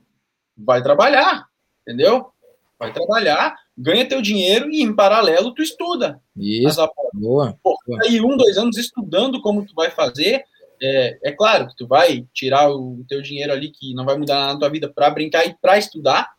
vai 0.56 0.82
trabalhar, 0.82 1.46
entendeu? 1.82 2.30
Vai 2.78 2.92
trabalhar, 2.92 3.56
ganha 3.76 4.08
teu 4.08 4.20
dinheiro 4.20 4.70
e 4.70 4.82
em 4.82 4.94
paralelo 4.94 5.54
tu 5.54 5.62
estuda. 5.62 6.20
Isso. 6.36 6.86
Boa. 7.14 7.58
Pô, 7.62 7.74
aí 8.04 8.20
um, 8.20 8.36
dois 8.36 8.58
anos 8.58 8.76
estudando 8.76 9.40
como 9.40 9.64
tu 9.64 9.74
vai 9.74 9.90
fazer 9.90 10.44
é, 10.82 11.18
é 11.22 11.32
claro 11.32 11.68
que 11.68 11.76
tu 11.76 11.86
vai 11.86 12.26
tirar 12.32 12.70
o 12.70 13.04
teu 13.08 13.22
dinheiro 13.22 13.52
ali 13.52 13.70
que 13.70 13.94
não 13.94 14.04
vai 14.04 14.16
mudar 14.16 14.34
nada 14.34 14.54
na 14.54 14.58
tua 14.60 14.68
vida 14.68 14.92
para 14.92 15.10
brincar 15.10 15.46
e 15.46 15.54
para 15.54 15.78
estudar, 15.78 16.34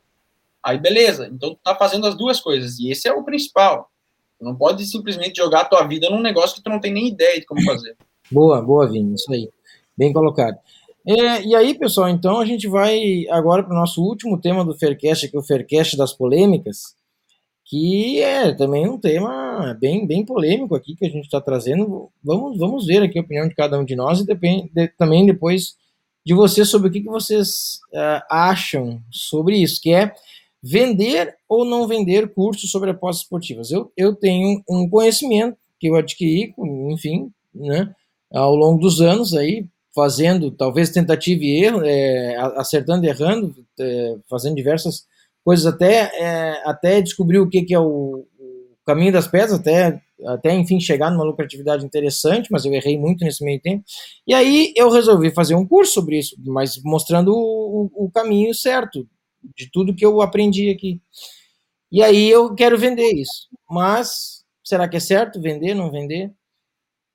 aí 0.64 0.78
beleza. 0.78 1.28
Então 1.28 1.56
tu 1.56 1.60
tá 1.64 1.76
fazendo 1.76 2.08
as 2.08 2.16
duas 2.16 2.40
coisas 2.40 2.80
e 2.80 2.90
esse 2.90 3.08
é 3.08 3.14
o 3.14 3.24
principal. 3.24 3.92
Não 4.40 4.56
pode 4.56 4.86
simplesmente 4.86 5.38
jogar 5.38 5.62
a 5.62 5.66
tua 5.66 5.88
vida 5.88 6.10
num 6.10 6.22
negócio 6.22 6.56
que 6.56 6.64
tu 6.64 6.70
não 6.70 6.80
tem 6.80 6.94
nem 6.94 7.08
ideia 7.08 7.40
de 7.40 7.46
como 7.46 7.64
fazer. 7.64 7.96
Boa, 8.30 8.62
boa, 8.62 8.86
Vini, 8.92 9.14
isso 9.14 9.32
aí. 9.32 9.50
Bem 9.98 10.12
colocado. 10.12 10.58
É, 11.08 11.42
e 11.46 11.56
aí, 11.56 11.80
pessoal, 11.80 12.10
então 12.10 12.42
a 12.42 12.46
gente 12.46 12.68
vai 12.68 13.26
agora 13.30 13.64
para 13.64 13.72
o 13.72 13.80
nosso 13.80 14.04
último 14.04 14.38
tema 14.38 14.66
do 14.66 14.78
Faircast, 14.78 15.30
que 15.30 15.38
é 15.38 15.40
o 15.40 15.44
Faircast 15.44 15.96
das 15.96 16.12
polêmicas 16.12 16.98
que 17.70 18.22
é 18.22 18.54
também 18.54 18.88
um 18.88 18.98
tema 18.98 19.76
bem, 19.80 20.08
bem 20.08 20.26
polêmico 20.26 20.74
aqui 20.74 20.96
que 20.96 21.06
a 21.06 21.10
gente 21.10 21.26
está 21.26 21.42
trazendo. 21.42 22.10
Vamos, 22.24 22.58
vamos 22.58 22.86
ver 22.86 23.04
aqui 23.04 23.20
a 23.20 23.22
opinião 23.22 23.48
de 23.48 23.56
cada 23.56 23.78
um 23.78 23.84
de 23.84 23.96
nós 23.96 24.22
e 24.22 24.26
depende, 24.26 24.72
de, 24.74 24.88
também 24.98 25.26
depois 25.26 25.76
de 26.26 26.34
vocês 26.34 26.70
sobre 26.70 26.88
o 26.88 26.92
que, 26.92 27.02
que 27.02 27.10
vocês 27.10 27.80
uh, 27.94 28.24
acham 28.32 29.02
sobre 29.12 29.58
isso, 29.58 29.82
que 29.82 29.94
é 29.94 30.14
vender 30.62 31.36
ou 31.48 31.66
não 31.66 31.88
vender 31.88 32.34
cursos 32.34 32.70
sobre 32.72 32.92
apostas 32.92 33.24
esportivas. 33.24 33.72
Eu, 33.72 33.92
eu 33.96 34.16
tenho 34.16 34.62
um 34.70 34.90
conhecimento 34.90 35.58
que 35.80 35.88
eu 35.88 35.96
adquiri, 35.96 36.54
enfim, 36.92 37.32
né, 37.54 37.94
ao 38.32 38.56
longo 38.56 38.80
dos 38.80 39.00
anos 39.00 39.34
aí, 39.36 39.66
fazendo 39.96 40.52
talvez 40.52 40.90
tentativa 40.90 41.44
e 41.44 41.64
erro, 41.64 41.82
é, 41.84 42.36
acertando 42.56 43.06
e 43.06 43.10
errando, 43.10 43.56
é, 43.80 44.16
fazendo 44.30 44.56
diversas 44.56 45.06
coisas 45.44 45.66
até, 45.66 46.12
é, 46.20 46.62
até 46.66 47.02
descobrir 47.02 47.40
o 47.40 47.50
que, 47.50 47.64
que 47.64 47.74
é 47.74 47.80
o, 47.80 48.26
o, 48.40 48.78
caminho 48.86 49.12
das 49.12 49.28
pedras, 49.28 49.54
até, 49.54 50.02
até 50.26 50.54
enfim 50.54 50.80
chegar 50.80 51.10
numa 51.10 51.24
lucratividade 51.24 51.86
interessante, 51.86 52.52
mas 52.52 52.64
eu 52.64 52.74
errei 52.74 52.98
muito 52.98 53.24
nesse 53.24 53.44
meio 53.44 53.60
tempo. 53.60 53.84
E 54.28 54.34
aí 54.34 54.74
eu 54.76 54.90
resolvi 54.90 55.32
fazer 55.32 55.56
um 55.56 55.66
curso 55.66 55.94
sobre 55.94 56.20
isso, 56.20 56.36
mas 56.46 56.80
mostrando 56.84 57.34
o, 57.34 57.90
o 57.94 58.12
caminho 58.12 58.54
certo 58.54 59.08
de 59.56 59.70
tudo 59.72 59.96
que 59.96 60.06
eu 60.06 60.22
aprendi 60.22 60.70
aqui. 60.70 61.02
E 61.92 62.04
aí 62.04 62.30
eu 62.30 62.54
quero 62.54 62.78
vender 62.78 63.12
isso. 63.14 63.48
Mas 63.70 64.44
será 64.64 64.88
que 64.88 64.98
é 64.98 65.00
certo 65.00 65.42
vender, 65.42 65.74
não 65.74 65.92
vender? 65.92 66.34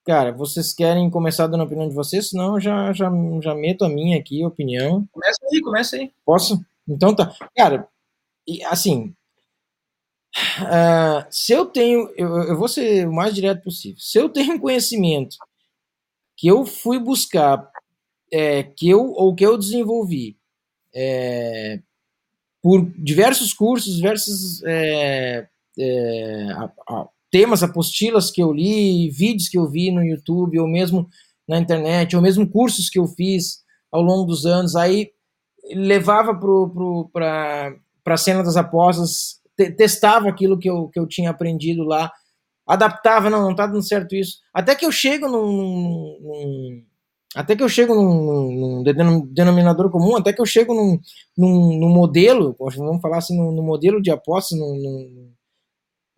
Cara, 0.05 0.33
vocês 0.33 0.73
querem 0.73 1.09
começar 1.09 1.47
dando 1.47 1.61
a 1.61 1.65
opinião 1.65 1.87
de 1.87 1.95
vocês? 1.95 2.29
Senão 2.29 2.55
eu 2.55 2.59
já, 2.59 2.91
já, 2.91 3.09
já 3.41 3.55
meto 3.55 3.85
a 3.85 3.89
minha 3.89 4.19
aqui, 4.19 4.45
opinião. 4.45 5.07
Começa 5.11 5.39
aí, 5.51 5.61
começa 5.61 5.95
aí. 5.95 6.11
Posso? 6.25 6.65
Então 6.87 7.15
tá. 7.15 7.33
Cara, 7.55 7.87
e 8.45 8.63
assim, 8.65 9.15
uh, 10.61 11.25
se 11.29 11.53
eu 11.53 11.65
tenho, 11.65 12.11
eu, 12.17 12.27
eu 12.43 12.57
vou 12.57 12.67
ser 12.67 13.07
o 13.07 13.13
mais 13.13 13.33
direto 13.33 13.63
possível. 13.63 13.99
Se 13.99 14.17
eu 14.17 14.27
tenho 14.29 14.59
conhecimento 14.59 15.37
que 16.35 16.47
eu 16.47 16.65
fui 16.65 16.99
buscar, 16.99 17.71
é, 18.31 18.63
que 18.63 18.89
eu 18.89 19.11
ou 19.11 19.33
que 19.33 19.45
eu 19.45 19.57
desenvolvi 19.57 20.37
é, 20.93 21.79
por 22.63 22.89
diversos 22.97 23.53
cursos, 23.53 23.97
diversos 23.97 24.63
é, 24.63 25.45
é, 25.77 26.47
a, 26.53 26.71
a, 26.87 27.07
temas, 27.29 27.61
apostilas 27.61 28.31
que 28.31 28.41
eu 28.41 28.53
li, 28.53 29.09
vídeos 29.09 29.49
que 29.49 29.57
eu 29.57 29.69
vi 29.69 29.91
no 29.91 30.01
YouTube, 30.01 30.57
ou 30.57 30.67
mesmo 30.67 31.09
na 31.45 31.59
internet, 31.59 32.15
ou 32.15 32.21
mesmo 32.21 32.49
cursos 32.49 32.89
que 32.89 32.97
eu 32.97 33.05
fiz 33.05 33.63
ao 33.91 34.01
longo 34.01 34.23
dos 34.25 34.45
anos, 34.45 34.77
aí 34.77 35.11
levava 35.73 36.33
para 37.11 37.75
a 38.05 38.17
cena 38.17 38.41
das 38.41 38.55
apostas, 38.55 39.41
te, 39.57 39.69
testava 39.71 40.29
aquilo 40.29 40.57
que 40.57 40.69
eu, 40.69 40.87
que 40.87 40.99
eu 40.99 41.05
tinha 41.05 41.31
aprendido 41.31 41.83
lá, 41.83 42.09
adaptava, 42.65 43.29
não, 43.29 43.41
não 43.41 43.51
está 43.51 43.67
dando 43.67 43.83
certo 43.83 44.15
isso. 44.15 44.37
Até 44.53 44.73
que 44.73 44.85
eu 44.85 44.91
chego 44.91 45.27
num, 45.27 46.17
num 46.21 46.85
até 47.35 47.55
que 47.55 47.63
eu 47.63 47.69
chego 47.69 47.95
num, 47.95 48.83
num, 48.83 49.33
denominador 49.33 49.89
comum, 49.89 50.15
até 50.15 50.31
que 50.31 50.41
eu 50.41 50.45
chego 50.45 50.73
num, 50.73 50.99
num, 51.37 51.79
num 51.79 51.89
modelo, 51.89 52.55
vamos 52.59 53.01
falar 53.01 53.17
assim, 53.17 53.37
num, 53.37 53.51
num 53.51 53.63
modelo 53.63 54.01
de 54.01 54.11
apostas, 54.11 54.57
num, 54.57 55.31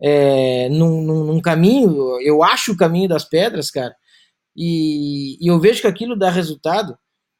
é, 0.02 0.68
num, 0.70 1.02
num, 1.02 1.42
caminho, 1.42 2.20
eu 2.22 2.44
acho 2.44 2.74
o 2.74 2.78
caminho 2.78 3.08
das 3.08 3.24
pedras, 3.24 3.72
cara, 3.72 3.96
e, 4.56 5.38
e 5.40 5.50
eu 5.50 5.60
vejo 5.60 5.82
que 5.82 5.88
aquilo 5.88 6.18
dá 6.18 6.30
resultado, 6.30 6.98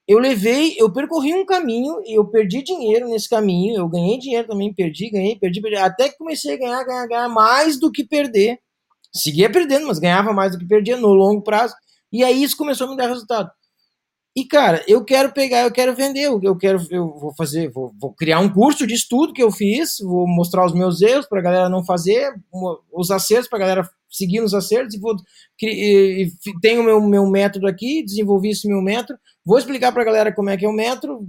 eu 0.08 0.20
levei, 0.20 0.76
eu 0.78 0.92
percorri 0.92 1.34
um 1.34 1.46
caminho 1.46 2.00
e 2.06 2.18
eu 2.18 2.26
perdi 2.30 2.62
dinheiro 2.62 3.10
nesse 3.10 3.28
caminho, 3.28 3.76
eu 3.76 3.90
ganhei 3.90 4.20
dinheiro 4.20 4.48
também, 4.48 4.72
perdi, 4.74 5.10
ganhei, 5.10 5.36
perdi, 5.36 5.60
perdi, 5.60 5.78
até 5.78 6.10
que 6.10 6.18
comecei 6.18 6.54
a 6.54 6.58
ganhar, 6.58 6.84
ganhar, 6.84 7.08
ganhar 7.08 7.30
mais 7.30 7.80
do 7.80 7.92
que 7.92 8.06
perder. 8.06 8.60
Seguia 9.12 9.52
perdendo, 9.52 9.88
mas 9.88 9.98
ganhava 9.98 10.32
mais 10.32 10.52
do 10.52 10.60
que 10.60 10.68
perdia 10.68 10.96
no 10.96 11.08
longo 11.08 11.42
prazo. 11.42 11.74
E 12.12 12.24
aí 12.24 12.44
isso 12.44 12.56
começou 12.56 12.86
a 12.86 12.92
me 12.92 12.98
dar 12.98 13.08
resultado. 13.08 13.50
E 14.36 14.44
cara, 14.44 14.84
eu 14.86 15.02
quero 15.06 15.32
pegar, 15.32 15.62
eu 15.62 15.72
quero 15.72 15.96
vender, 15.96 16.26
eu 16.26 16.58
quero, 16.58 16.86
eu 16.92 17.08
vou 17.18 17.34
fazer, 17.34 17.70
vou, 17.70 17.94
vou 17.98 18.12
criar 18.14 18.42
um 18.42 18.52
curso 18.52 18.86
de 18.86 18.94
estudo 18.94 19.32
que 19.32 19.42
eu 19.42 19.50
fiz, 19.50 19.98
vou 20.00 20.28
mostrar 20.28 20.66
os 20.66 20.74
meus 20.74 21.02
erros 21.02 21.26
para 21.26 21.40
a 21.40 21.42
galera 21.42 21.70
não 21.70 21.86
fazer, 21.86 22.34
os 22.92 23.12
acertos 23.12 23.48
para 23.48 23.60
a 23.60 23.62
galera 23.62 23.90
seguir 24.10 24.42
nos 24.42 24.54
acertos 24.54 24.94
e 24.94 25.00
vou 25.00 25.16
e, 25.62 26.28
e, 26.46 26.60
tenho 26.60 26.84
meu 26.84 27.00
meu 27.00 27.26
método 27.26 27.66
aqui, 27.66 28.04
desenvolvi 28.04 28.50
esse 28.50 28.68
meu 28.68 28.82
método, 28.82 29.18
vou 29.46 29.58
explicar 29.58 29.94
para 29.94 30.02
a 30.02 30.06
galera 30.06 30.34
como 30.34 30.50
é 30.50 30.58
que 30.58 30.66
é 30.66 30.70
o 30.70 30.74
método, 30.74 31.26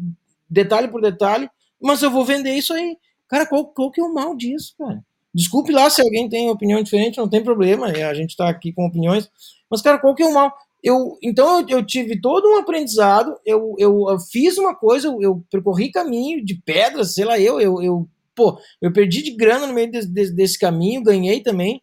detalhe 0.50 0.88
por 0.88 1.00
detalhe, 1.00 1.48
mas 1.80 2.02
eu 2.02 2.10
vou 2.10 2.24
vender 2.24 2.54
isso 2.54 2.74
aí. 2.74 2.96
Cara, 3.28 3.46
qual, 3.46 3.66
qual 3.66 3.92
que 3.92 4.00
é 4.00 4.04
o 4.04 4.12
mal 4.12 4.36
disso, 4.36 4.74
cara? 4.76 5.00
Desculpe 5.32 5.70
lá 5.70 5.88
se 5.90 6.00
alguém 6.00 6.28
tem 6.28 6.50
opinião 6.50 6.82
diferente, 6.82 7.18
não 7.18 7.28
tem 7.28 7.44
problema, 7.44 7.86
a 7.86 8.14
gente 8.14 8.30
está 8.30 8.48
aqui 8.48 8.72
com 8.72 8.86
opiniões, 8.86 9.30
mas, 9.70 9.82
cara, 9.82 9.98
qual 9.98 10.14
que 10.14 10.22
é 10.22 10.26
o 10.26 10.32
mal? 10.32 10.52
Eu, 10.82 11.18
então 11.22 11.60
eu, 11.60 11.78
eu 11.78 11.86
tive 11.86 12.20
todo 12.20 12.48
um 12.48 12.58
aprendizado, 12.58 13.36
eu, 13.44 13.74
eu, 13.78 14.06
eu 14.08 14.18
fiz 14.30 14.56
uma 14.58 14.74
coisa, 14.74 15.08
eu, 15.08 15.20
eu, 15.20 15.44
percorri 15.50 15.90
caminho 15.90 16.44
de 16.44 16.60
pedras, 16.64 17.14
sei 17.14 17.24
lá, 17.24 17.38
eu, 17.38 17.60
eu, 17.60 17.82
eu, 17.82 18.08
pô, 18.34 18.58
eu 18.80 18.92
perdi 18.92 19.22
de 19.22 19.34
grana 19.34 19.66
no 19.66 19.74
meio 19.74 19.90
de, 19.90 20.06
de, 20.06 20.32
desse 20.32 20.58
caminho, 20.58 21.02
ganhei 21.02 21.42
também, 21.42 21.82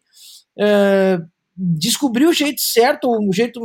é, 0.58 1.18
descobri 1.56 2.24
o 2.26 2.32
jeito 2.32 2.60
certo, 2.60 3.10
o 3.10 3.32
jeito 3.32 3.60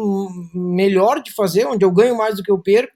melhor 0.54 1.22
de 1.22 1.34
fazer, 1.34 1.66
onde 1.66 1.86
eu 1.86 1.92
ganho 1.92 2.18
mais 2.18 2.36
do 2.36 2.44
que 2.44 2.52
eu 2.52 2.62
perco, 2.62 2.94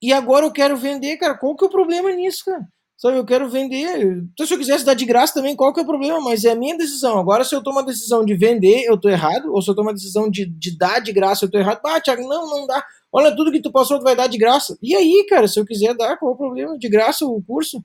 e 0.00 0.12
agora 0.12 0.44
eu 0.44 0.52
quero 0.52 0.76
vender, 0.76 1.16
cara, 1.16 1.36
qual 1.36 1.56
que 1.56 1.64
é 1.64 1.66
o 1.66 1.70
problema 1.70 2.12
nisso, 2.12 2.44
cara? 2.44 2.66
Sabe, 2.96 3.18
eu 3.18 3.26
quero 3.26 3.48
vender. 3.50 4.24
Então, 4.32 4.46
se 4.46 4.54
eu 4.54 4.58
quisesse 4.58 4.84
dar 4.84 4.94
de 4.94 5.04
graça 5.04 5.34
também, 5.34 5.54
qual 5.54 5.72
que 5.72 5.80
é 5.80 5.82
o 5.82 5.86
problema? 5.86 6.18
Mas 6.18 6.44
é 6.44 6.52
a 6.52 6.54
minha 6.54 6.76
decisão. 6.78 7.18
Agora, 7.18 7.44
se 7.44 7.54
eu 7.54 7.62
tomo 7.62 7.80
a 7.80 7.82
decisão 7.82 8.24
de 8.24 8.34
vender, 8.34 8.84
eu 8.84 8.98
tô 8.98 9.10
errado. 9.10 9.52
Ou 9.52 9.60
se 9.60 9.70
eu 9.70 9.74
tomo 9.74 9.90
a 9.90 9.92
decisão 9.92 10.30
de, 10.30 10.46
de 10.46 10.76
dar 10.78 11.00
de 11.00 11.12
graça, 11.12 11.44
eu 11.44 11.50
tô 11.50 11.58
errado. 11.58 11.80
Ah, 11.84 12.00
Thiago, 12.00 12.26
não, 12.26 12.48
não 12.48 12.66
dá. 12.66 12.82
Olha, 13.12 13.36
tudo 13.36 13.52
que 13.52 13.60
tu 13.60 13.70
passou, 13.70 13.98
tu 13.98 14.02
vai 14.02 14.16
dar 14.16 14.28
de 14.28 14.38
graça. 14.38 14.78
E 14.82 14.94
aí, 14.94 15.26
cara, 15.28 15.46
se 15.46 15.60
eu 15.60 15.66
quiser 15.66 15.94
dar, 15.94 16.16
qual 16.16 16.32
é 16.32 16.34
o 16.34 16.38
problema? 16.38 16.78
De 16.78 16.88
graça 16.88 17.26
o 17.26 17.42
curso? 17.42 17.84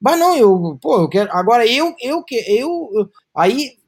Mas 0.00 0.18
não, 0.18 0.36
eu, 0.36 0.78
pô, 0.80 1.00
eu 1.00 1.08
quero. 1.08 1.30
Agora, 1.32 1.66
eu, 1.66 1.94
eu, 1.98 2.22
eu, 2.46 2.90
eu, 2.94 3.10
aí, 3.34 3.78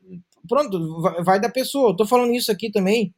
pronto, 0.48 1.02
vai, 1.02 1.22
vai 1.22 1.40
da 1.40 1.50
pessoa. 1.50 1.90
Eu 1.90 1.96
tô 1.96 2.06
falando 2.06 2.32
isso 2.32 2.50
aqui 2.50 2.70
também, 2.70 3.14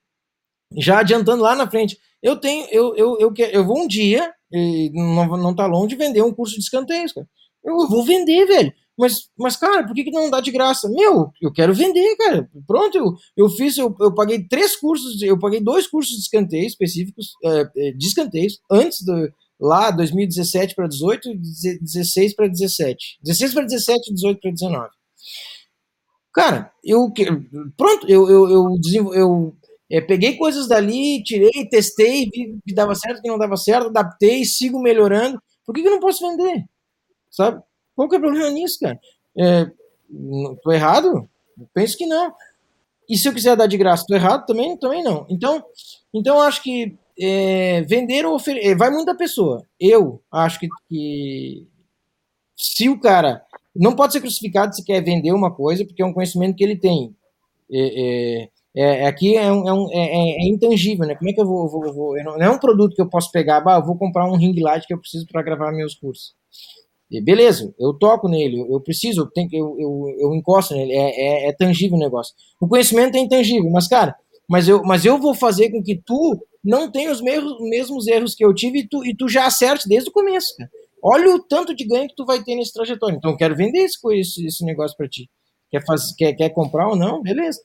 já 0.77 0.99
adiantando 0.99 1.43
lá 1.45 1.55
na 1.55 1.71
frente. 1.71 1.99
Eu 2.21 2.37
tenho, 2.37 2.67
eu, 2.73 2.97
eu, 2.97 3.17
eu, 3.21 3.33
eu 3.53 3.65
vou 3.65 3.79
um 3.83 3.87
dia 3.87 4.35
e 4.53 4.91
não, 4.93 5.27
não 5.37 5.55
tá 5.55 5.67
longe 5.67 5.89
de 5.89 5.97
vender 5.97 6.23
um 6.23 6.33
curso 6.33 6.55
de 6.55 6.63
escanteios, 6.63 7.13
cara. 7.13 7.27
Eu 7.65 7.89
vou 7.89 8.05
vender, 8.05 8.47
velho. 8.47 8.73
Mas, 8.99 9.29
mas, 9.39 9.57
cara, 9.57 9.87
por 9.87 9.95
que, 9.95 10.05
que 10.05 10.11
não 10.11 10.29
dá 10.29 10.41
de 10.41 10.51
graça? 10.51 10.89
Meu, 10.89 11.31
eu 11.41 11.53
quero 11.53 11.73
vender, 11.73 12.17
cara. 12.17 12.51
Pronto, 12.67 12.99
eu, 12.99 13.15
eu 13.37 13.49
fiz, 13.49 13.79
eu, 13.79 13.95
eu 14.01 14.13
paguei 14.13 14.43
três 14.49 14.75
cursos, 14.75 15.23
eu 15.23 15.39
paguei 15.39 15.61
dois 15.61 15.87
cursos 15.87 16.17
de 16.17 16.23
escanteios 16.23 16.73
específicos, 16.73 17.33
é, 17.45 17.71
é 17.77 17.93
de 17.93 18.07
escanteios, 18.07 18.59
antes 18.69 19.05
do, 19.05 19.31
lá, 19.61 19.93
2017 19.93 20.75
para 20.75 20.89
18, 20.89 21.31
16 21.81 22.35
para 22.35 22.49
17. 22.49 23.19
16 23.23 23.55
para 23.55 23.65
17, 23.65 24.15
18 24.15 24.41
para 24.41 24.51
19. 24.51 24.89
Cara, 26.33 26.73
eu, 26.85 27.13
pronto, 27.77 28.09
eu, 28.09 28.29
eu, 28.29 28.51
eu, 28.51 29.15
eu 29.15 29.57
é, 29.91 30.01
peguei 30.01 30.37
coisas 30.37 30.69
dali, 30.69 31.23
tirei, 31.23 31.67
testei, 31.69 32.29
vi 32.31 32.59
que 32.67 32.75
dava 32.75 32.95
certo, 32.95 33.23
que 33.23 33.29
não 33.29 33.39
dava 33.39 33.57
certo, 33.57 33.89
adaptei, 33.89 34.45
sigo 34.45 34.81
melhorando. 34.81 35.41
Por 35.65 35.75
que, 35.75 35.83
que 35.83 35.89
eu 35.89 35.93
não 35.93 36.01
posso 36.01 36.29
vender? 36.29 36.65
Sabe? 37.31 37.63
Qual 37.95 38.09
que 38.09 38.17
é 38.17 38.19
o 38.19 38.23
problema 38.23 38.51
nisso, 38.51 38.79
cara? 38.81 38.99
É, 39.37 39.71
tô 40.63 40.73
errado? 40.73 41.29
penso 41.75 41.97
que 41.97 42.07
não. 42.07 42.33
E 43.09 43.17
se 43.17 43.29
eu 43.29 43.35
quiser 43.35 43.57
dar 43.57 43.67
de 43.67 43.77
graça, 43.77 44.05
tô 44.07 44.15
errado? 44.15 44.47
Também, 44.47 44.77
também 44.77 45.03
não. 45.03 45.27
Então, 45.31 45.65
então 46.15 46.41
acho 46.41 46.63
que 46.63 46.97
é, 47.19 47.83
vender 47.83 48.27
ou 48.27 48.35
oferecer. 48.35 48.69
É, 48.69 48.75
vai 48.75 48.91
muito 48.91 49.07
da 49.07 49.15
pessoa. 49.15 49.63
Eu 49.81 50.23
acho 50.31 50.61
que, 50.61 50.69
que 50.89 51.67
se 52.57 52.89
o 52.89 53.01
cara 53.01 53.43
não 53.75 53.97
pode 53.97 54.13
ser 54.13 54.21
crucificado 54.21 54.75
se 54.75 54.85
quer 54.85 55.03
vender 55.03 55.33
uma 55.33 55.55
coisa, 55.55 55.85
porque 55.85 56.03
é 56.03 56.07
um 56.07 56.13
conhecimento 56.13 56.57
que 56.57 56.65
ele 56.65 56.77
tem. 56.77 57.17
É, 57.71 58.43
é, 58.43 58.49
é, 58.77 59.07
aqui 59.07 59.37
é, 59.37 59.51
um, 59.51 59.69
é, 59.69 59.73
um, 59.73 59.93
é, 59.93 59.99
é, 59.99 60.45
é, 60.45 60.49
intangível, 60.49 61.07
né? 61.07 61.15
Como 61.15 61.29
é 61.31 61.33
que 61.33 61.41
eu 61.41 61.47
vou. 61.47 61.69
vou, 61.69 61.93
vou 61.93 62.23
não 62.23 62.37
é 62.37 62.51
um 62.51 62.59
produto 62.59 62.95
que 62.95 63.03
eu 63.03 63.09
posso 63.09 63.31
pegar, 63.33 63.61
bah, 63.61 63.77
eu 63.77 63.85
vou 63.85 63.97
comprar 63.97 64.31
um 64.31 64.37
ring 64.37 64.59
light 64.61 64.87
que 64.87 64.95
eu 64.95 65.01
preciso 65.01 65.27
para 65.27 65.43
gravar 65.43 65.73
meus 65.73 65.95
cursos. 65.95 66.35
E 67.11 67.23
beleza, 67.23 67.75
eu 67.79 67.95
toco 67.95 68.29
nele, 68.29 68.61
eu 68.71 68.81
preciso, 68.81 69.23
eu, 69.23 69.27
tenho, 69.27 69.49
eu, 69.53 69.77
eu, 69.79 70.17
eu 70.19 70.35
encosto 70.35 70.75
nele, 70.75 70.93
é, 70.93 71.47
é, 71.47 71.49
é 71.49 71.53
tangível 71.53 71.97
o 71.97 72.01
negócio. 72.01 72.35
O 72.61 72.69
conhecimento 72.69 73.17
é 73.17 73.21
intangível, 73.21 73.71
mas, 73.71 73.89
cara, 73.89 74.15
mas 74.47 74.69
eu, 74.69 74.83
mas 74.83 75.07
eu 75.07 75.19
vou 75.19 75.35
fazer 75.35 75.71
com 75.71 75.83
que 75.83 75.97
tu 76.05 76.39
não 76.63 76.91
tenha 76.91 77.11
os 77.11 77.23
mesmos, 77.23 77.59
mesmos 77.61 78.07
erros 78.07 78.35
que 78.35 78.45
eu 78.45 78.55
tive 78.55 78.81
e 78.81 78.89
tu, 78.89 79.05
e 79.07 79.17
tu 79.17 79.27
já 79.27 79.47
acerte 79.47 79.89
desde 79.89 80.11
o 80.11 80.13
começo, 80.13 80.55
cara. 80.57 80.71
Olha 81.03 81.35
o 81.35 81.39
tanto 81.39 81.75
de 81.75 81.87
ganho 81.87 82.09
que 82.09 82.15
tu 82.15 82.27
vai 82.27 82.43
ter 82.43 82.57
nesse 82.57 82.73
trajetório. 82.73 83.17
Então, 83.17 83.31
eu 83.31 83.37
quero 83.37 83.57
vender 83.57 83.79
esse, 83.79 83.99
esse, 84.19 84.47
esse 84.47 84.65
negócio 84.65 84.97
para 84.97 85.09
ti. 85.09 85.31
Quer, 85.71 85.85
fazer, 85.85 86.15
quer, 86.17 86.33
quer 86.33 86.49
comprar 86.51 86.89
ou 86.89 86.97
não? 86.97 87.23
Beleza. 87.23 87.61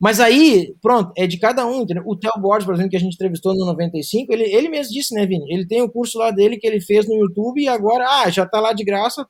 Mas 0.00 0.18
aí, 0.18 0.74
pronto, 0.82 1.12
é 1.16 1.26
de 1.26 1.38
cada 1.38 1.66
um. 1.66 1.82
Entendeu? 1.82 2.02
O 2.06 2.16
Theo 2.16 2.32
Borges, 2.40 2.64
por 2.64 2.74
exemplo, 2.74 2.90
que 2.90 2.96
a 2.96 3.00
gente 3.00 3.14
entrevistou 3.14 3.54
no 3.54 3.64
95, 3.66 4.32
ele, 4.32 4.44
ele 4.44 4.68
mesmo 4.68 4.92
disse, 4.92 5.14
né, 5.14 5.24
Vini? 5.24 5.44
Ele 5.52 5.66
tem 5.66 5.80
o 5.80 5.84
um 5.84 5.88
curso 5.88 6.18
lá 6.18 6.30
dele 6.30 6.56
que 6.56 6.66
ele 6.66 6.80
fez 6.80 7.06
no 7.06 7.14
YouTube 7.14 7.62
e 7.62 7.68
agora, 7.68 8.04
ah, 8.08 8.30
já 8.30 8.44
tá 8.44 8.60
lá 8.60 8.72
de 8.72 8.84
graça, 8.84 9.26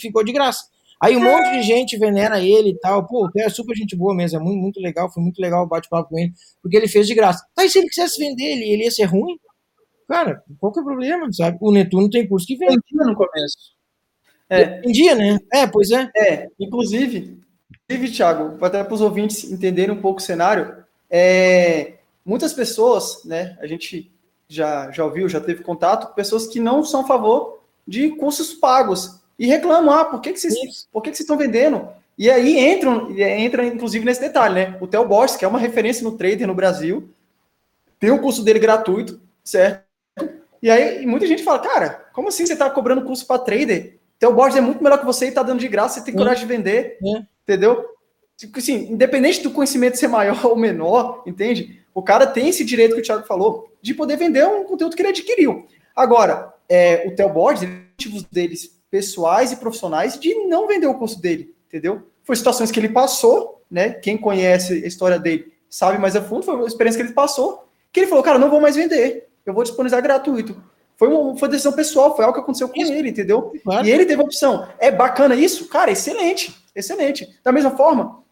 ficou 0.00 0.24
de 0.24 0.32
graça. 0.32 0.64
Aí 1.00 1.16
um 1.16 1.22
monte 1.22 1.50
de 1.52 1.62
gente 1.62 1.98
venera 1.98 2.40
ele 2.40 2.70
e 2.70 2.78
tal. 2.78 3.06
Pô, 3.06 3.26
o 3.26 3.30
Theo 3.30 3.46
é 3.46 3.50
super 3.50 3.76
gente 3.76 3.94
boa 3.96 4.14
mesmo, 4.14 4.38
é 4.38 4.42
muito, 4.42 4.60
muito 4.60 4.80
legal, 4.80 5.12
foi 5.12 5.22
muito 5.22 5.40
legal 5.40 5.64
o 5.64 5.68
bate-papo 5.68 6.08
com 6.08 6.18
ele, 6.18 6.32
porque 6.62 6.76
ele 6.76 6.88
fez 6.88 7.06
de 7.06 7.14
graça. 7.14 7.44
Tá, 7.54 7.64
e 7.64 7.68
se 7.68 7.78
ele 7.78 7.88
quisesse 7.88 8.18
vender, 8.18 8.44
ele, 8.44 8.64
ele 8.64 8.84
ia 8.84 8.90
ser 8.90 9.04
ruim? 9.04 9.38
Cara, 10.08 10.42
qual 10.58 10.72
que 10.72 10.78
é 10.78 10.82
o 10.82 10.84
problema, 10.84 11.32
sabe? 11.32 11.58
O 11.60 11.72
Netuno 11.72 12.10
tem 12.10 12.28
curso 12.28 12.46
que 12.46 12.56
vende. 12.56 12.80
no 12.92 13.14
começo. 13.14 13.74
É. 14.48 14.80
Vendia, 14.80 15.14
né? 15.14 15.38
É, 15.52 15.66
pois 15.66 15.90
é. 15.90 16.10
É, 16.16 16.48
inclusive, 16.60 17.38
Inclusive, 17.88 18.16
Thiago, 18.16 18.64
até 18.64 18.82
para 18.82 18.94
os 18.94 19.00
ouvintes 19.00 19.44
entenderem 19.44 19.94
um 19.94 20.00
pouco 20.00 20.20
o 20.20 20.22
cenário, 20.22 20.84
é, 21.10 21.94
muitas 22.24 22.52
pessoas, 22.52 23.24
né, 23.24 23.56
a 23.60 23.66
gente 23.66 24.10
já, 24.48 24.90
já 24.90 25.04
ouviu, 25.04 25.28
já 25.28 25.40
teve 25.40 25.62
contato 25.62 26.08
com 26.08 26.14
pessoas 26.14 26.46
que 26.46 26.60
não 26.60 26.82
são 26.82 27.00
a 27.00 27.06
favor 27.06 27.60
de 27.86 28.10
cursos 28.10 28.54
pagos 28.54 29.20
e 29.38 29.46
reclamam, 29.46 29.92
ah, 29.92 30.04
por 30.04 30.20
que, 30.20 30.32
que, 30.32 30.40
vocês, 30.40 30.88
por 30.92 31.02
que, 31.02 31.10
que 31.10 31.16
vocês 31.16 31.24
estão 31.24 31.36
vendendo? 31.36 31.88
E 32.16 32.30
aí 32.30 32.58
entram, 32.58 33.10
entra 33.18 33.66
inclusive 33.66 34.04
nesse 34.04 34.20
detalhe, 34.20 34.54
né? 34.54 34.78
O 34.80 34.86
Theo 34.86 35.06
Borges, 35.06 35.36
que 35.36 35.44
é 35.44 35.48
uma 35.48 35.58
referência 35.58 36.04
no 36.04 36.16
trader 36.16 36.46
no 36.46 36.54
Brasil, 36.54 37.10
tem 37.98 38.10
o 38.10 38.14
um 38.14 38.18
curso 38.18 38.42
dele 38.44 38.60
gratuito, 38.60 39.20
certo? 39.42 39.84
E 40.62 40.70
aí 40.70 41.04
muita 41.04 41.26
gente 41.26 41.42
fala, 41.42 41.58
cara, 41.58 42.06
como 42.12 42.28
assim 42.28 42.46
você 42.46 42.52
está 42.52 42.70
cobrando 42.70 43.04
curso 43.04 43.26
para 43.26 43.40
trader? 43.40 43.98
Theo 44.18 44.32
Borges 44.32 44.56
é 44.56 44.60
muito 44.60 44.82
melhor 44.82 44.98
que 44.98 45.04
você 45.04 45.26
e 45.26 45.28
está 45.28 45.42
dando 45.42 45.60
de 45.60 45.68
graça, 45.68 46.00
você 46.00 46.06
tem 46.06 46.14
coragem 46.14 46.46
de 46.46 46.52
vender. 46.52 46.98
É. 47.02 47.22
Entendeu? 47.42 47.84
Tipo 48.36 48.58
assim, 48.58 48.90
independente 48.90 49.42
do 49.42 49.50
conhecimento 49.50 49.98
ser 49.98 50.08
maior 50.08 50.38
ou 50.46 50.56
menor, 50.56 51.22
entende? 51.26 51.84
O 51.94 52.02
cara 52.02 52.26
tem 52.26 52.48
esse 52.48 52.64
direito 52.64 52.94
que 52.94 53.00
o 53.00 53.04
Thiago 53.04 53.26
falou 53.26 53.72
de 53.80 53.94
poder 53.94 54.16
vender 54.16 54.46
um 54.46 54.64
conteúdo 54.64 54.96
que 54.96 55.02
ele 55.02 55.10
adquiriu. 55.10 55.66
Agora, 55.94 56.52
é, 56.68 57.06
o 57.06 57.14
Theo 57.14 57.28
Borges, 57.28 57.68
motivos 57.68 58.24
deles 58.24 58.80
pessoais 58.90 59.52
e 59.52 59.56
profissionais 59.56 60.18
de 60.18 60.34
não 60.46 60.66
vender 60.66 60.86
o 60.86 60.94
curso 60.94 61.20
dele, 61.20 61.54
entendeu? 61.68 62.02
Foi 62.22 62.34
situações 62.34 62.70
que 62.70 62.80
ele 62.80 62.88
passou, 62.88 63.62
né? 63.70 63.90
Quem 63.90 64.16
conhece 64.16 64.84
a 64.84 64.86
história 64.86 65.18
dele 65.18 65.52
sabe 65.68 65.98
mais 65.98 66.14
a 66.14 66.22
fundo, 66.22 66.44
foi 66.44 66.54
uma 66.54 66.66
experiência 66.66 67.00
que 67.00 67.08
ele 67.08 67.14
passou, 67.14 67.66
que 67.92 68.00
ele 68.00 68.06
falou, 68.06 68.22
cara, 68.22 68.38
não 68.38 68.48
vou 68.48 68.60
mais 68.60 68.76
vender, 68.76 69.28
eu 69.44 69.52
vou 69.52 69.64
disponibilizar 69.64 70.02
gratuito. 70.02 70.60
Foi 70.96 71.08
uma, 71.08 71.36
foi 71.36 71.48
decisão 71.48 71.72
pessoal, 71.72 72.14
foi 72.14 72.24
algo 72.24 72.36
que 72.36 72.42
aconteceu 72.42 72.68
com 72.68 72.80
isso. 72.80 72.92
ele, 72.92 73.10
entendeu? 73.10 73.52
Claro. 73.62 73.86
E 73.86 73.90
ele 73.90 74.06
teve 74.06 74.20
a 74.22 74.24
opção. 74.24 74.68
É 74.78 74.90
bacana 74.90 75.34
isso? 75.34 75.68
Cara, 75.68 75.90
excelente, 75.90 76.54
excelente. 76.74 77.38
Da 77.42 77.50
mesma 77.50 77.72
forma, 77.72 78.22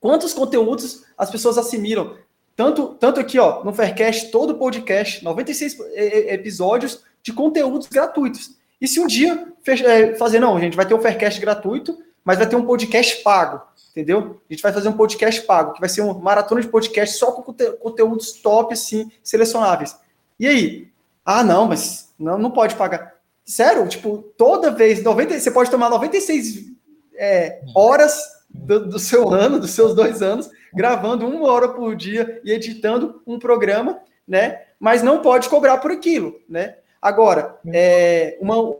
quantos 0.00 0.32
conteúdos 0.34 1.04
as 1.16 1.30
pessoas 1.30 1.56
assimilam? 1.56 2.16
Tanto, 2.56 2.94
tanto 3.00 3.18
aqui, 3.18 3.38
ó, 3.38 3.64
no 3.64 3.72
Faircast, 3.72 4.30
todo 4.30 4.56
podcast, 4.56 5.24
96 5.24 5.76
episódios 5.96 7.02
de 7.22 7.32
conteúdos 7.32 7.88
gratuitos. 7.88 8.56
E 8.80 8.86
se 8.86 9.00
um 9.00 9.06
dia 9.06 9.48
é, 9.66 10.14
fazer, 10.14 10.38
não, 10.38 10.60
gente 10.60 10.76
vai 10.76 10.86
ter 10.86 10.94
um 10.94 11.00
Faircast 11.00 11.40
gratuito, 11.40 11.98
mas 12.24 12.38
vai 12.38 12.48
ter 12.48 12.54
um 12.54 12.64
podcast 12.64 13.22
pago, 13.22 13.62
entendeu? 13.90 14.40
A 14.48 14.52
gente 14.52 14.62
vai 14.62 14.72
fazer 14.72 14.88
um 14.88 14.92
podcast 14.92 15.42
pago, 15.42 15.72
que 15.72 15.80
vai 15.80 15.88
ser 15.88 16.02
uma 16.02 16.14
maratona 16.14 16.60
de 16.60 16.68
podcast 16.68 17.16
só 17.18 17.32
com 17.32 17.54
conteúdos 17.80 18.32
top, 18.32 18.72
assim, 18.72 19.10
selecionáveis. 19.22 19.96
E 20.38 20.46
aí, 20.46 20.88
ah, 21.24 21.42
não, 21.42 21.66
mas 21.66 22.12
não, 22.18 22.38
não 22.38 22.50
pode 22.50 22.74
pagar. 22.76 23.14
Sério, 23.44 23.88
tipo, 23.88 24.18
toda 24.36 24.70
vez, 24.70 25.02
90, 25.02 25.38
você 25.38 25.50
pode 25.50 25.70
tomar 25.70 25.90
96 25.90 26.72
é, 27.16 27.62
horas 27.74 28.20
do, 28.50 28.88
do, 28.88 28.98
seu 28.98 29.28
ano, 29.32 29.58
dos 29.58 29.70
seus 29.70 29.94
dois 29.94 30.22
anos, 30.22 30.50
gravando 30.72 31.26
uma 31.26 31.50
hora 31.50 31.68
por 31.68 31.94
dia 31.96 32.40
e 32.44 32.52
editando 32.52 33.22
um 33.26 33.38
programa, 33.38 34.00
né? 34.26 34.62
Mas 34.78 35.02
não 35.02 35.22
pode 35.22 35.48
cobrar 35.48 35.78
por 35.78 35.90
aquilo, 35.90 36.40
né? 36.48 36.76
Agora, 37.00 37.58
é, 37.72 38.38
uma 38.40 38.76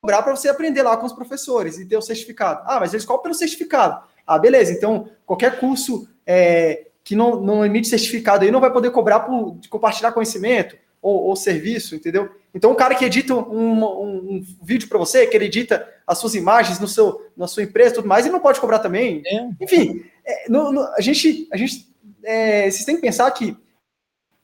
cobrar 0.00 0.22
para 0.22 0.36
você 0.36 0.50
aprender 0.50 0.82
lá 0.82 0.98
com 0.98 1.06
os 1.06 1.14
professores 1.14 1.78
e 1.78 1.86
ter 1.86 1.96
o 1.96 2.02
certificado. 2.02 2.62
Ah, 2.66 2.78
mas 2.78 2.92
eles 2.92 3.06
cobram 3.06 3.22
pelo 3.22 3.34
certificado. 3.34 4.04
Ah, 4.26 4.38
beleza. 4.38 4.70
Então, 4.70 5.08
qualquer 5.24 5.58
curso 5.58 6.06
é, 6.26 6.88
que 7.02 7.16
não, 7.16 7.40
não 7.40 7.64
emite 7.64 7.88
certificado 7.88 8.44
aí 8.44 8.50
não 8.50 8.60
vai 8.60 8.70
poder 8.70 8.90
cobrar 8.90 9.20
por 9.20 9.58
compartilhar 9.70 10.12
conhecimento 10.12 10.76
ou, 11.04 11.24
ou 11.24 11.36
serviço, 11.36 11.94
entendeu? 11.94 12.34
Então, 12.54 12.72
o 12.72 12.74
cara 12.74 12.94
que 12.94 13.04
edita 13.04 13.34
um, 13.34 13.84
um, 13.84 14.36
um 14.36 14.46
vídeo 14.62 14.88
para 14.88 14.96
você, 14.96 15.26
que 15.26 15.36
ele 15.36 15.44
edita 15.44 15.86
as 16.06 16.16
suas 16.16 16.34
imagens 16.34 16.80
no 16.80 16.88
seu, 16.88 17.30
na 17.36 17.46
sua 17.46 17.62
empresa 17.62 17.90
e 17.90 17.94
tudo 17.96 18.08
mais, 18.08 18.24
ele 18.24 18.32
não 18.32 18.40
pode 18.40 18.58
cobrar 18.58 18.78
também. 18.78 19.22
É. 19.26 19.50
Enfim, 19.60 20.02
é, 20.24 20.48
no, 20.48 20.72
no, 20.72 20.80
a 20.80 21.00
gente, 21.02 21.46
a 21.52 21.58
gente 21.58 21.94
é, 22.22 22.70
vocês 22.70 22.86
têm 22.86 22.96
que 22.96 23.02
pensar 23.02 23.30
que 23.32 23.54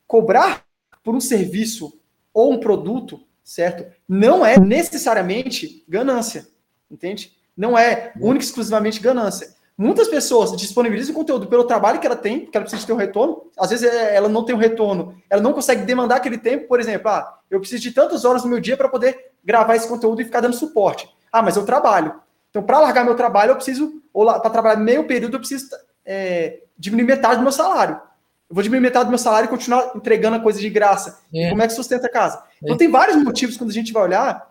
cobrar 0.06 0.62
por 1.02 1.14
um 1.14 1.20
serviço 1.20 1.98
ou 2.34 2.52
um 2.52 2.60
produto, 2.60 3.26
certo? 3.42 3.90
Não 4.06 4.44
é 4.44 4.60
necessariamente 4.60 5.82
ganância, 5.88 6.46
entende? 6.90 7.34
Não 7.56 7.78
é 7.78 8.12
única 8.20 8.44
e 8.44 8.48
exclusivamente 8.48 9.00
ganância. 9.00 9.54
Muitas 9.80 10.08
pessoas 10.08 10.54
disponibilizam 10.58 11.14
conteúdo 11.14 11.46
pelo 11.46 11.64
trabalho 11.64 11.98
que 11.98 12.06
ela 12.06 12.14
tem, 12.14 12.44
que 12.44 12.54
ela 12.54 12.66
precisa 12.66 12.86
ter 12.86 12.92
um 12.92 12.96
retorno. 12.96 13.44
Às 13.58 13.70
vezes 13.70 13.90
é, 13.90 14.14
ela 14.14 14.28
não 14.28 14.44
tem 14.44 14.54
um 14.54 14.58
retorno, 14.58 15.14
ela 15.30 15.40
não 15.40 15.54
consegue 15.54 15.86
demandar 15.86 16.16
aquele 16.16 16.36
tempo, 16.36 16.68
por 16.68 16.78
exemplo, 16.78 17.08
ah, 17.08 17.38
eu 17.50 17.58
preciso 17.58 17.82
de 17.84 17.90
tantas 17.90 18.26
horas 18.26 18.44
no 18.44 18.50
meu 18.50 18.60
dia 18.60 18.76
para 18.76 18.90
poder 18.90 19.30
gravar 19.42 19.76
esse 19.76 19.88
conteúdo 19.88 20.20
e 20.20 20.26
ficar 20.26 20.42
dando 20.42 20.54
suporte. 20.54 21.08
Ah, 21.32 21.40
mas 21.40 21.56
eu 21.56 21.64
trabalho. 21.64 22.20
Então, 22.50 22.62
para 22.62 22.78
largar 22.78 23.06
meu 23.06 23.14
trabalho, 23.14 23.52
eu 23.52 23.56
preciso, 23.56 24.02
ou 24.12 24.26
para 24.26 24.50
trabalhar 24.50 24.76
meio 24.76 25.06
período, 25.06 25.36
eu 25.36 25.40
preciso 25.40 25.70
é, 26.04 26.60
diminuir 26.78 27.06
metade 27.06 27.36
do 27.36 27.42
meu 27.42 27.52
salário. 27.52 27.94
Eu 28.50 28.54
vou 28.54 28.62
diminuir 28.62 28.82
metade 28.82 29.06
do 29.06 29.10
meu 29.10 29.18
salário 29.18 29.46
e 29.46 29.48
continuar 29.48 29.92
entregando 29.96 30.36
a 30.36 30.40
coisa 30.40 30.60
de 30.60 30.68
graça. 30.68 31.20
É. 31.34 31.48
Como 31.48 31.62
é 31.62 31.66
que 31.66 31.72
sustenta 31.72 32.06
a 32.06 32.10
casa? 32.10 32.36
É. 32.36 32.64
Então, 32.64 32.76
tem 32.76 32.90
vários 32.90 33.16
motivos 33.16 33.56
quando 33.56 33.70
a 33.70 33.72
gente 33.72 33.94
vai 33.94 34.02
olhar 34.02 34.50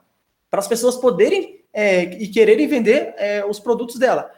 para 0.50 0.60
as 0.60 0.68
pessoas 0.68 0.98
poderem 0.98 1.60
é, 1.72 2.02
e 2.16 2.28
quererem 2.30 2.68
vender 2.68 3.14
é, 3.16 3.46
os 3.46 3.60
produtos 3.60 4.00
dela. 4.00 4.32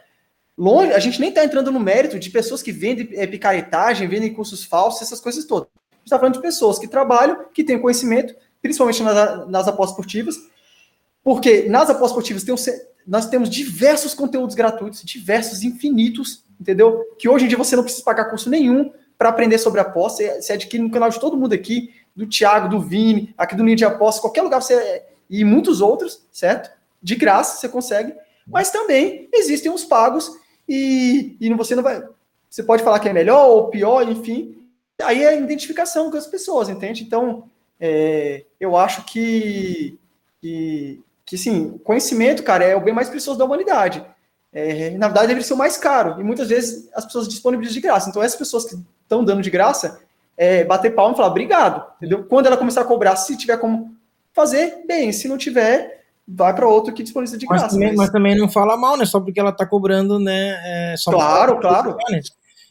Longe, 0.56 0.92
a 0.92 0.98
gente 0.98 1.20
nem 1.20 1.30
está 1.30 1.44
entrando 1.44 1.70
no 1.70 1.80
mérito 1.80 2.18
de 2.18 2.30
pessoas 2.30 2.62
que 2.62 2.72
vendem 2.72 3.08
é, 3.12 3.26
picaretagem, 3.26 4.08
vendem 4.08 4.32
cursos 4.32 4.64
falsos, 4.64 5.02
essas 5.02 5.20
coisas 5.20 5.44
todas. 5.44 5.68
A 5.68 5.96
gente 5.96 6.06
está 6.06 6.18
falando 6.18 6.34
de 6.34 6.42
pessoas 6.42 6.78
que 6.78 6.86
trabalham, 6.86 7.46
que 7.52 7.64
têm 7.64 7.80
conhecimento, 7.80 8.34
principalmente 8.60 9.02
nas, 9.02 9.48
nas 9.48 9.68
apostas 9.68 9.90
esportivas, 9.90 10.36
porque 11.24 11.68
nas 11.68 11.88
apostas 11.88 12.10
esportivas 12.10 12.44
tem 12.44 12.54
um, 12.54 12.58
nós 13.06 13.28
temos 13.28 13.48
diversos 13.48 14.14
conteúdos 14.14 14.54
gratuitos, 14.54 15.02
diversos, 15.02 15.62
infinitos, 15.62 16.44
entendeu? 16.60 17.02
Que 17.18 17.28
hoje 17.28 17.46
em 17.46 17.48
dia 17.48 17.58
você 17.58 17.74
não 17.74 17.82
precisa 17.82 18.04
pagar 18.04 18.26
curso 18.26 18.50
nenhum 18.50 18.92
para 19.16 19.28
aprender 19.28 19.58
sobre 19.58 19.80
aposta. 19.80 20.40
Você 20.40 20.52
adquire 20.52 20.82
no 20.82 20.90
canal 20.90 21.08
de 21.08 21.18
todo 21.18 21.36
mundo 21.36 21.52
aqui, 21.52 21.90
do 22.14 22.26
Thiago, 22.26 22.68
do 22.68 22.80
Vini, 22.80 23.34
aqui 23.38 23.56
do 23.56 23.62
Ninho 23.62 23.76
de 23.76 23.84
Apostas, 23.84 24.20
qualquer 24.20 24.42
lugar 24.42 24.60
você. 24.60 25.02
E 25.30 25.44
muitos 25.44 25.80
outros, 25.80 26.26
certo? 26.30 26.70
De 27.02 27.14
graça 27.14 27.58
você 27.58 27.68
consegue. 27.68 28.14
Mas 28.46 28.70
também 28.70 29.28
existem 29.32 29.72
os 29.72 29.84
pagos 29.84 30.30
e, 30.68 31.36
e 31.40 31.54
você 31.54 31.74
não 31.74 31.82
vai. 31.82 32.02
Você 32.48 32.62
pode 32.62 32.82
falar 32.82 32.98
que 33.00 33.08
é 33.08 33.12
melhor 33.12 33.48
ou 33.48 33.68
pior, 33.68 34.06
enfim. 34.08 34.56
Aí 35.02 35.22
é 35.22 35.28
a 35.28 35.34
identificação 35.34 36.10
com 36.10 36.16
as 36.16 36.26
pessoas, 36.26 36.68
entende? 36.68 37.02
Então, 37.02 37.44
é, 37.80 38.44
eu 38.60 38.76
acho 38.76 39.04
que, 39.04 39.98
que, 40.40 41.00
que, 41.24 41.38
sim, 41.38 41.78
conhecimento, 41.82 42.42
cara, 42.42 42.64
é 42.64 42.76
o 42.76 42.80
bem 42.80 42.94
mais 42.94 43.08
precioso 43.08 43.38
da 43.38 43.44
humanidade. 43.44 44.04
É, 44.52 44.90
na 44.90 45.08
verdade, 45.08 45.32
ele 45.32 45.42
ser 45.42 45.54
o 45.54 45.56
mais 45.56 45.76
caro. 45.78 46.20
E 46.20 46.24
muitas 46.24 46.48
vezes 46.48 46.88
as 46.94 47.04
pessoas 47.06 47.26
disponibilizam 47.26 47.74
de 47.74 47.80
graça. 47.80 48.10
Então, 48.10 48.22
essas 48.22 48.38
pessoas 48.38 48.66
que 48.66 48.76
estão 49.02 49.24
dando 49.24 49.42
de 49.42 49.50
graça, 49.50 50.00
é, 50.36 50.62
bater 50.62 50.94
palma 50.94 51.14
e 51.14 51.16
falar 51.16 51.28
obrigado, 51.28 51.84
entendeu? 51.96 52.24
Quando 52.24 52.46
ela 52.46 52.56
começar 52.56 52.82
a 52.82 52.84
cobrar, 52.84 53.16
se 53.16 53.36
tiver 53.36 53.56
como 53.56 53.94
fazer, 54.32 54.84
bem. 54.86 55.12
Se 55.12 55.26
não 55.26 55.38
tiver, 55.38 56.01
vai 56.26 56.54
para 56.54 56.68
outro 56.68 56.92
que 56.92 57.02
disponibiliza 57.02 57.38
de 57.38 57.46
graça. 57.46 57.64
Mas 57.64 57.72
também, 57.72 57.88
mas... 57.88 57.96
mas 57.96 58.10
também, 58.10 58.36
não 58.36 58.48
fala 58.48 58.76
mal, 58.76 58.96
né? 58.96 59.04
Só 59.04 59.20
porque 59.20 59.40
ela 59.40 59.52
tá 59.52 59.66
cobrando, 59.66 60.18
né? 60.18 60.60
É, 60.64 60.94
claro, 61.04 61.58
claro. 61.58 61.96
né? 62.10 62.20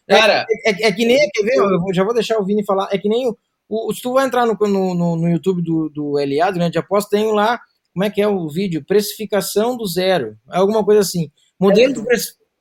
Cara, 0.07 0.45
é, 0.65 0.69
é, 0.69 0.87
é, 0.87 0.91
que 0.91 1.05
nem, 1.05 1.29
quer 1.29 1.43
ver? 1.43 1.55
Eu 1.57 1.93
já 1.93 2.03
vou 2.03 2.13
deixar 2.13 2.37
o 2.37 2.45
Vini 2.45 2.65
falar. 2.65 2.89
É 2.91 2.97
que 2.97 3.07
nem 3.07 3.27
o, 3.27 3.35
o 3.69 3.93
se 3.93 4.01
tu 4.01 4.13
vai 4.13 4.25
entrar 4.25 4.45
no, 4.45 4.57
no, 4.67 5.15
no 5.15 5.29
YouTube 5.29 5.61
do, 5.61 5.89
do 5.89 6.13
LA, 6.13 6.51
do 6.51 6.59
Grande 6.59 6.77
Aposta, 6.77 7.11
tem 7.11 7.33
lá, 7.33 7.59
como 7.93 8.03
é 8.03 8.09
que 8.09 8.21
é 8.21 8.27
o 8.27 8.49
vídeo? 8.49 8.83
Precificação 8.85 9.77
do 9.77 9.85
zero. 9.85 10.37
É 10.51 10.57
alguma 10.57 10.83
coisa 10.83 11.01
assim. 11.01 11.31
Modelo 11.59 11.93
de 11.93 12.01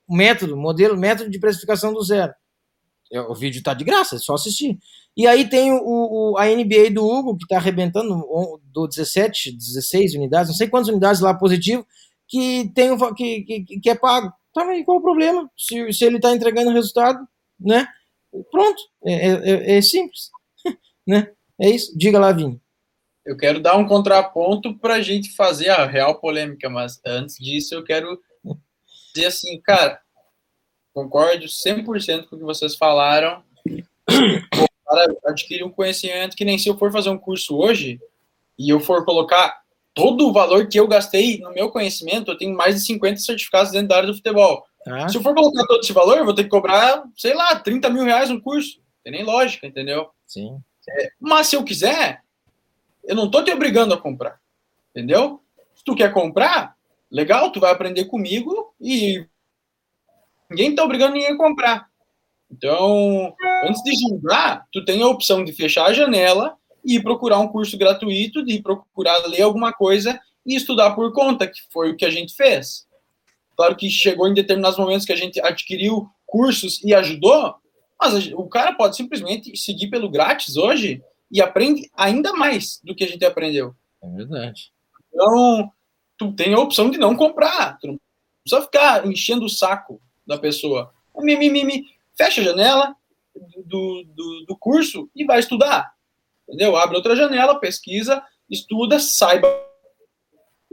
método, 0.09 0.57
modelo, 0.57 0.97
método 0.97 1.31
de 1.31 1.39
precificação 1.39 1.93
do 1.93 2.03
zero. 2.03 2.33
O 3.29 3.35
vídeo 3.35 3.63
tá 3.63 3.75
de 3.75 3.85
graça, 3.85 4.17
é 4.17 4.19
só 4.19 4.35
assistir. 4.35 4.79
E 5.17 5.27
aí 5.27 5.49
tem 5.49 5.73
o, 5.73 5.81
o 5.83 6.39
a 6.39 6.47
NBA 6.47 6.91
do 6.93 7.05
Hugo, 7.05 7.37
que 7.37 7.45
está 7.45 7.57
arrebentando 7.57 8.25
do 8.73 8.87
17, 8.87 9.53
16 9.53 10.15
unidades, 10.15 10.49
não 10.49 10.57
sei 10.57 10.69
quantas 10.69 10.89
unidades 10.89 11.21
lá 11.21 11.35
positivo, 11.35 11.85
que 12.29 12.71
tem 12.75 12.97
que, 13.17 13.43
que, 13.43 13.81
que 13.81 13.91
é 13.91 13.95
pago. 13.95 14.33
Tá, 14.55 14.65
mas 14.65 14.85
qual 14.85 14.99
o 14.99 15.03
problema? 15.03 15.51
Se, 15.57 15.93
se 15.93 16.05
ele 16.05 16.17
está 16.17 16.33
entregando 16.33 16.71
resultado, 16.71 17.27
né? 17.59 17.87
Pronto, 18.51 18.81
é, 19.05 19.13
é, 19.13 19.31
é, 19.31 19.79
é 19.79 19.83
simples, 19.83 20.31
né? 21.07 21.31
É 21.61 21.69
isso. 21.69 21.97
Diga 21.97 22.19
lá, 22.19 22.33
Vini. 22.33 22.61
Eu 23.27 23.37
quero 23.37 23.61
dar 23.61 23.77
um 23.77 23.87
contraponto 23.87 24.77
para 24.79 24.95
a 24.95 25.03
gente 25.03 25.35
fazer 25.35 25.69
a 25.69 25.87
real 25.87 26.21
polêmica, 26.21 26.71
mas 26.71 27.01
antes 27.05 27.37
disso 27.37 27.75
eu 27.75 27.85
quero 27.85 28.19
dizer 29.15 29.27
assim, 29.27 29.61
cara, 29.61 30.01
concordo 30.93 31.47
100% 31.47 32.27
com 32.27 32.37
o 32.37 32.39
que 32.39 32.45
vocês 32.45 32.77
falaram 32.77 33.43
para 34.85 35.15
adquirir 35.27 35.65
um 35.65 35.71
conhecimento 35.71 36.37
que 36.37 36.45
nem 36.45 36.59
se 36.59 36.69
eu 36.69 36.77
for 36.77 36.91
fazer 36.91 37.11
um 37.11 37.19
curso 37.19 37.57
hoje 37.57 38.01
e 38.59 38.69
eu 38.69 38.81
for 38.81 39.05
colocar 39.05 39.61
todo 39.95 40.29
o 40.29 40.33
valor 40.33 40.69
que 40.69 40.79
eu 40.79 40.89
gastei 40.89 41.39
no 41.39 41.53
meu 41.53 41.71
conhecimento, 41.71 42.31
eu 42.31 42.39
tenho 42.39 42.57
mais 42.57 42.75
de 42.75 42.81
50 42.83 43.21
certificados 43.21 43.73
dentro 43.73 43.89
da 43.89 43.97
área 43.97 44.07
do 44.09 44.15
futebol. 44.15 44.65
Ah. 44.87 45.09
Se 45.09 45.17
eu 45.17 45.23
for 45.23 45.35
colocar 45.35 45.67
todo 45.67 45.81
esse 45.81 45.93
valor, 45.93 46.19
eu 46.19 46.25
vou 46.25 46.35
ter 46.35 46.45
que 46.45 46.51
cobrar, 46.51 47.03
sei 47.17 47.35
lá, 47.35 47.57
30 47.57 47.91
mil 47.91 48.05
reais 48.05 48.31
um 48.31 48.41
curso. 48.41 48.79
Não 48.79 48.85
tem 49.05 49.13
nem 49.13 49.25
lógica, 49.25 49.67
entendeu? 49.67 50.11
Sim. 50.27 50.59
É, 50.89 51.11
mas 51.21 51.49
se 51.49 51.57
eu 51.57 51.65
quiser, 51.65 52.23
eu 53.05 53.15
não 53.15 53.31
tô 53.31 53.43
te 53.43 53.51
obrigando 53.51 53.95
a 53.95 54.01
comprar. 54.01 54.41
Entendeu? 54.91 55.41
Se 55.75 55.85
tu 55.85 55.95
quer 55.95 56.13
comprar, 56.13 56.75
legal, 57.11 57.51
tu 57.51 57.61
vai 57.61 57.71
aprender 57.71 58.07
comigo 58.07 58.75
e 58.81 59.27
ninguém 60.51 60.75
tá 60.75 60.85
obrigando 60.85 61.15
ninguém 61.15 61.33
a 61.33 61.37
comprar. 61.37 61.89
Então, 62.51 63.35
antes 63.65 63.83
de 63.83 63.93
julgar, 63.95 64.67
tu 64.73 64.85
tem 64.85 65.01
a 65.03 65.07
opção 65.07 65.45
de 65.45 65.53
fechar 65.53 65.87
a 65.87 65.93
janela 65.93 66.57
e 66.85 67.01
procurar 67.01 67.39
um 67.39 67.49
curso 67.49 67.79
gratuito, 67.79 68.45
de 68.45 68.61
procurar 68.61 69.19
ler 69.27 69.43
alguma 69.43 69.73
coisa 69.73 70.19
e 70.45 70.57
estudar 70.57 70.95
por 70.95 71.13
conta, 71.13 71.47
que 71.47 71.61
foi 71.73 71.93
o 71.93 71.97
que 71.97 72.05
a 72.05 72.11
gente 72.11 72.35
fez. 72.35 72.87
Claro 73.57 73.77
que 73.77 73.89
chegou 73.89 74.27
em 74.27 74.35
determinados 74.35 74.79
momentos 74.79 75.07
que 75.07 75.13
a 75.13 75.17
gente 75.17 75.41
adquiriu 75.41 76.09
cursos 76.27 76.83
e 76.83 76.95
ajudou, 76.95 77.55
mas 78.01 78.33
o 78.33 78.49
cara 78.49 78.73
pode 78.73 78.97
simplesmente 78.97 79.57
seguir 79.57 79.89
pelo 79.89 80.11
grátis 80.11 80.57
hoje 80.57 81.03
e 81.31 81.41
aprende 81.41 81.89
ainda 81.95 82.33
mais 82.33 82.81
do 82.83 82.95
que 82.95 83.05
a 83.05 83.07
gente 83.07 83.25
aprendeu. 83.25 83.75
É 84.03 84.09
verdade. 84.09 84.73
Então, 85.13 85.71
tu 86.17 86.33
tem 86.33 86.55
a 86.55 86.59
opção 86.59 86.91
de 86.91 86.99
não 86.99 87.15
comprar. 87.15 87.79
Tu 87.79 87.87
não 87.87 88.01
precisa 88.43 88.63
ficar 88.63 89.07
enchendo 89.07 89.45
o 89.45 89.51
saco 89.51 90.01
da 90.31 90.39
pessoa. 90.39 90.93
Mimimi, 91.17 91.85
fecha 92.17 92.41
a 92.41 92.45
janela 92.45 92.95
do, 93.67 94.05
do, 94.07 94.45
do 94.47 94.57
curso 94.57 95.11
e 95.15 95.25
vai 95.25 95.41
estudar. 95.41 95.93
Entendeu? 96.49 96.77
Abre 96.77 96.97
outra 96.97 97.17
janela, 97.17 97.59
pesquisa, 97.59 98.23
estuda, 98.49 99.01
saiba, 99.01 99.49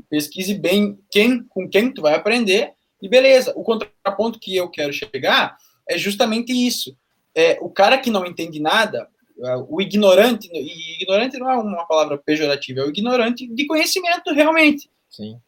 pesquise 0.10 0.54
bem 0.54 1.00
quem, 1.12 1.44
com 1.44 1.68
quem 1.68 1.92
tu 1.92 2.04
vai 2.04 2.14
aprender 2.14 2.74
e 3.02 3.10
beleza. 3.10 3.52
O 3.56 3.64
contraponto 3.64 4.40
que 4.40 4.56
eu 4.56 4.70
quero 4.70 4.94
chegar 4.94 5.58
é 5.90 5.98
justamente 5.98 6.54
isso. 6.54 6.96
É, 7.36 7.58
o 7.60 7.70
cara 7.70 7.98
que 7.98 8.12
não 8.12 8.26
entende 8.26 8.60
nada, 8.60 9.08
é, 9.44 9.56
o 9.68 9.82
ignorante, 9.82 10.48
e 10.52 11.02
ignorante 11.02 11.38
não 11.38 11.50
é 11.50 11.58
uma 11.58 11.86
palavra 11.86 12.18
pejorativa, 12.18 12.82
é 12.82 12.84
o 12.84 12.90
ignorante 12.90 13.48
de 13.48 13.66
conhecimento, 13.66 14.32
realmente. 14.34 14.90
Sim. 15.10 15.40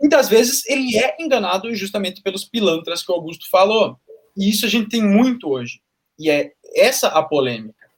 Muitas 0.00 0.28
vezes 0.28 0.64
ele 0.66 0.96
é 0.96 1.16
enganado 1.20 1.74
justamente 1.74 2.22
pelos 2.22 2.44
pilantras 2.44 3.04
que 3.04 3.12
o 3.12 3.14
Augusto 3.14 3.48
falou. 3.50 3.98
E 4.36 4.50
isso 4.50 4.64
a 4.64 4.68
gente 4.68 4.88
tem 4.88 5.02
muito 5.02 5.48
hoje. 5.48 5.80
E 6.18 6.30
é 6.30 6.52
essa 6.74 7.08
a 7.08 7.22
polêmica. 7.22 7.88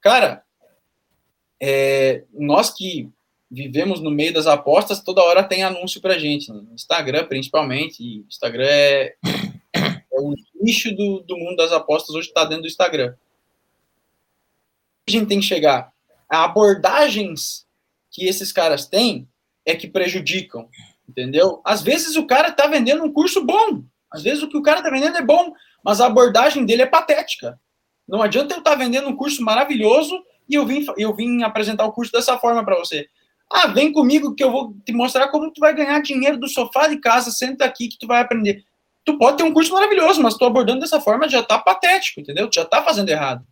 Cara, 0.00 0.42
é, 1.60 2.24
nós 2.32 2.70
que 2.70 3.08
vivemos 3.50 4.00
no 4.00 4.10
meio 4.10 4.32
das 4.32 4.46
apostas, 4.46 5.00
toda 5.00 5.22
hora 5.22 5.44
tem 5.44 5.62
anúncio 5.62 6.00
pra 6.00 6.18
gente, 6.18 6.52
né? 6.52 6.60
no 6.60 6.74
Instagram 6.74 7.26
principalmente. 7.26 8.02
E 8.02 8.24
Instagram 8.28 8.66
é, 8.66 9.14
é 9.74 10.20
o 10.20 10.34
nicho 10.60 10.94
do, 10.94 11.20
do 11.20 11.36
mundo 11.36 11.56
das 11.56 11.72
apostas 11.72 12.14
hoje 12.14 12.28
está 12.28 12.44
dentro 12.44 12.62
do 12.62 12.68
Instagram. 12.68 13.14
A 15.06 15.10
gente 15.10 15.26
tem 15.26 15.40
que 15.40 15.46
chegar 15.46 15.92
a 16.28 16.44
abordagens 16.44 17.66
que 18.10 18.24
esses 18.24 18.50
caras 18.50 18.86
têm 18.86 19.28
é 19.66 19.74
que 19.74 19.88
prejudicam, 19.88 20.68
entendeu? 21.08 21.60
Às 21.64 21.82
vezes 21.82 22.16
o 22.16 22.26
cara 22.26 22.50
tá 22.52 22.66
vendendo 22.66 23.04
um 23.04 23.12
curso 23.12 23.44
bom, 23.44 23.82
às 24.10 24.22
vezes 24.22 24.42
o 24.42 24.48
que 24.48 24.56
o 24.56 24.62
cara 24.62 24.78
está 24.78 24.90
vendendo 24.90 25.16
é 25.16 25.22
bom, 25.22 25.52
mas 25.84 26.00
a 26.00 26.06
abordagem 26.06 26.64
dele 26.64 26.82
é 26.82 26.86
patética. 26.86 27.58
Não 28.06 28.22
adianta 28.22 28.54
eu 28.54 28.58
estar 28.58 28.72
tá 28.72 28.76
vendendo 28.76 29.08
um 29.08 29.16
curso 29.16 29.42
maravilhoso 29.42 30.22
e 30.48 30.54
eu 30.54 30.66
vim, 30.66 30.84
eu 30.96 31.14
vim 31.14 31.42
apresentar 31.42 31.84
o 31.84 31.92
curso 31.92 32.12
dessa 32.12 32.38
forma 32.38 32.64
para 32.64 32.78
você. 32.78 33.08
Ah, 33.50 33.66
vem 33.66 33.92
comigo 33.92 34.34
que 34.34 34.42
eu 34.42 34.50
vou 34.50 34.74
te 34.84 34.92
mostrar 34.92 35.28
como 35.28 35.52
tu 35.52 35.60
vai 35.60 35.74
ganhar 35.74 36.00
dinheiro 36.00 36.38
do 36.38 36.48
sofá 36.48 36.86
de 36.86 36.98
casa, 36.98 37.30
senta 37.30 37.64
aqui 37.64 37.88
que 37.88 37.98
tu 37.98 38.06
vai 38.06 38.20
aprender. 38.20 38.64
Tu 39.04 39.18
pode 39.18 39.36
ter 39.36 39.42
um 39.42 39.52
curso 39.52 39.72
maravilhoso, 39.72 40.22
mas 40.22 40.34
tu 40.34 40.44
abordando 40.44 40.80
dessa 40.80 41.00
forma 41.00 41.28
já 41.28 41.40
está 41.40 41.58
patético, 41.58 42.20
entendeu? 42.20 42.48
Tu 42.48 42.54
já 42.54 42.62
está 42.62 42.82
fazendo 42.82 43.10
errado. 43.10 43.46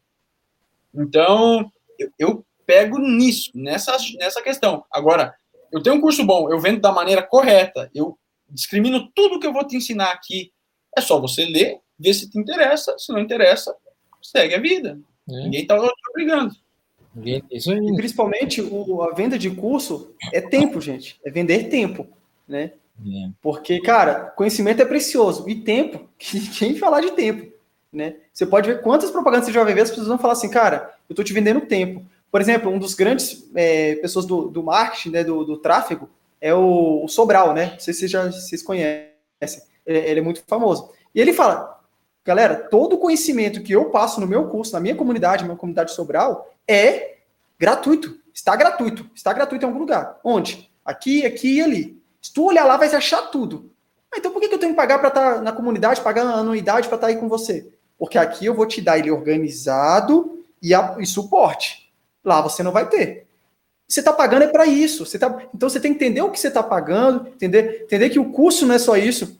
Então, 0.94 1.70
eu, 1.98 2.10
eu, 2.18 2.46
pego 2.64 2.98
nisso, 2.98 3.50
nessa, 3.54 3.96
nessa 4.18 4.40
questão. 4.40 4.84
Agora, 4.90 5.34
eu 5.72 5.82
tenho 5.82 5.96
um 5.96 6.00
curso 6.00 6.24
bom, 6.24 6.52
eu 6.52 6.60
vendo 6.60 6.80
da 6.80 6.92
maneira 6.92 7.22
correta, 7.22 7.90
eu 7.94 8.18
discrimino 8.48 9.10
tudo 9.14 9.40
que 9.40 9.46
eu 9.46 9.52
vou 9.52 9.66
te 9.66 9.76
ensinar 9.76 10.10
aqui. 10.10 10.52
É 10.96 11.00
só 11.00 11.18
você 11.18 11.44
ler, 11.46 11.78
ver 11.98 12.12
se 12.12 12.28
te 12.28 12.38
interessa, 12.38 12.94
se 12.98 13.10
não 13.12 13.18
interessa, 13.18 13.74
segue 14.20 14.54
a 14.54 14.60
vida. 14.60 15.00
É. 15.28 15.44
Ninguém 15.44 15.62
está 15.62 15.76
obrigando. 16.10 16.54
Isso 17.50 17.72
aí. 17.72 17.78
E 17.78 17.96
principalmente 17.96 18.60
o, 18.60 19.02
a 19.02 19.14
venda 19.14 19.38
de 19.38 19.50
curso 19.50 20.14
é 20.32 20.40
tempo, 20.40 20.80
gente. 20.80 21.18
É 21.24 21.30
vender 21.30 21.68
tempo, 21.68 22.06
né? 22.46 22.72
É. 23.04 23.30
Porque, 23.40 23.80
cara, 23.80 24.26
conhecimento 24.30 24.82
é 24.82 24.84
precioso. 24.84 25.48
E 25.48 25.54
tempo, 25.54 26.08
quem 26.18 26.76
falar 26.76 27.00
de 27.00 27.12
tempo, 27.12 27.52
né? 27.92 28.16
Você 28.32 28.46
pode 28.46 28.68
ver 28.68 28.82
quantas 28.82 29.10
propagandas 29.10 29.46
você 29.46 29.52
já 29.52 29.64
vai 29.64 29.74
ver, 29.74 29.82
as 29.82 29.90
pessoas 29.90 30.08
vão 30.08 30.18
falar 30.18 30.34
assim, 30.34 30.50
cara, 30.50 30.94
eu 31.08 31.14
tô 31.14 31.22
te 31.22 31.32
vendendo 31.32 31.60
tempo. 31.62 32.04
Por 32.32 32.40
exemplo, 32.40 32.72
um 32.72 32.78
dos 32.78 32.94
grandes 32.94 33.46
é, 33.54 33.96
pessoas 33.96 34.24
do, 34.24 34.48
do 34.48 34.62
marketing, 34.62 35.10
né, 35.10 35.22
do, 35.22 35.44
do 35.44 35.58
tráfego, 35.58 36.08
é 36.40 36.54
o, 36.54 37.04
o, 37.04 37.08
Sobral, 37.08 37.52
né? 37.52 37.72
Não 37.72 37.78
sei 37.78 37.92
se 37.92 38.00
vocês, 38.00 38.10
já, 38.10 38.24
vocês 38.24 38.62
conhecem. 38.62 39.62
Ele, 39.84 39.98
ele 39.98 40.20
é 40.20 40.22
muito 40.22 40.42
famoso. 40.46 40.90
E 41.14 41.20
ele 41.20 41.34
fala, 41.34 41.78
galera, 42.24 42.56
todo 42.56 42.94
o 42.94 42.98
conhecimento 42.98 43.62
que 43.62 43.72
eu 43.74 43.90
passo 43.90 44.18
no 44.18 44.26
meu 44.26 44.48
curso, 44.48 44.72
na 44.72 44.80
minha 44.80 44.96
comunidade, 44.96 45.44
minha 45.44 45.58
comunidade 45.58 45.92
Sobral, 45.92 46.50
é 46.66 47.16
gratuito. 47.58 48.18
Está 48.32 48.56
gratuito. 48.56 49.10
Está 49.14 49.34
gratuito 49.34 49.66
em 49.66 49.68
algum 49.68 49.80
lugar. 49.80 50.18
Onde? 50.24 50.70
Aqui, 50.82 51.26
aqui 51.26 51.56
e 51.56 51.62
ali. 51.62 52.02
Se 52.22 52.32
tu 52.32 52.46
olhar 52.46 52.64
lá, 52.64 52.78
vai 52.78 52.88
achar 52.88 53.22
tudo. 53.30 53.70
Ah, 54.10 54.16
então 54.16 54.32
por 54.32 54.40
que 54.40 54.46
eu 54.46 54.58
tenho 54.58 54.72
que 54.72 54.76
pagar 54.76 54.98
para 55.00 55.08
estar 55.08 55.34
tá 55.34 55.40
na 55.42 55.52
comunidade, 55.52 56.00
pagar 56.00 56.22
anuidade 56.22 56.88
para 56.88 56.96
estar 56.96 57.08
tá 57.08 57.12
aí 57.12 57.20
com 57.20 57.28
você? 57.28 57.70
Porque 57.98 58.16
aqui 58.16 58.46
eu 58.46 58.54
vou 58.54 58.66
te 58.66 58.80
dar 58.80 58.98
ele 58.98 59.10
organizado 59.10 60.42
e, 60.62 60.72
a, 60.74 60.96
e 60.98 61.06
suporte. 61.06 61.81
Lá 62.24 62.40
você 62.40 62.62
não 62.62 62.72
vai 62.72 62.88
ter. 62.88 63.26
Você 63.88 64.00
está 64.00 64.12
pagando 64.12 64.44
é 64.44 64.48
para 64.48 64.66
isso. 64.66 65.04
Você 65.04 65.18
tá, 65.18 65.44
então 65.54 65.68
você 65.68 65.80
tem 65.80 65.92
que 65.92 66.04
entender 66.04 66.22
o 66.22 66.30
que 66.30 66.40
você 66.40 66.48
está 66.48 66.62
pagando, 66.62 67.28
entender, 67.28 67.82
entender 67.82 68.10
que 68.10 68.18
o 68.18 68.30
curso 68.30 68.66
não 68.66 68.74
é 68.74 68.78
só 68.78 68.96
isso. 68.96 69.38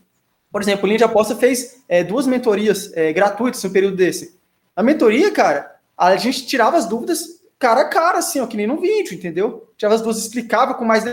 Por 0.51 0.61
exemplo, 0.61 0.85
o 0.85 0.87
Linha 0.87 0.99
de 0.99 1.05
Aposta 1.05 1.35
fez 1.35 1.83
é, 1.89 2.05
duas 2.05 2.27
mentorias 2.27 2.93
é, 2.95 3.13
gratuitas 3.13 3.63
no 3.65 3.71
período 3.71 3.97
desse. 3.97 4.39
A 4.77 4.83
mentoria, 4.83 5.31
cara, 5.31 5.77
a 5.97 6.17
gente 6.17 6.47
tirava 6.47 6.77
as 6.77 6.87
dúvidas 6.87 7.43
cara 7.63 7.83
a 7.83 7.89
cara, 7.89 8.19
assim, 8.19 8.41
ó, 8.41 8.47
que 8.47 8.57
nem 8.57 8.67
no 8.67 8.81
vídeo, 8.81 9.15
entendeu? 9.15 9.69
Tirava 9.77 9.95
as 9.95 10.03
duas, 10.03 10.19
explicava 10.19 10.75
com 10.75 10.85
mais 10.85 11.05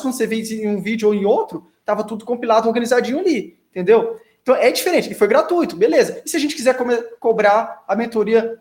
quando 0.00 0.14
você 0.14 0.24
vê 0.24 0.36
em 0.36 0.68
um 0.68 0.80
vídeo 0.80 1.08
ou 1.08 1.14
em 1.14 1.24
outro, 1.24 1.66
tava 1.84 2.04
tudo 2.04 2.24
compilado, 2.24 2.68
organizadinho 2.68 3.18
ali, 3.18 3.58
entendeu? 3.70 4.18
Então 4.40 4.54
é 4.54 4.70
diferente, 4.70 5.10
e 5.10 5.14
foi 5.14 5.26
gratuito, 5.26 5.74
beleza. 5.74 6.22
E 6.24 6.30
se 6.30 6.36
a 6.36 6.40
gente 6.40 6.54
quiser 6.54 6.76
cobrar 7.18 7.82
a 7.88 7.96
mentoria, 7.96 8.58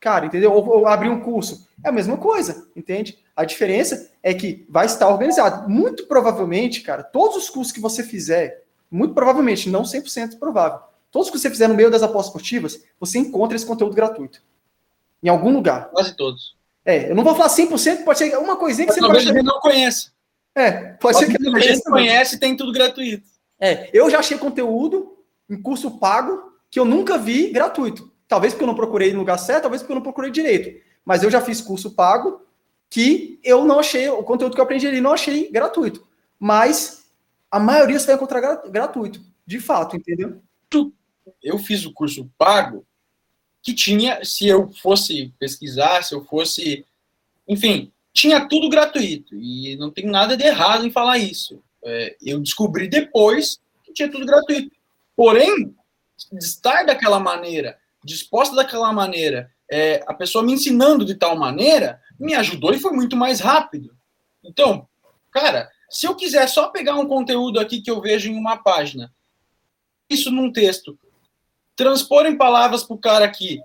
cara, 0.00 0.26
entendeu? 0.26 0.52
Ou, 0.52 0.66
ou, 0.68 0.86
abrir 0.86 1.08
um 1.08 1.20
curso, 1.20 1.68
é 1.84 1.88
a 1.88 1.92
mesma 1.92 2.16
coisa, 2.16 2.68
entende? 2.74 3.18
A 3.34 3.44
diferença 3.44 4.10
é 4.22 4.34
que 4.34 4.66
vai 4.68 4.86
estar 4.86 5.08
organizado. 5.08 5.68
Muito 5.68 6.06
provavelmente, 6.06 6.80
cara, 6.80 7.02
todos 7.02 7.36
os 7.36 7.50
cursos 7.50 7.72
que 7.72 7.80
você 7.80 8.02
fizer, 8.02 8.64
muito 8.90 9.14
provavelmente, 9.14 9.68
não 9.68 9.82
100% 9.82 10.38
provável, 10.38 10.80
todos 11.10 11.30
que 11.30 11.38
você 11.38 11.50
fizer 11.50 11.68
no 11.68 11.74
meio 11.74 11.90
das 11.90 12.02
apostas 12.02 12.26
esportivas, 12.26 12.82
você 12.98 13.18
encontra 13.18 13.56
esse 13.56 13.66
conteúdo 13.66 13.94
gratuito. 13.94 14.42
Em 15.22 15.28
algum 15.28 15.52
lugar. 15.52 15.90
Quase 15.90 16.16
todos. 16.16 16.56
É, 16.84 17.10
eu 17.10 17.14
não 17.14 17.24
vou 17.24 17.34
falar 17.34 17.48
100%, 17.50 18.04
pode 18.04 18.18
ser 18.18 18.36
uma 18.38 18.56
coisinha 18.56 18.86
que 18.86 18.92
Mas 18.92 18.96
você 18.96 19.00
talvez 19.00 19.24
pode... 19.24 19.42
não 19.42 19.60
conheça. 19.60 20.10
É, 20.54 20.70
pode, 20.94 21.18
ser 21.18 21.26
que 21.26 21.48
a 21.48 21.60
gente 21.60 21.82
conhece 21.82 22.38
tem 22.38 22.56
tudo 22.56 22.72
gratuito. 22.72 23.22
É, 23.60 23.90
eu 23.92 24.10
já 24.10 24.18
achei 24.18 24.36
conteúdo 24.38 25.16
em 25.48 25.60
curso 25.60 25.98
pago 25.98 26.52
que 26.70 26.80
eu 26.80 26.84
nunca 26.84 27.16
vi 27.16 27.50
gratuito. 27.50 28.10
Talvez 28.28 28.52
porque 28.52 28.62
eu 28.62 28.68
não 28.68 28.74
procurei 28.74 29.12
no 29.12 29.20
lugar 29.20 29.38
certo, 29.38 29.62
talvez 29.62 29.82
porque 29.82 29.92
eu 29.92 29.96
não 29.96 30.02
procurei 30.02 30.30
direito. 30.30 30.80
Mas 31.04 31.22
eu 31.22 31.30
já 31.30 31.40
fiz 31.40 31.60
curso 31.60 31.94
pago 31.94 32.42
que 32.90 33.40
eu 33.42 33.64
não 33.64 33.80
achei, 33.80 34.08
o 34.08 34.22
conteúdo 34.22 34.54
que 34.54 34.60
eu 34.60 34.64
aprendi 34.64 34.86
ali 34.86 35.00
não 35.00 35.12
achei 35.12 35.50
gratuito. 35.50 36.06
Mas 36.38 37.10
a 37.50 37.58
maioria 37.58 37.98
você 37.98 38.06
vai 38.06 38.14
encontrar 38.16 38.56
gratuito, 38.68 39.20
de 39.46 39.58
fato, 39.58 39.96
entendeu? 39.96 40.40
Eu 41.42 41.58
fiz 41.58 41.84
o 41.84 41.92
curso 41.92 42.30
pago 42.36 42.86
que 43.62 43.74
tinha, 43.74 44.24
se 44.24 44.46
eu 44.46 44.70
fosse 44.72 45.32
pesquisar, 45.38 46.02
se 46.02 46.14
eu 46.14 46.24
fosse. 46.24 46.84
Enfim, 47.46 47.92
tinha 48.12 48.46
tudo 48.48 48.68
gratuito. 48.68 49.34
E 49.34 49.76
não 49.76 49.90
tem 49.90 50.06
nada 50.06 50.36
de 50.36 50.44
errado 50.44 50.86
em 50.86 50.90
falar 50.90 51.18
isso. 51.18 51.62
É, 51.84 52.16
eu 52.22 52.40
descobri 52.40 52.88
depois 52.88 53.60
que 53.84 53.92
tinha 53.92 54.10
tudo 54.10 54.26
gratuito. 54.26 54.74
Porém, 55.14 55.74
estar 56.32 56.84
daquela 56.84 57.20
maneira, 57.20 57.78
disposta 58.04 58.54
daquela 58.54 58.92
maneira, 58.92 59.50
é, 59.70 60.02
a 60.06 60.14
pessoa 60.14 60.44
me 60.44 60.52
ensinando 60.52 61.04
de 61.04 61.14
tal 61.14 61.36
maneira, 61.36 62.00
me 62.18 62.34
ajudou 62.34 62.72
e 62.72 62.78
foi 62.78 62.92
muito 62.92 63.16
mais 63.16 63.40
rápido. 63.40 63.96
Então, 64.42 64.88
cara, 65.30 65.70
se 65.90 66.06
eu 66.06 66.14
quiser 66.14 66.48
só 66.48 66.68
pegar 66.68 66.94
um 66.96 67.06
conteúdo 67.06 67.60
aqui 67.60 67.80
que 67.80 67.90
eu 67.90 68.00
vejo 68.00 68.30
em 68.30 68.36
uma 68.36 68.56
página, 68.56 69.12
isso 70.08 70.30
num 70.30 70.52
texto, 70.52 70.98
transpor 71.76 72.26
em 72.26 72.36
palavras 72.36 72.82
para 72.82 72.96
o 72.96 72.98
cara 72.98 73.24
aqui 73.24 73.60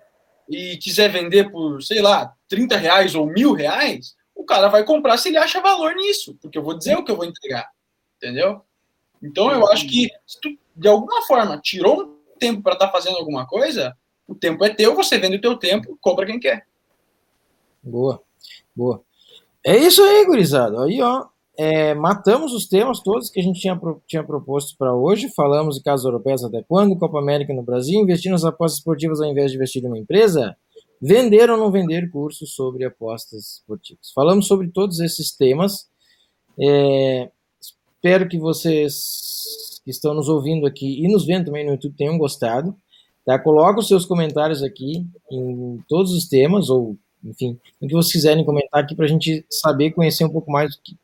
e 0.49 0.77
quiser 0.77 1.09
vender 1.09 1.49
por, 1.51 1.81
sei 1.81 2.01
lá, 2.01 2.33
30 2.49 2.77
reais 2.77 3.15
ou 3.15 3.25
mil 3.25 3.53
reais, 3.53 4.15
o 4.35 4.43
cara 4.43 4.67
vai 4.67 4.83
comprar 4.83 5.17
se 5.17 5.29
ele 5.29 5.37
acha 5.37 5.61
valor 5.61 5.95
nisso, 5.95 6.37
porque 6.41 6.57
eu 6.57 6.63
vou 6.63 6.77
dizer 6.77 6.97
o 6.97 7.03
que 7.03 7.11
eu 7.11 7.15
vou 7.15 7.25
entregar, 7.25 7.69
entendeu? 8.17 8.61
Então 9.21 9.51
eu 9.51 9.67
acho 9.71 9.87
que 9.87 10.09
se 10.27 10.39
tu, 10.41 10.49
de 10.75 10.87
alguma 10.87 11.21
forma, 11.23 11.59
tirou 11.61 12.03
um 12.03 12.37
tempo 12.37 12.61
para 12.61 12.73
estar 12.73 12.87
tá 12.87 12.91
fazendo 12.91 13.17
alguma 13.17 13.47
coisa, 13.47 13.95
o 14.27 14.35
tempo 14.35 14.63
é 14.63 14.69
teu, 14.69 14.95
você 14.95 15.17
vende 15.17 15.37
o 15.37 15.41
teu 15.41 15.57
tempo, 15.57 15.97
compra 16.01 16.25
quem 16.25 16.39
quer. 16.39 16.65
Boa, 17.81 18.21
boa. 18.75 19.01
É 19.65 19.77
isso 19.77 20.01
aí, 20.01 20.25
gurizada. 20.25 20.83
Aí, 20.83 21.01
ó, 21.01 21.25
é, 21.57 21.93
matamos 21.93 22.53
os 22.53 22.67
temas 22.67 22.99
todos 22.99 23.29
que 23.29 23.39
a 23.39 23.43
gente 23.43 23.59
tinha, 23.59 23.79
tinha 24.07 24.23
proposto 24.23 24.75
para 24.77 24.93
hoje. 24.93 25.31
Falamos 25.35 25.77
de 25.77 25.83
casos 25.83 26.05
europeus 26.05 26.43
até 26.43 26.63
quando, 26.63 26.97
Copa 26.97 27.19
América 27.19 27.53
no 27.53 27.63
Brasil, 27.63 27.99
investir 27.99 28.31
nas 28.31 28.43
apostas 28.43 28.79
esportivas 28.79 29.21
ao 29.21 29.29
invés 29.29 29.51
de 29.51 29.57
investir 29.57 29.83
em 29.83 29.87
uma 29.87 29.99
empresa, 29.99 30.55
vender 31.01 31.49
ou 31.49 31.57
não 31.57 31.71
vender 31.71 32.09
cursos 32.09 32.53
sobre 32.53 32.85
apostas 32.85 33.57
esportivas. 33.57 34.11
Falamos 34.13 34.47
sobre 34.47 34.69
todos 34.69 34.99
esses 34.99 35.31
temas. 35.35 35.87
É, 36.59 37.29
espero 37.59 38.27
que 38.27 38.37
vocês 38.37 39.81
que 39.83 39.91
estão 39.91 40.13
nos 40.13 40.29
ouvindo 40.29 40.65
aqui 40.65 41.03
e 41.03 41.11
nos 41.11 41.25
vendo 41.25 41.45
também 41.45 41.65
no 41.65 41.73
YouTube 41.73 41.95
tenham 41.95 42.17
gostado. 42.17 42.75
Tá? 43.25 43.39
Coloca 43.39 43.79
os 43.79 43.87
seus 43.87 44.05
comentários 44.05 44.61
aqui 44.61 45.05
em 45.31 45.83
todos 45.87 46.11
os 46.11 46.27
temas, 46.27 46.69
ou 46.69 46.97
enfim, 47.23 47.57
o 47.81 47.87
que 47.87 47.93
vocês 47.93 48.11
quiserem 48.11 48.43
comentar 48.43 48.83
aqui 48.83 48.95
para 48.95 49.05
a 49.05 49.07
gente 49.07 49.45
saber, 49.49 49.91
conhecer 49.91 50.25
um 50.25 50.29
pouco 50.29 50.51
mais 50.51 50.75
do 50.75 50.81
que, 50.83 50.97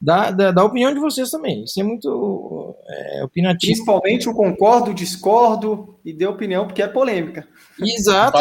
da, 0.00 0.30
da, 0.30 0.50
da, 0.52 0.64
opinião 0.64 0.94
de 0.94 1.00
vocês 1.00 1.30
também. 1.30 1.64
Isso 1.64 1.80
é 1.80 1.82
muito 1.82 2.76
é, 2.86 3.24
opinativo. 3.24 3.72
Principalmente 3.72 4.28
o 4.28 4.34
concordo, 4.34 4.94
discordo 4.94 5.98
e 6.04 6.12
dê 6.12 6.26
opinião, 6.26 6.66
porque 6.66 6.82
é 6.82 6.86
polêmica. 6.86 7.48
Exato. 7.80 8.38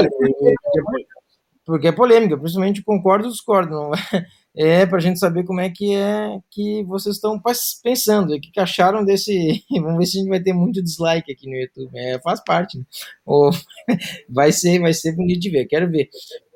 porque 1.66 1.88
é 1.88 1.92
polêmica, 1.92 2.38
principalmente 2.38 2.84
concordo 2.84 3.28
e 3.28 3.32
discordo. 3.32 3.72
Não 3.72 3.92
é 4.56 4.86
para 4.86 4.98
a 4.98 5.02
gente 5.02 5.18
saber 5.18 5.44
como 5.44 5.60
é 5.60 5.70
que 5.70 5.96
é 5.96 6.40
que 6.52 6.84
vocês 6.84 7.16
estão 7.16 7.42
pensando, 7.84 8.34
o 8.34 8.40
que, 8.40 8.60
acharam 8.60 9.04
desse. 9.04 9.64
Vamos 9.72 9.98
ver 9.98 10.06
se 10.06 10.18
a 10.18 10.22
gente 10.22 10.30
vai 10.30 10.40
ter 10.40 10.54
muito 10.54 10.82
dislike 10.82 11.32
aqui 11.32 11.50
no 11.50 11.56
YouTube. 11.56 11.90
É, 11.96 12.20
faz 12.20 12.44
parte. 12.44 12.78
Né? 12.78 12.86
Ou, 13.26 13.50
vai 14.30 14.52
ser, 14.52 14.80
vai 14.80 14.94
ser 14.94 15.16
bonito 15.16 15.40
de 15.40 15.50
ver. 15.50 15.66
Quero 15.66 15.90
ver. 15.90 16.10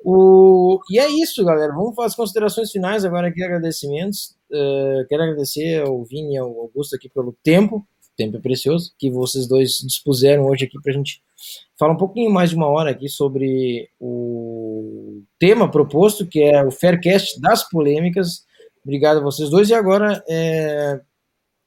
O, 0.04 0.80
e 0.90 0.98
é 0.98 1.08
isso, 1.08 1.44
galera. 1.44 1.72
Vamos 1.74 1.94
fazer 1.96 2.06
as 2.06 2.16
considerações 2.16 2.70
finais 2.70 3.04
agora 3.04 3.28
aqui, 3.28 3.42
agradecimentos. 3.42 4.36
Uh, 4.50 5.06
quero 5.08 5.24
agradecer 5.24 5.82
ao 5.82 6.04
Vini 6.04 6.34
e 6.34 6.38
ao 6.38 6.48
Augusto 6.60 6.94
aqui 6.94 7.08
pelo 7.08 7.36
tempo, 7.42 7.86
tempo 8.16 8.36
é 8.36 8.40
precioso, 8.40 8.92
que 8.98 9.10
vocês 9.10 9.46
dois 9.46 9.78
dispuseram 9.84 10.46
hoje 10.46 10.64
aqui 10.64 10.80
para 10.82 10.92
a 10.92 10.96
gente 10.96 11.22
falar 11.78 11.92
um 11.92 11.96
pouquinho 11.96 12.30
mais 12.30 12.50
de 12.50 12.56
uma 12.56 12.66
hora 12.66 12.90
aqui 12.90 13.08
sobre 13.08 13.88
o 14.00 14.57
tema 15.38 15.70
proposto, 15.70 16.26
que 16.26 16.42
é 16.42 16.64
o 16.64 16.70
Faircast 16.70 17.40
das 17.40 17.68
polêmicas. 17.68 18.46
Obrigado 18.84 19.18
a 19.18 19.22
vocês 19.22 19.50
dois. 19.50 19.68
E 19.70 19.74
agora, 19.74 20.22
é, 20.28 21.00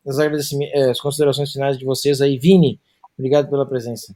as, 0.06 0.20
é, 0.20 0.90
as 0.90 1.00
considerações 1.00 1.52
finais 1.52 1.78
de 1.78 1.86
vocês 1.86 2.22
aí. 2.22 2.38
Vini, 2.38 2.80
obrigado 3.18 3.50
pela 3.50 3.66
presença. 3.66 4.16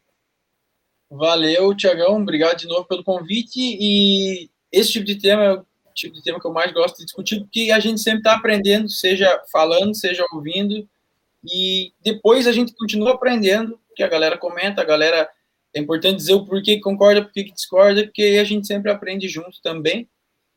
Valeu, 1.10 1.76
Tiagão. 1.76 2.22
Obrigado 2.22 2.58
de 2.58 2.68
novo 2.68 2.86
pelo 2.86 3.04
convite. 3.04 3.60
E 3.60 4.50
esse 4.72 4.92
tipo 4.92 5.06
de 5.06 5.16
tema 5.16 5.44
é 5.44 5.54
o 5.54 5.66
tipo 5.94 6.14
de 6.14 6.24
tema 6.24 6.40
que 6.40 6.48
eu 6.48 6.52
mais 6.52 6.74
gosto 6.74 6.98
de 6.98 7.06
discutir, 7.06 7.40
porque 7.40 7.72
a 7.72 7.80
gente 7.80 8.02
sempre 8.02 8.20
está 8.20 8.36
aprendendo, 8.36 8.90
seja 8.90 9.42
falando, 9.52 9.96
seja 9.96 10.26
ouvindo. 10.34 10.88
E 11.44 11.94
depois 12.02 12.48
a 12.48 12.52
gente 12.52 12.74
continua 12.74 13.14
aprendendo, 13.14 13.80
que 13.96 14.04
a 14.04 14.08
galera 14.08 14.38
comenta, 14.38 14.82
a 14.82 14.86
galera. 14.86 15.30
É 15.76 15.80
importante 15.80 16.18
dizer 16.18 16.34
o 16.34 16.46
porquê 16.46 16.76
que 16.76 16.82
concorda, 16.82 17.22
porquê 17.22 17.44
que 17.44 17.54
discorda, 17.54 18.04
porque 18.04 18.38
a 18.40 18.44
gente 18.44 18.66
sempre 18.66 18.90
aprende 18.90 19.28
junto 19.28 19.62
também. 19.62 20.08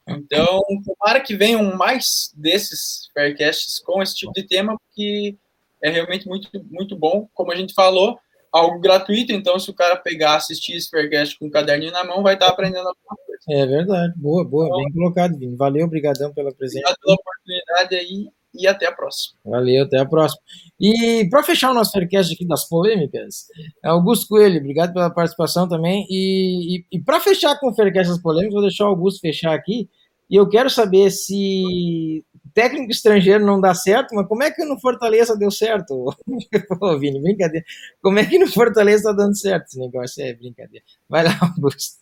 Então, 0.08 0.62
tomara 0.84 1.20
que 1.20 1.36
venham 1.36 1.76
mais 1.76 2.32
desses 2.34 3.10
faircasts 3.12 3.78
com 3.80 4.02
esse 4.02 4.14
tipo 4.14 4.32
de 4.32 4.44
tema, 4.44 4.78
porque 4.78 5.36
é 5.82 5.90
realmente 5.90 6.26
muito, 6.26 6.48
muito 6.70 6.96
bom. 6.96 7.28
Como 7.34 7.52
a 7.52 7.56
gente 7.56 7.74
falou, 7.74 8.18
algo 8.52 8.80
gratuito, 8.80 9.32
então 9.32 9.58
se 9.58 9.70
o 9.70 9.74
cara 9.74 9.96
pegar, 9.96 10.36
assistir 10.36 10.74
esse 10.74 10.88
Faircast 10.88 11.38
com 11.38 11.46
um 11.46 11.50
caderninho 11.50 11.92
na 11.92 12.04
mão, 12.04 12.22
vai 12.22 12.34
estar 12.34 12.48
aprendendo 12.48 12.88
alguma 12.88 13.16
coisa. 13.26 13.42
É 13.50 13.66
verdade. 13.66 14.14
Boa, 14.16 14.44
boa. 14.44 14.66
Então, 14.66 14.78
bem 14.78 14.92
colocado, 14.92 15.38
Vini. 15.38 15.56
Valeu, 15.56 15.84
obrigadão 15.84 16.32
pela 16.32 16.52
presença. 16.54 16.86
Obrigado 16.86 16.98
pela 17.00 17.16
oportunidade 17.16 17.96
aí 17.96 18.28
e 18.54 18.66
até 18.66 18.86
a 18.86 18.92
próxima. 18.92 19.38
Valeu, 19.44 19.84
até 19.84 19.98
a 19.98 20.06
próxima. 20.06 20.40
E 20.80 21.28
para 21.30 21.42
fechar 21.42 21.70
o 21.70 21.74
nosso 21.74 21.92
Faircast 21.92 22.32
aqui 22.32 22.46
das 22.46 22.68
polêmicas, 22.68 23.46
Augusto 23.84 24.28
Coelho, 24.28 24.58
obrigado 24.58 24.92
pela 24.92 25.10
participação 25.10 25.68
também. 25.68 26.06
E, 26.08 26.78
e, 26.78 26.84
e 26.92 27.00
para 27.00 27.20
fechar 27.20 27.58
com 27.58 27.70
o 27.70 27.74
Faircast 27.74 28.12
das 28.12 28.22
polêmicas, 28.22 28.54
vou 28.54 28.62
deixar 28.62 28.84
o 28.84 28.88
Augusto 28.88 29.20
fechar 29.20 29.54
aqui. 29.54 29.88
E 30.30 30.36
eu 30.36 30.48
quero 30.48 30.68
saber 30.68 31.10
se 31.10 32.24
técnico 32.58 32.90
estrangeiro 32.90 33.46
não 33.46 33.60
dá 33.60 33.72
certo, 33.72 34.14
mas 34.14 34.26
como 34.26 34.42
é 34.42 34.50
que 34.50 34.64
no 34.64 34.80
Fortaleza 34.80 35.36
deu 35.36 35.50
certo? 35.50 36.14
Pô, 36.80 36.98
Vini, 36.98 37.20
brincadeira. 37.20 37.64
Como 38.02 38.18
é 38.18 38.26
que 38.26 38.38
no 38.38 38.48
Fortaleza 38.48 39.10
tá 39.10 39.12
dando 39.12 39.38
certo 39.38 39.66
esse 39.66 39.78
negócio? 39.78 40.24
É 40.24 40.34
brincadeira. 40.34 40.84
Vai 41.08 41.24
lá, 41.24 41.38
Augusto. 41.40 41.98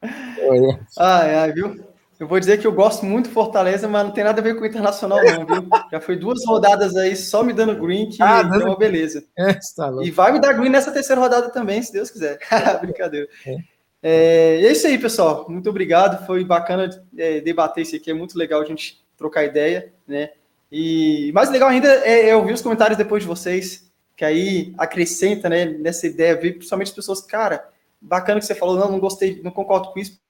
Ai, 0.98 1.34
ai, 1.34 1.52
viu? 1.52 1.91
Eu 2.22 2.28
vou 2.28 2.38
dizer 2.38 2.60
que 2.60 2.66
eu 2.68 2.70
gosto 2.70 3.04
muito 3.04 3.28
do 3.28 3.32
Fortaleza, 3.32 3.88
mas 3.88 4.06
não 4.06 4.12
tem 4.12 4.22
nada 4.22 4.40
a 4.40 4.44
ver 4.44 4.54
com 4.54 4.62
o 4.62 4.66
Internacional, 4.66 5.18
não, 5.24 5.44
viu? 5.44 5.68
Já 5.90 6.00
foi 6.00 6.14
duas 6.14 6.46
rodadas 6.46 6.94
aí 6.94 7.16
só 7.16 7.42
me 7.42 7.52
dando 7.52 7.74
green, 7.74 8.10
que 8.10 8.22
ah, 8.22 8.48
é 8.48 8.58
uma 8.58 8.78
beleza. 8.78 9.24
É, 9.36 9.54
tá 9.74 9.92
e 10.00 10.08
vai 10.12 10.30
me 10.30 10.38
dar 10.38 10.52
green 10.52 10.68
nessa 10.68 10.92
terceira 10.92 11.20
rodada 11.20 11.50
também, 11.50 11.82
se 11.82 11.92
Deus 11.92 12.12
quiser. 12.12 12.38
Brincadeira. 12.80 13.26
É. 13.44 13.56
É, 14.00 14.64
é 14.66 14.70
isso 14.70 14.86
aí, 14.86 14.98
pessoal. 14.98 15.46
Muito 15.48 15.68
obrigado. 15.68 16.24
Foi 16.24 16.44
bacana 16.44 16.88
é, 17.18 17.40
debater 17.40 17.82
isso 17.82 17.96
aqui. 17.96 18.12
É 18.12 18.14
muito 18.14 18.38
legal 18.38 18.60
a 18.62 18.64
gente 18.64 19.04
trocar 19.16 19.42
ideia, 19.42 19.92
né? 20.06 20.30
E 20.70 21.32
mais 21.34 21.50
legal 21.50 21.70
ainda 21.70 21.88
é, 22.06 22.28
é, 22.28 22.36
ouvir 22.36 22.52
os 22.52 22.62
comentários 22.62 22.96
depois 22.96 23.24
de 23.24 23.28
vocês, 23.28 23.90
que 24.16 24.24
aí 24.24 24.72
acrescenta, 24.78 25.48
né, 25.48 25.64
nessa 25.64 26.06
ideia, 26.06 26.36
ver 26.36 26.52
principalmente 26.52 26.90
as 26.90 26.94
pessoas, 26.94 27.20
cara, 27.20 27.68
bacana 28.00 28.38
que 28.38 28.46
você 28.46 28.54
falou, 28.54 28.76
não, 28.76 28.92
não 28.92 29.00
gostei, 29.00 29.42
não 29.42 29.50
concordo 29.50 29.92
com 29.92 29.98
isso, 29.98 30.21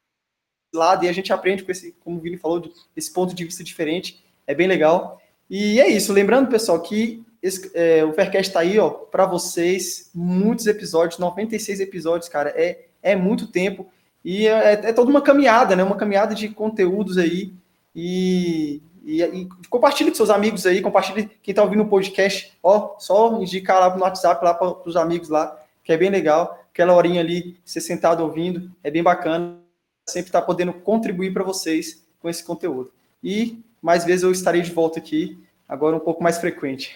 lado, 0.73 1.05
e 1.05 1.09
a 1.09 1.13
gente 1.13 1.33
aprende 1.33 1.63
com 1.63 1.73
esse, 1.73 1.95
como 2.05 2.17
o 2.17 2.21
Vini 2.21 2.37
falou, 2.37 2.63
esse 2.97 3.13
ponto 3.13 3.35
de 3.35 3.45
vista 3.45 3.63
diferente, 3.63 4.25
é 4.47 4.55
bem 4.55 4.67
legal. 4.67 5.21
E 5.49 5.81
é 5.81 5.89
isso, 5.89 6.13
lembrando, 6.13 6.49
pessoal, 6.49 6.81
que 6.81 7.23
esse, 7.43 7.71
é, 7.75 8.05
o 8.05 8.13
Faircast 8.13 8.49
está 8.49 8.61
aí, 8.61 8.79
ó, 8.79 8.89
para 8.89 9.27
vocês, 9.27 10.11
muitos 10.15 10.67
episódios, 10.67 11.19
96 11.19 11.81
episódios, 11.81 12.29
cara, 12.29 12.51
é 12.57 12.87
é 13.03 13.17
muito 13.17 13.49
tempo. 13.49 13.87
E 14.25 14.47
é, 14.47 14.73
é 14.73 14.93
toda 14.93 15.11
uma 15.11 15.21
caminhada, 15.21 15.75
né? 15.75 15.83
Uma 15.83 15.97
caminhada 15.97 16.35
de 16.35 16.49
conteúdos 16.49 17.19
aí. 17.19 17.53
E, 17.95 18.81
e, 19.05 19.23
e 19.23 19.49
compartilhe 19.69 20.11
com 20.11 20.17
seus 20.17 20.31
amigos 20.31 20.65
aí, 20.65 20.81
compartilhe 20.81 21.29
quem 21.43 21.53
está 21.53 21.63
ouvindo 21.63 21.83
o 21.83 21.89
podcast, 21.89 22.57
ó, 22.63 22.95
só 22.99 23.39
indicar 23.43 23.81
lá 23.81 23.95
no 23.95 24.03
WhatsApp 24.03 24.43
lá 24.43 24.55
para 24.55 24.89
os 24.89 24.97
amigos 24.97 25.29
lá, 25.29 25.61
que 25.83 25.93
é 25.93 25.97
bem 25.97 26.09
legal. 26.09 26.59
Aquela 26.73 26.95
horinha 26.95 27.21
ali, 27.21 27.59
ser 27.65 27.81
sentado 27.81 28.23
ouvindo, 28.23 28.71
é 28.83 28.91
bem 28.91 29.03
bacana. 29.03 29.62
Sempre 30.07 30.29
está 30.29 30.43
podendo 30.43 30.73
contribuir 30.73 31.33
para 31.33 31.45
vocês 31.45 32.07
com 32.21 32.29
esse 32.29 32.45
conteúdo. 32.45 32.93
E 33.23 33.63
mais 33.81 34.05
vezes 34.05 34.23
eu 34.23 34.33
estarei 34.33 34.63
de 34.63 34.71
volta 34.71 34.99
aqui, 34.99 35.39
agora 35.69 35.97
um 35.97 36.01
pouco 36.01 36.23
mais 36.23 36.39
frequente. 36.39 36.95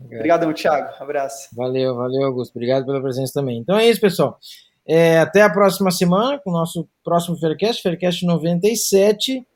Obrigadão, 0.00 0.52
Thiago. 0.52 1.02
Abraço. 1.02 1.48
Valeu, 1.54 1.94
valeu, 1.94 2.26
Augusto. 2.26 2.52
Obrigado 2.52 2.86
pela 2.86 3.00
presença 3.00 3.34
também. 3.34 3.58
Então 3.58 3.76
é 3.76 3.88
isso, 3.88 4.00
pessoal. 4.00 4.38
É, 4.86 5.18
até 5.18 5.42
a 5.42 5.50
próxima 5.50 5.90
semana 5.90 6.38
com 6.38 6.50
o 6.50 6.52
nosso 6.52 6.88
próximo 7.04 7.38
Faircast, 7.38 7.82
Faircast 7.82 8.24
97. 8.24 9.46